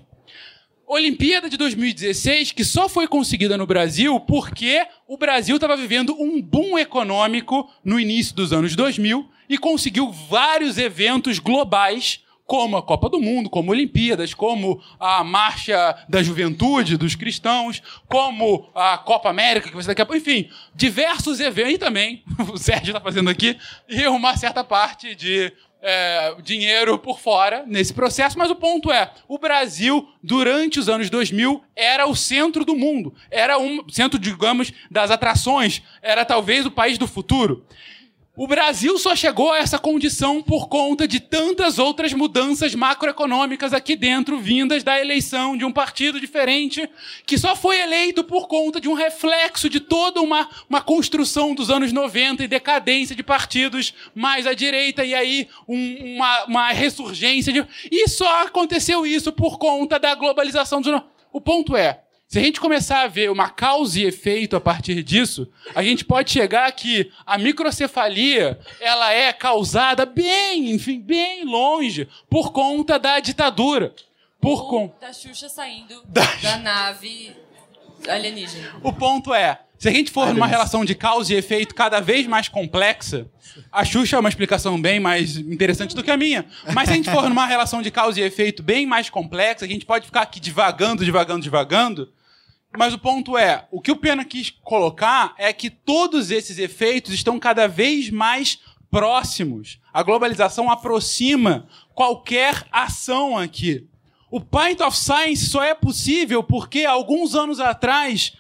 [0.86, 6.42] Olimpíada de 2016, que só foi conseguida no Brasil porque o Brasil estava vivendo um
[6.42, 13.10] boom econômico no início dos anos 2000 e conseguiu vários eventos globais, como a Copa
[13.10, 19.70] do Mundo, como Olimpíadas, como a Marcha da Juventude dos Cristãos, como a Copa América,
[19.70, 23.58] que você daqui a pouco, enfim, diversos eventos, e também, o Sérgio está fazendo aqui,
[23.88, 25.54] e uma certa parte de
[25.86, 31.10] é, dinheiro por fora nesse processo, mas o ponto é: o Brasil, durante os anos
[31.10, 36.72] 2000, era o centro do mundo, era um centro, digamos, das atrações, era talvez o
[36.72, 37.66] país do futuro.
[38.36, 43.96] O Brasil só chegou a essa condição por conta de tantas outras mudanças macroeconômicas aqui
[43.96, 46.90] dentro, vindas da eleição de um partido diferente,
[47.28, 51.70] que só foi eleito por conta de um reflexo de toda uma, uma construção dos
[51.70, 57.54] anos 90 e decadência de partidos mais à direita, e aí um, uma, uma ressurgência.
[57.54, 57.64] De...
[57.92, 61.04] E só aconteceu isso por conta da globalização dos.
[61.32, 62.03] O ponto é,
[62.34, 66.04] se a gente começar a ver uma causa e efeito a partir disso, a gente
[66.04, 73.20] pode chegar que a microcefalia ela é causada bem, enfim, bem longe por conta da
[73.20, 73.94] ditadura.
[74.42, 74.92] Por con...
[75.00, 76.26] Da Xuxa saindo da...
[76.42, 77.36] da nave
[78.10, 78.78] alienígena.
[78.82, 82.26] O ponto é, se a gente for numa relação de causa e efeito cada vez
[82.26, 83.28] mais complexa,
[83.72, 86.48] a Xuxa é uma explicação bem mais interessante do que a minha.
[86.74, 89.68] Mas se a gente for numa relação de causa e efeito bem mais complexa, a
[89.68, 92.12] gente pode ficar aqui divagando, divagando, divagando,
[92.78, 97.14] mas o ponto é, o que o Pena quis colocar é que todos esses efeitos
[97.14, 98.60] estão cada vez mais
[98.90, 99.80] próximos.
[99.92, 103.88] A globalização aproxima qualquer ação aqui.
[104.30, 108.34] O Pint of Science só é possível porque alguns anos atrás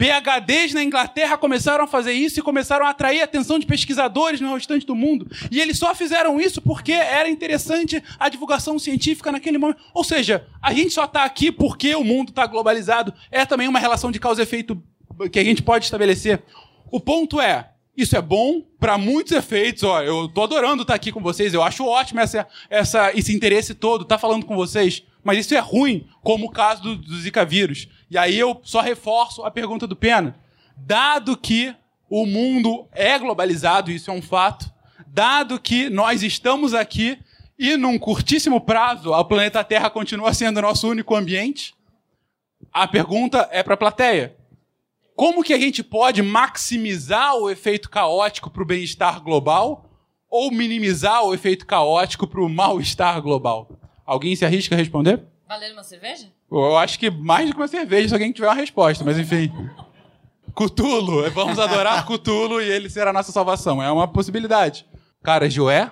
[0.00, 4.40] PHDs na Inglaterra começaram a fazer isso e começaram a atrair a atenção de pesquisadores
[4.40, 5.30] no restante do mundo.
[5.50, 9.82] E eles só fizeram isso porque era interessante a divulgação científica naquele momento.
[9.92, 13.12] Ou seja, a gente só está aqui porque o mundo está globalizado.
[13.30, 14.82] É também uma relação de causa e efeito
[15.30, 16.42] que a gente pode estabelecer.
[16.90, 19.82] O ponto é, isso é bom para muitos efeitos.
[19.82, 21.52] Ó, eu tô adorando estar tá aqui com vocês.
[21.52, 25.02] Eu acho ótimo essa, essa, esse interesse todo, estar tá falando com vocês.
[25.22, 27.86] Mas isso é ruim, como o caso do, do Zika vírus.
[28.10, 30.36] E aí eu só reforço a pergunta do Pena.
[30.76, 31.74] Dado que
[32.08, 34.70] o mundo é globalizado, isso é um fato,
[35.06, 37.18] dado que nós estamos aqui
[37.56, 41.74] e num curtíssimo prazo o planeta Terra continua sendo nosso único ambiente,
[42.72, 44.36] a pergunta é para a plateia.
[45.14, 49.90] Como que a gente pode maximizar o efeito caótico para o bem-estar global
[50.28, 53.68] ou minimizar o efeito caótico para o mal-estar global?
[54.06, 55.22] Alguém se arrisca a responder?
[55.50, 56.28] Valendo uma cerveja?
[56.48, 59.52] Eu acho que mais do que uma cerveja, se alguém tiver uma resposta, mas enfim.
[60.54, 63.82] Cutulo, vamos adorar Cutulo e ele será a nossa salvação.
[63.82, 64.86] É uma possibilidade.
[65.24, 65.90] Cara, Joé,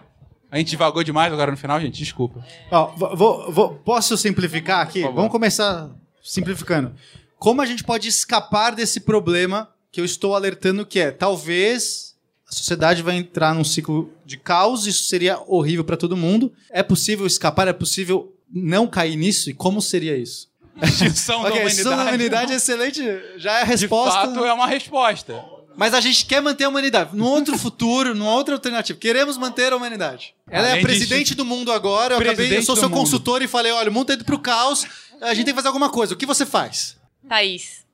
[0.49, 2.41] a gente divagou demais agora no final, gente, desculpa.
[2.71, 2.87] Ó,
[3.17, 5.03] vou, vou, posso simplificar aqui?
[5.03, 5.91] Vamos começar
[6.23, 6.95] simplificando.
[7.37, 12.17] Como a gente pode escapar desse problema que eu estou alertando que é, talvez
[12.49, 16.53] a sociedade vai entrar num ciclo de caos, isso seria horrível para todo mundo.
[16.71, 17.67] É possível escapar?
[17.67, 19.51] É possível não cair nisso?
[19.51, 20.49] E como seria isso?
[20.83, 21.69] Extinção okay, da humanidade.
[21.69, 23.03] Extinção da humanidade é excelente,
[23.37, 24.21] já é a resposta.
[24.29, 25.45] De fato, é uma resposta.
[25.77, 27.17] Mas a gente quer manter a humanidade.
[27.17, 28.99] Num outro futuro, numa outra alternativa.
[28.99, 30.35] Queremos manter a humanidade.
[30.51, 32.15] Ela é a presidente do mundo agora.
[32.15, 34.85] Eu, acabei, eu sou seu consultor e falei: olha, o mundo tá indo pro caos.
[35.21, 36.15] A gente tem que fazer alguma coisa.
[36.15, 36.97] O que você faz?
[37.29, 37.87] Thaís,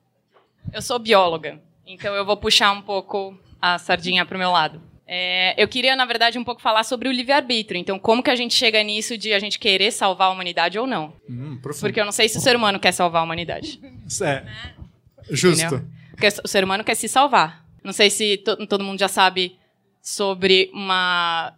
[0.73, 1.61] eu sou bióloga.
[1.85, 4.81] Então eu vou puxar um pouco a sardinha pro meu lado.
[5.07, 7.79] É, eu queria, na verdade, um pouco falar sobre o livre-arbítrio.
[7.79, 10.87] Então, como que a gente chega nisso de a gente querer salvar a humanidade ou
[10.87, 11.13] não?
[11.29, 13.79] Hum, Porque eu não sei se o ser humano quer salvar a humanidade.
[14.21, 14.43] É.
[15.29, 15.63] Justo.
[15.63, 15.85] Entendeu?
[16.11, 17.63] Porque o ser humano quer se salvar.
[17.83, 19.57] Não sei se to todo mundo já sabe
[20.01, 21.53] sobre uma,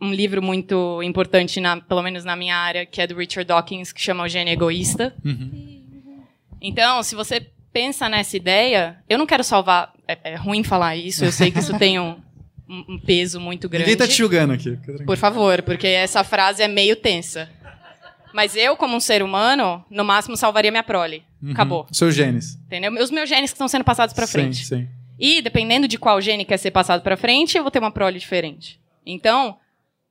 [0.00, 3.92] um livro muito importante, na, pelo menos na minha área, que é do Richard Dawkins,
[3.92, 5.14] que chama O Gênio Egoísta.
[5.24, 6.22] Uhum.
[6.60, 9.92] Então, se você pensa nessa ideia, eu não quero salvar.
[10.06, 12.16] É, é ruim falar isso, eu sei que isso tem um
[12.68, 13.84] um peso muito grande.
[13.84, 14.78] Ninguém tá te julgando aqui.
[15.04, 17.50] Por favor, porque essa frase é meio tensa.
[18.32, 21.22] Mas eu, como um ser humano, no máximo salvaria minha prole.
[21.42, 21.52] Uhum.
[21.52, 21.86] Acabou.
[21.92, 22.54] Seus genes.
[22.66, 22.92] Entendeu?
[23.02, 24.64] Os meus genes que estão sendo passados para frente.
[24.64, 24.88] Sim, sim.
[25.18, 28.18] E, dependendo de qual gene quer ser passado para frente, eu vou ter uma prole
[28.18, 28.80] diferente.
[29.04, 29.56] Então,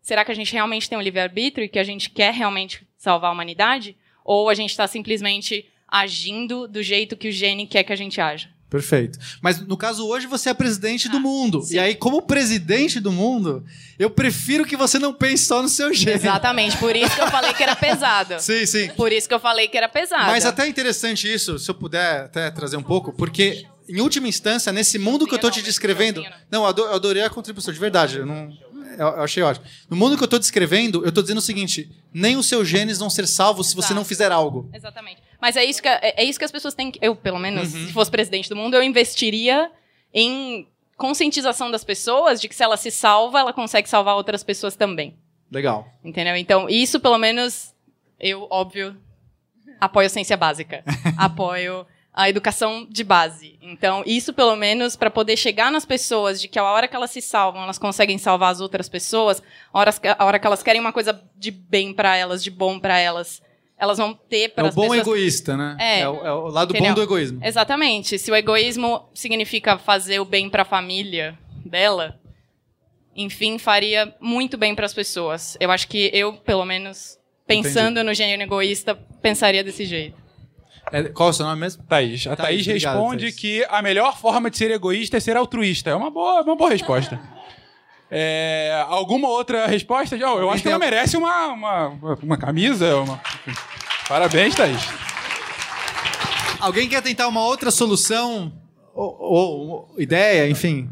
[0.01, 3.29] será que a gente realmente tem um livre-arbítrio e que a gente quer realmente salvar
[3.29, 3.95] a humanidade?
[4.23, 8.21] Ou a gente está simplesmente agindo do jeito que o gene quer que a gente
[8.21, 8.49] haja?
[8.71, 9.19] Perfeito.
[9.41, 11.61] Mas no caso hoje você é presidente do mundo.
[11.61, 11.75] Sim.
[11.75, 13.65] E aí, como presidente do mundo,
[13.99, 16.21] eu prefiro que você não pense só no seu jeito.
[16.21, 16.77] Exatamente.
[16.77, 18.35] Por isso que eu falei que era pesado.
[18.39, 18.87] sim, sim.
[18.95, 20.27] Por isso que eu falei que era pesado.
[20.27, 24.71] Mas até interessante isso, se eu puder até trazer um pouco, porque em última instância,
[24.71, 26.23] nesse mundo que eu tô te descravendo.
[26.49, 28.19] Não, eu adorei a contribuição, de verdade.
[28.19, 28.57] Eu não,
[28.97, 29.65] eu, eu achei ótimo.
[29.89, 32.97] No mundo que eu tô descrevendo, eu tô dizendo o seguinte: nem os seus genes
[32.99, 34.69] vão ser salvos se você não fizer algo.
[34.73, 35.21] Exatamente.
[35.41, 36.99] Mas é isso que, é, é isso que as pessoas têm que.
[37.01, 37.87] Eu, pelo menos, Uhum.
[37.87, 39.71] se fosse presidente do mundo, eu investiria
[40.13, 44.75] em conscientização das pessoas de que se ela se salva, ela consegue salvar outras pessoas
[44.75, 45.15] também.
[45.49, 45.87] Legal.
[46.03, 46.35] Entendeu?
[46.35, 47.73] Então, isso, pelo menos,
[48.19, 48.95] eu, óbvio,
[49.79, 50.83] apoio a ciência básica.
[51.17, 53.57] apoio a educação de base.
[53.61, 57.11] Então, isso, pelo menos, para poder chegar nas pessoas de que a hora que elas
[57.11, 59.41] se salvam, elas conseguem salvar as outras pessoas,
[59.73, 62.51] a hora, que- a hora que elas querem uma coisa de bem para elas, de
[62.51, 63.41] bom para elas,
[63.77, 65.77] elas vão ter É para o as bom egoísta, né?
[65.79, 66.07] É.
[66.09, 66.89] o, é o lado Entendeu?
[66.89, 67.39] bom do egoísmo.
[67.43, 68.19] Exatamente.
[68.19, 72.19] Se o egoísmo significa fazer o bem para a família dela,
[73.15, 75.57] enfim, faria muito bem para as pessoas.
[75.59, 77.17] Eu acho que eu, pelo menos,
[77.47, 80.20] pensando no gênero egoísta, pensaria desse jeito.
[80.91, 81.83] É, qual é o seu nome mesmo?
[81.83, 82.27] Thaís.
[82.27, 83.35] A Thaís, Thaís, obrigado, responde Thaís.
[83.35, 85.89] que a melhor forma de ser egoísta é ser altruísta.
[85.89, 87.19] É uma boa, uma boa resposta.
[88.13, 90.17] É, alguma outra resposta?
[90.17, 91.87] Oh, eu acho que ela merece uma, uma,
[92.21, 92.97] uma camisa.
[92.97, 93.21] Uma...
[94.05, 94.81] Parabéns, Thaís.
[96.59, 98.51] Alguém quer tentar uma outra solução?
[98.93, 100.89] Ou, ou- ou ideia, enfim?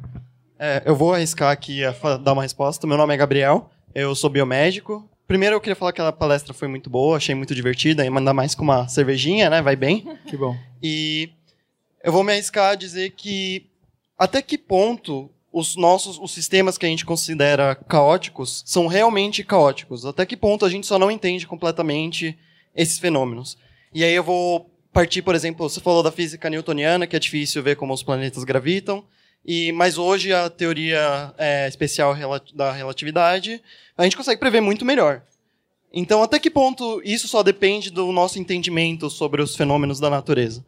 [0.57, 2.87] É, eu vou arriscar aqui a dar uma resposta.
[2.87, 5.05] Meu nome é Gabriel, eu sou biomédico.
[5.29, 8.33] Primeiro eu queria falar que a palestra foi muito boa, achei muito divertida, e mandar
[8.33, 9.61] mais com uma cervejinha, né?
[9.61, 10.17] Vai bem.
[10.25, 10.57] Que bom.
[10.81, 11.29] E
[12.03, 13.67] eu vou me arriscar a dizer que
[14.17, 20.03] até que ponto os nossos os sistemas que a gente considera caóticos são realmente caóticos?
[20.03, 22.35] Até que ponto a gente só não entende completamente
[22.75, 23.55] esses fenômenos?
[23.93, 27.61] E aí eu vou partir, por exemplo, você falou da física newtoniana, que é difícil
[27.61, 29.05] ver como os planetas gravitam.
[29.51, 32.15] E mas hoje a teoria é, especial
[32.53, 33.59] da relatividade
[33.97, 35.23] a gente consegue prever muito melhor.
[35.91, 40.63] Então, até que ponto isso só depende do nosso entendimento sobre os fenômenos da natureza?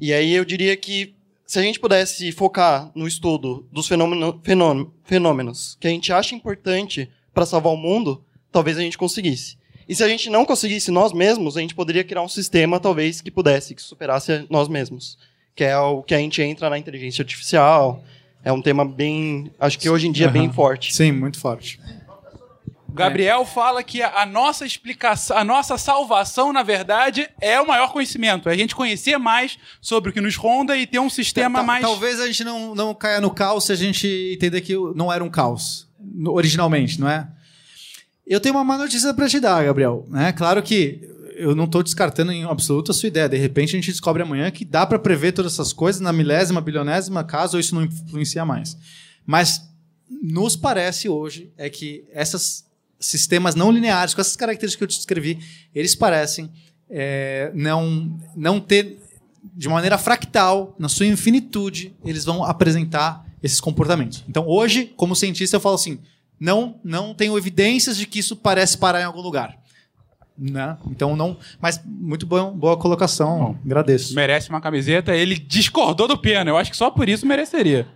[0.00, 1.14] E aí eu diria que
[1.46, 6.34] se a gente pudesse focar no estudo dos fenômeno- fenômeno- fenômenos que a gente acha
[6.34, 9.56] importante para salvar o mundo, talvez a gente conseguisse.
[9.88, 13.20] E se a gente não conseguisse nós mesmos, a gente poderia criar um sistema, talvez,
[13.20, 15.16] que pudesse, que superasse nós mesmos.
[15.54, 18.02] Que é o que a gente entra na inteligência artificial.
[18.46, 19.50] É um tema bem.
[19.58, 20.94] Acho que hoje em dia é bem forte.
[20.94, 21.80] Sim, muito forte.
[22.88, 27.92] O Gabriel fala que a nossa explicação, a nossa salvação, na verdade, é o maior
[27.92, 28.48] conhecimento.
[28.48, 31.64] É a gente conhecer mais sobre o que nos ronda e ter um sistema Ta-
[31.64, 31.82] mais.
[31.84, 34.06] Talvez a gente não, não caia no caos se a gente
[34.36, 35.88] entender que não era um caos,
[36.28, 37.26] originalmente, não é?
[38.24, 40.06] Eu tenho uma má notícia para te dar, Gabriel.
[40.08, 40.30] Né?
[40.32, 41.00] Claro que
[41.36, 43.28] eu não estou descartando em absoluto a sua ideia.
[43.28, 46.60] De repente a gente descobre amanhã que dá para prever todas essas coisas na milésima,
[46.60, 48.76] bilionésima caso ou isso não influencia mais.
[49.24, 49.68] Mas
[50.22, 52.64] nos parece hoje é que esses
[52.98, 55.38] sistemas não lineares, com essas características que eu te descrevi,
[55.74, 56.50] eles parecem
[56.88, 58.98] é, não, não ter,
[59.54, 64.24] de maneira fractal, na sua infinitude, eles vão apresentar esses comportamentos.
[64.28, 65.98] Então, hoje, como cientista, eu falo assim:
[66.38, 69.58] não, não tenho evidências de que isso parece parar em algum lugar.
[70.38, 70.76] Né?
[70.90, 71.36] Então, não.
[71.60, 73.58] Mas muito bom, boa colocação.
[73.64, 74.14] Agradeço.
[74.14, 75.14] Merece uma camiseta.
[75.16, 76.50] Ele discordou do Pena.
[76.50, 77.86] Eu acho que só por isso mereceria.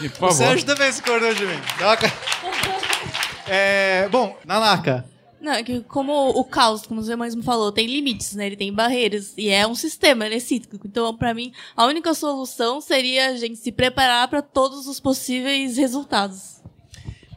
[0.00, 0.32] E, por O favor.
[0.32, 1.54] Sérgio também discordou de mim.
[1.80, 1.96] Uma
[3.46, 5.04] É, bom, Nanaka.
[5.40, 8.46] Não, é que como o caos, como você mesmo falou, tem limites, né?
[8.46, 9.34] Ele tem barreiras.
[9.36, 10.86] E é um sistema, ele é cíclico.
[10.86, 15.76] Então, pra mim, a única solução seria a gente se preparar para todos os possíveis
[15.76, 16.62] resultados.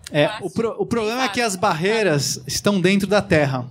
[0.09, 3.69] É, o, pro- o problema é que as barreiras estão dentro da Terra.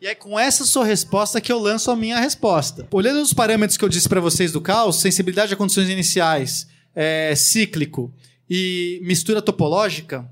[0.00, 2.86] E é com essa sua resposta que eu lanço a minha resposta.
[2.90, 7.34] Olhando os parâmetros que eu disse para vocês do caos, sensibilidade a condições iniciais, é,
[7.34, 8.12] cíclico
[8.48, 10.30] e mistura topológica,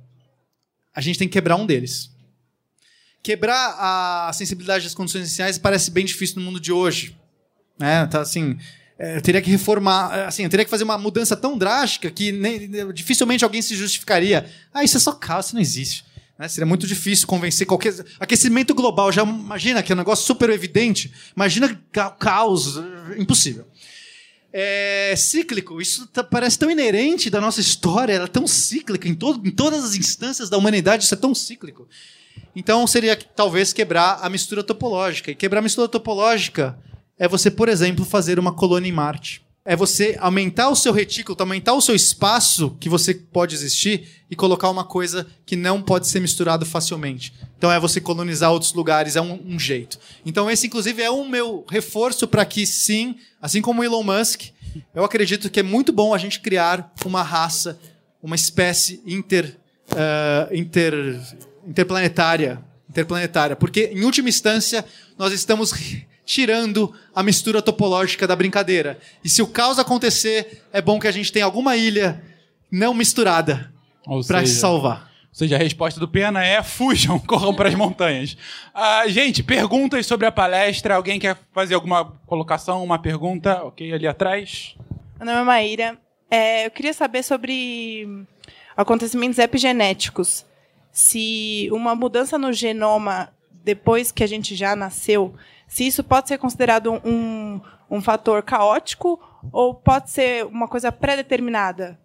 [0.94, 2.10] a gente tem que quebrar um deles.
[3.22, 7.16] Quebrar a sensibilidade das condições iniciais parece bem difícil no mundo de hoje.
[7.78, 8.06] Né?
[8.06, 8.58] Tá assim,
[8.98, 12.10] é, eu teria que reformar, é, assim, eu teria que fazer uma mudança tão drástica
[12.10, 14.48] que nem- dificilmente alguém se justificaria.
[14.74, 16.04] Ah, isso é só caos, isso não existe.
[16.38, 16.48] Né?
[16.48, 17.94] Seria muito difícil convencer qualquer.
[18.18, 21.12] Aquecimento global, já imagina que é um negócio super evidente.
[21.36, 22.76] Imagina ca- caos,
[23.16, 23.66] impossível.
[24.52, 29.12] É, cíclico, isso tá- parece tão inerente da nossa história, ela é tão cíclica, em,
[29.44, 31.88] em todas as instâncias da humanidade, isso é tão cíclico.
[32.54, 35.30] Então seria talvez quebrar a mistura topológica.
[35.30, 36.78] E quebrar a mistura topológica
[37.18, 39.43] é você, por exemplo, fazer uma colônia em Marte.
[39.66, 44.36] É você aumentar o seu retículo, aumentar o seu espaço que você pode existir e
[44.36, 47.32] colocar uma coisa que não pode ser misturado facilmente.
[47.56, 49.98] Então é você colonizar outros lugares, é um, um jeito.
[50.26, 54.42] Então esse, inclusive, é o meu reforço para que sim, assim como Elon Musk,
[54.94, 57.78] eu acredito que é muito bom a gente criar uma raça,
[58.22, 59.56] uma espécie inter,
[59.92, 61.20] ah, inter,
[61.66, 64.84] interplanetária, interplanetária, porque em última instância
[65.16, 65.72] nós estamos
[66.24, 68.98] tirando a mistura topológica da brincadeira.
[69.22, 72.22] E se o caos acontecer, é bom que a gente tenha alguma ilha
[72.70, 73.72] não misturada
[74.26, 75.10] para se salvar.
[75.34, 78.36] Ou seja, a resposta do Pena é fujam, corram para as montanhas.
[78.72, 80.94] Ah, gente, perguntas sobre a palestra.
[80.94, 83.64] Alguém quer fazer alguma colocação, uma pergunta?
[83.64, 84.76] Ok, ali atrás.
[85.18, 85.98] Meu nome é Maíra.
[86.30, 88.06] É, eu queria saber sobre
[88.76, 90.46] acontecimentos epigenéticos.
[90.92, 93.32] Se uma mudança no genoma
[93.64, 95.34] depois que a gente já nasceu,
[95.74, 97.60] se isso pode ser considerado um,
[97.90, 99.20] um fator caótico
[99.52, 101.98] ou pode ser uma coisa pré-determinada?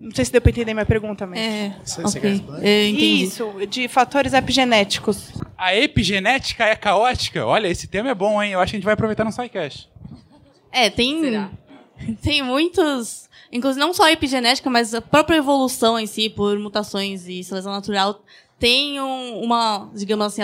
[0.00, 1.38] Não sei se deu para entender minha pergunta, mas.
[1.38, 2.10] É, Você- ok.
[2.10, 2.66] você quer responder?
[2.66, 3.22] Eu entendi.
[3.22, 5.32] Isso, de fatores epigenéticos.
[5.56, 7.46] A epigenética é caótica?
[7.46, 8.52] Olha, esse tema é bom, hein?
[8.52, 9.88] Eu acho que a gente vai aproveitar no SciCast.
[10.72, 11.48] É, tem,
[12.20, 13.30] tem muitos.
[13.52, 17.70] Inclusive, não só a epigenética, mas a própria evolução em si, por mutações e seleção
[17.70, 18.20] natural,
[18.58, 20.42] tem um- uma, digamos assim,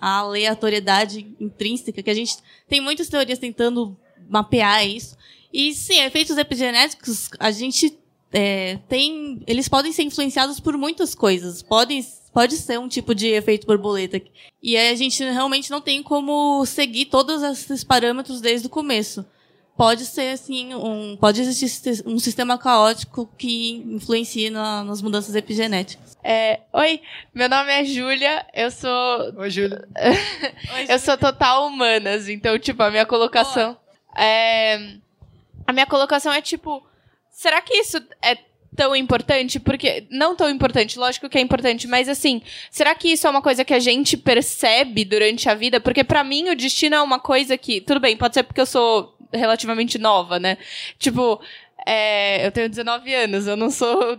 [0.00, 2.36] aleatoriedade intrínseca, que a gente
[2.68, 3.96] tem muitas teorias tentando
[4.28, 5.16] mapear isso.
[5.52, 7.98] E sim, efeitos epigenéticos, a gente
[8.32, 9.42] é, tem.
[9.46, 11.62] Eles podem ser influenciados por muitas coisas.
[11.62, 12.02] Podem,
[12.32, 14.20] pode ser um tipo de efeito borboleta.
[14.62, 19.24] E a gente realmente não tem como seguir todos esses parâmetros desde o começo
[19.82, 26.16] pode ser assim um pode existir um sistema caótico que influencie na- nas mudanças epigenéticas.
[26.22, 27.00] É, oi,
[27.34, 29.34] meu nome é Júlia, eu sou.
[29.36, 29.88] Oi, Júlia.
[30.88, 33.76] eu sou total humanas, então, tipo, a minha colocação.
[34.16, 34.76] É,
[35.66, 36.80] a minha colocação é tipo:
[37.28, 38.38] será que isso é
[38.76, 39.58] tão importante?
[39.58, 40.06] Porque.
[40.12, 42.40] Não tão importante, lógico que é importante, mas assim,
[42.70, 45.80] será que isso é uma coisa que a gente percebe durante a vida?
[45.80, 47.80] Porque pra mim o destino é uma coisa que.
[47.80, 50.58] Tudo bem, pode ser porque eu sou relativamente nova, né?
[50.98, 51.40] Tipo.
[51.86, 54.16] é, eu tenho 19 anos, eu não sou,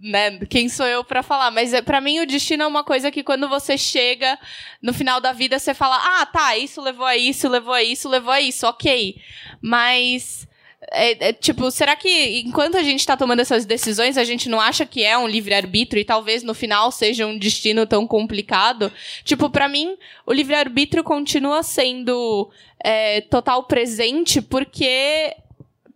[0.00, 3.10] né, quem sou eu pra falar, mas é, para mim o destino é uma coisa
[3.10, 4.38] que quando você chega
[4.80, 8.08] no final da vida você fala: "Ah, tá, isso levou a isso, levou a isso,
[8.08, 8.66] levou a isso".
[8.66, 9.16] OK.
[9.60, 10.48] Mas
[10.90, 14.60] é, é, tipo, será que enquanto a gente tá tomando essas decisões, a gente não
[14.60, 18.90] acha que é um livre-arbítrio e talvez no final seja um destino tão complicado?
[19.24, 19.96] Tipo, pra mim,
[20.26, 22.50] o livre-arbítrio continua sendo
[22.82, 25.34] é, total presente porque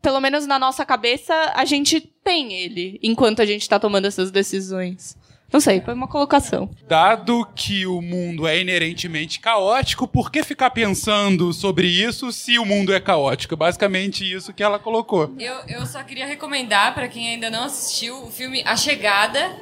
[0.00, 4.30] pelo menos na nossa cabeça, a gente tem ele enquanto a gente tá tomando essas
[4.30, 5.16] decisões.
[5.52, 6.68] Não sei, foi uma colocação.
[6.88, 12.64] Dado que o mundo é inerentemente caótico, por que ficar pensando sobre isso se o
[12.64, 13.54] mundo é caótico?
[13.54, 15.32] É Basicamente isso que ela colocou.
[15.38, 19.56] Eu, eu só queria recomendar pra quem ainda não assistiu o filme A Chegada.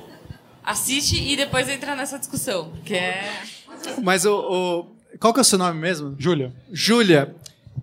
[0.65, 3.23] Assiste e depois entra nessa discussão, que é
[4.03, 6.17] Mas o, o- Qual que é o seu nome mesmo?
[6.19, 6.53] Júlia.
[6.73, 7.35] Júlia,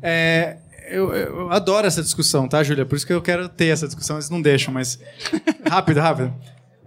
[0.01, 0.57] é,
[0.89, 2.83] eu, eu adoro essa discussão, tá, Júlia?
[2.85, 4.99] Por isso que eu quero ter essa discussão, eles não deixam, mas.
[5.69, 6.33] rápido, rápido.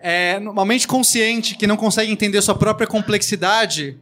[0.06, 3.98] É, uma mente consciente que não consegue entender sua própria complexidade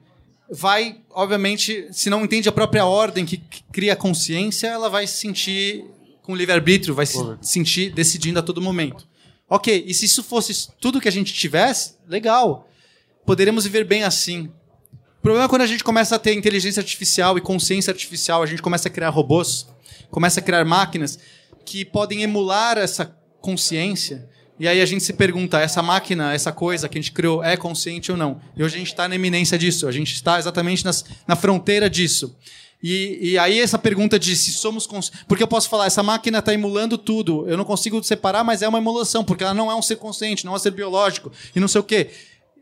[0.51, 5.07] vai, obviamente, se não entende a própria ordem que que cria a consciência, ela vai
[5.07, 5.85] se sentir
[6.21, 9.07] com livre-arbítrio, vai se sentir decidindo a todo momento.
[9.49, 12.69] Ok, e se isso fosse tudo que a gente tivesse, legal.
[13.25, 14.51] Poderíamos viver bem assim.
[15.21, 18.47] O problema é quando a gente começa a ter inteligência artificial e consciência artificial, a
[18.47, 19.69] gente começa a criar robôs,
[20.11, 21.17] começa a criar máquinas
[21.65, 24.29] que podem emular essa consciência.
[24.63, 27.57] E aí a gente se pergunta, essa máquina, essa coisa que a gente criou, é
[27.57, 28.41] consciente ou não?
[28.57, 31.91] E hoje a gente está na eminência disso, a gente está exatamente nas, na fronteira
[31.91, 32.37] disso.
[32.81, 35.25] E, e aí essa pergunta de se somos conscientes...
[35.27, 38.69] Porque eu posso falar, essa máquina está emulando tudo, eu não consigo separar, mas é
[38.69, 41.59] uma emulação, porque ela não é um ser consciente, não é um ser biológico, e
[41.59, 42.11] não sei o quê.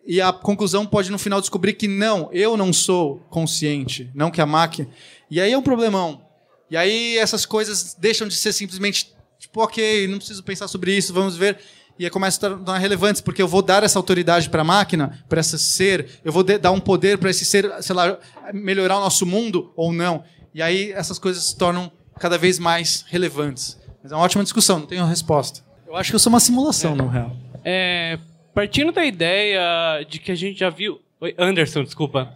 [0.07, 4.41] E a conclusão pode no final descobrir que não, eu não sou consciente, não que
[4.41, 4.89] a máquina.
[5.31, 6.23] E aí é um problemão.
[6.71, 11.13] E aí essas coisas deixam de ser simplesmente tipo, ok, não preciso pensar sobre isso,
[11.13, 11.59] vamos ver.
[12.01, 15.23] E aí começa a tornar relevantes, porque eu vou dar essa autoridade para a máquina,
[15.29, 18.19] para esse ser, eu vou dar um poder para esse ser, sei lá,
[18.55, 20.25] melhorar o nosso mundo ou não.
[20.55, 23.79] E aí essas coisas se tornam cada vez mais relevantes.
[24.03, 25.61] Mas é uma ótima discussão, não tenho resposta.
[25.87, 27.37] Eu acho que eu sou uma simulação, no real.
[27.63, 28.19] É,
[28.55, 31.03] partindo da ideia de que a gente já viu.
[31.21, 32.35] Oi, Anderson, desculpa.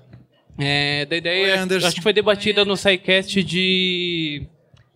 [0.59, 1.65] É, da ideia.
[1.65, 4.47] Acho que foi debatida no SciCast de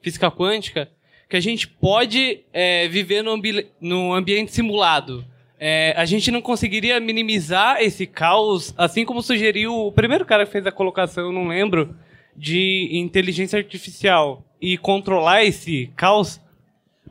[0.03, 0.91] física quântica
[1.29, 5.25] que a gente pode é, viver no, ambi no ambiente simulado.
[5.61, 10.53] É, a gente não conseguiria minimizar esse caos, assim como sugeriu o primeiro cara que
[10.53, 11.97] fez a colocação, eu não lembro,
[12.37, 16.41] de inteligência artificial e controlar esse caos.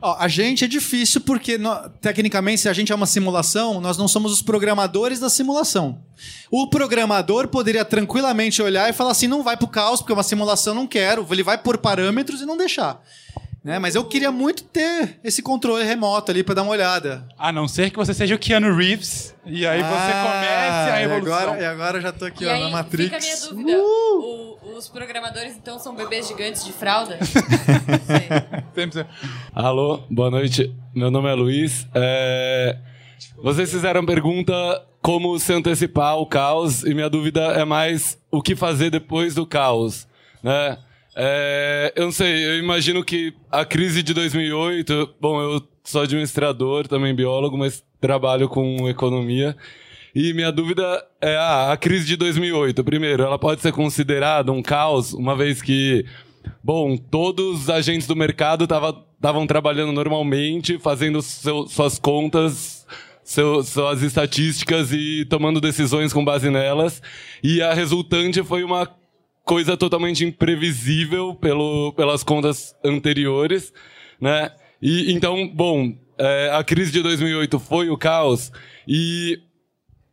[0.00, 3.98] Ó, a gente é difícil porque, nó- tecnicamente, se a gente é uma simulação, nós
[3.98, 6.00] não somos os programadores da simulação.
[6.50, 10.22] O programador poderia tranquilamente olhar e falar assim: não vai pro caos, porque é uma
[10.22, 11.26] simulação, não quero.
[11.30, 13.02] Ele vai por parâmetros e não deixar.
[13.64, 13.78] Né?
[13.78, 17.26] Mas eu queria muito ter esse controle remoto ali para dar uma olhada.
[17.36, 21.00] A não ser que você seja o Keanu Reeves e aí você comece a Ah,
[21.00, 21.36] e evolução.
[21.38, 23.04] agora, e agora eu já tô aqui E ó, aí, na Matrix.
[23.04, 23.36] fica a minha
[23.74, 23.78] dúvida.
[23.82, 27.18] O- os programadores, então, são bebês gigantes de fralda?
[29.52, 30.72] Alô, boa noite.
[30.94, 31.86] Meu nome é Luiz.
[31.94, 32.76] É,
[33.42, 34.54] Vocês fizeram pergunta
[35.02, 39.44] como se antecipar ao caos e minha dúvida é mais o que fazer depois do
[39.46, 40.06] caos,
[40.42, 40.78] né?
[41.20, 46.86] É, eu não sei, eu imagino que a crise de 2008, bom, eu sou administrador,
[46.86, 49.56] também biólogo, mas trabalho com economia.
[50.14, 52.84] E minha dúvida é ah, a crise de 2008.
[52.84, 56.06] Primeiro, ela pode ser considerada um caos, uma vez que,
[56.62, 62.86] bom, todos os agentes do mercado estavam trabalhando normalmente, fazendo seu, suas contas,
[63.24, 67.02] seu, suas estatísticas e tomando decisões com base nelas.
[67.42, 68.88] E a resultante foi uma
[69.48, 73.72] coisa totalmente imprevisível pelo, pelas contas anteriores,
[74.20, 74.52] né?
[74.80, 78.52] E então, bom, é, a crise de 2008 foi o caos
[78.86, 79.40] e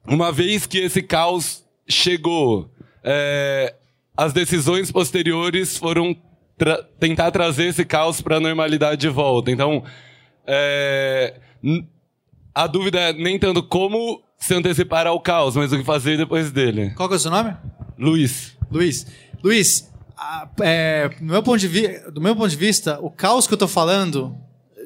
[0.07, 2.71] uma vez que esse caos chegou,
[3.03, 3.75] é,
[4.15, 6.15] as decisões posteriores foram
[6.57, 9.51] tra tentar trazer esse caos para a normalidade de volta.
[9.51, 9.83] Então,
[10.47, 11.41] é,
[12.53, 16.53] a dúvida é nem tanto como se antecipar ao caos, mas o que fazer depois
[16.53, 16.91] dele.
[16.91, 17.53] Qual que é o seu nome?
[17.99, 18.55] Luiz.
[18.71, 19.05] Luiz.
[19.45, 23.45] Luiz, a, é, do, meu ponto de vi, do meu ponto de vista, o caos
[23.45, 24.35] que eu tô falando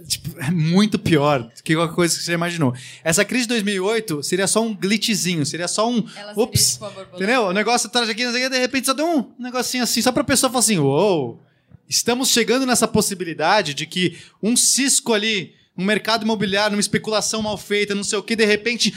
[0.05, 2.75] tipo, é muito pior do que qualquer coisa que você imaginou.
[3.01, 6.03] Essa crise de 2008 seria só um glitchzinho, seria só um.
[6.35, 6.73] Ups!
[6.73, 7.43] Tipo entendeu?
[7.43, 10.59] O negócio atrás aqui, de repente só deu um negocinho assim, só pra pessoa falar
[10.59, 11.41] assim: uou!
[11.87, 17.57] Estamos chegando nessa possibilidade de que um cisco ali, um mercado imobiliário, uma especulação mal
[17.57, 18.93] feita, não sei o que, de repente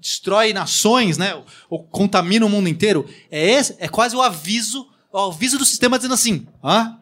[0.00, 1.40] destrói nações, né?
[1.68, 3.06] Ou contamina o mundo inteiro.
[3.30, 6.96] É, esse, é quase o aviso, o aviso do sistema dizendo assim: ah,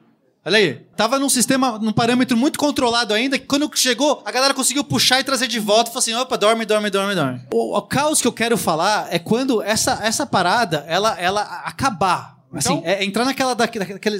[0.44, 4.52] olha aí, tava num sistema, num parâmetro muito controlado ainda, que quando chegou, a galera
[4.54, 7.40] conseguiu puxar e trazer de volta e falou assim: opa, dorme, dorme, dorme, dorme.
[7.52, 12.38] O, o caos que eu quero falar é quando essa, essa parada ela, ela acabar.
[12.50, 14.18] Assim, então, é entrar naquela daquele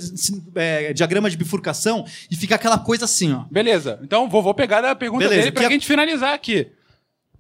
[0.55, 3.45] é, diagrama de bifurcação e ficar aquela coisa assim, ó.
[3.51, 3.99] Beleza.
[4.03, 5.71] Então vou, vou pegar a pergunta Beleza, dele pra a...
[5.71, 6.71] gente finalizar aqui.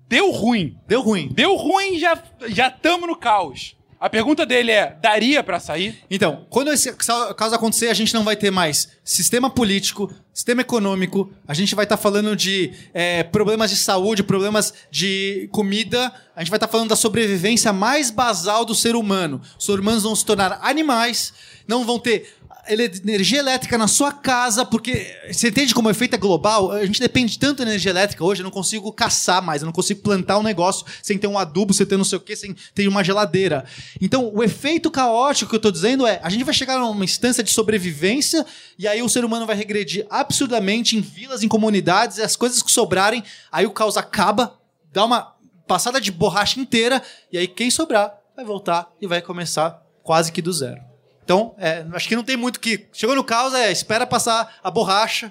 [0.08, 0.76] Deu ruim.
[0.86, 1.28] Deu ruim.
[1.32, 3.76] Deu ruim, já já estamos no caos.
[4.00, 5.98] A pergunta dele é: daria para sair?
[6.10, 11.30] Então, quando esse caso acontecer, a gente não vai ter mais sistema político, sistema econômico,
[11.46, 16.40] a gente vai estar tá falando de é, problemas de saúde, problemas de comida, a
[16.40, 19.40] gente vai estar tá falando da sobrevivência mais basal do ser humano.
[19.58, 21.32] Os seres humanos vão se tornar animais,
[21.66, 22.37] não vão ter
[22.68, 26.70] energia elétrica na sua casa, porque você entende como o efeito é global?
[26.70, 29.72] A gente depende tanto da energia elétrica hoje, eu não consigo caçar mais, eu não
[29.72, 32.54] consigo plantar um negócio sem ter um adubo, sem ter não sei o que, sem
[32.74, 33.64] ter uma geladeira.
[34.00, 37.42] Então, o efeito caótico que eu estou dizendo é, a gente vai chegar numa instância
[37.42, 38.44] de sobrevivência
[38.78, 42.62] e aí o ser humano vai regredir absurdamente em vilas, em comunidades, e as coisas
[42.62, 44.58] que sobrarem, aí o caos acaba,
[44.92, 45.34] dá uma
[45.66, 50.40] passada de borracha inteira, e aí quem sobrar vai voltar e vai começar quase que
[50.40, 50.87] do zero.
[51.28, 52.86] Então, é, acho que não tem muito que.
[52.90, 55.30] Chegou no caos, é espera passar a borracha.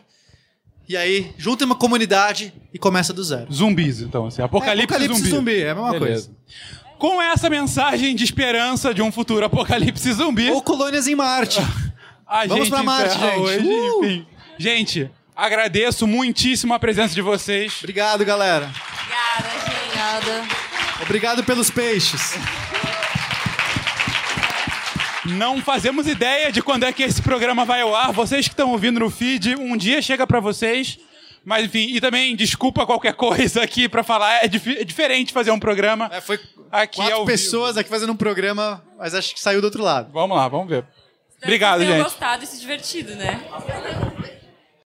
[0.88, 3.52] E aí, junta uma comunidade e começa do zero.
[3.52, 4.44] Zumbis, então, assim.
[4.44, 5.36] Apocalipse, é, apocalipse zumbi.
[5.36, 5.62] zumbi.
[5.64, 6.28] É a mesma Beleza.
[6.28, 6.32] coisa.
[7.00, 10.52] Com essa mensagem de esperança de um futuro apocalipse zumbi.
[10.52, 11.60] Ou colônias em Marte.
[12.28, 13.40] a Vamos pra Marte, gente.
[13.40, 14.06] Hoje, uh!
[14.06, 14.28] enfim.
[14.60, 17.80] Gente, agradeço muitíssimo a presença de vocês.
[17.80, 18.70] Obrigado, galera.
[19.02, 19.88] Obrigada, gente.
[19.88, 20.48] Obrigada.
[21.02, 22.38] Obrigado pelos peixes.
[25.28, 28.12] Não fazemos ideia de quando é que esse programa vai ao ar.
[28.12, 30.98] Vocês que estão ouvindo no feed, um dia chega para vocês.
[31.44, 34.44] Mas enfim, e também desculpa qualquer coisa aqui para falar.
[34.44, 36.10] É, dif é, diferente fazer um programa.
[36.12, 36.40] É, foi
[36.72, 37.80] aqui quatro pessoas vivo.
[37.80, 40.12] aqui fazendo um programa, mas acho que saiu do outro lado.
[40.12, 40.86] Vamos lá, vamos ver.
[41.30, 42.04] Espero Obrigado, gente.
[42.04, 43.40] gostado e se divertido, né?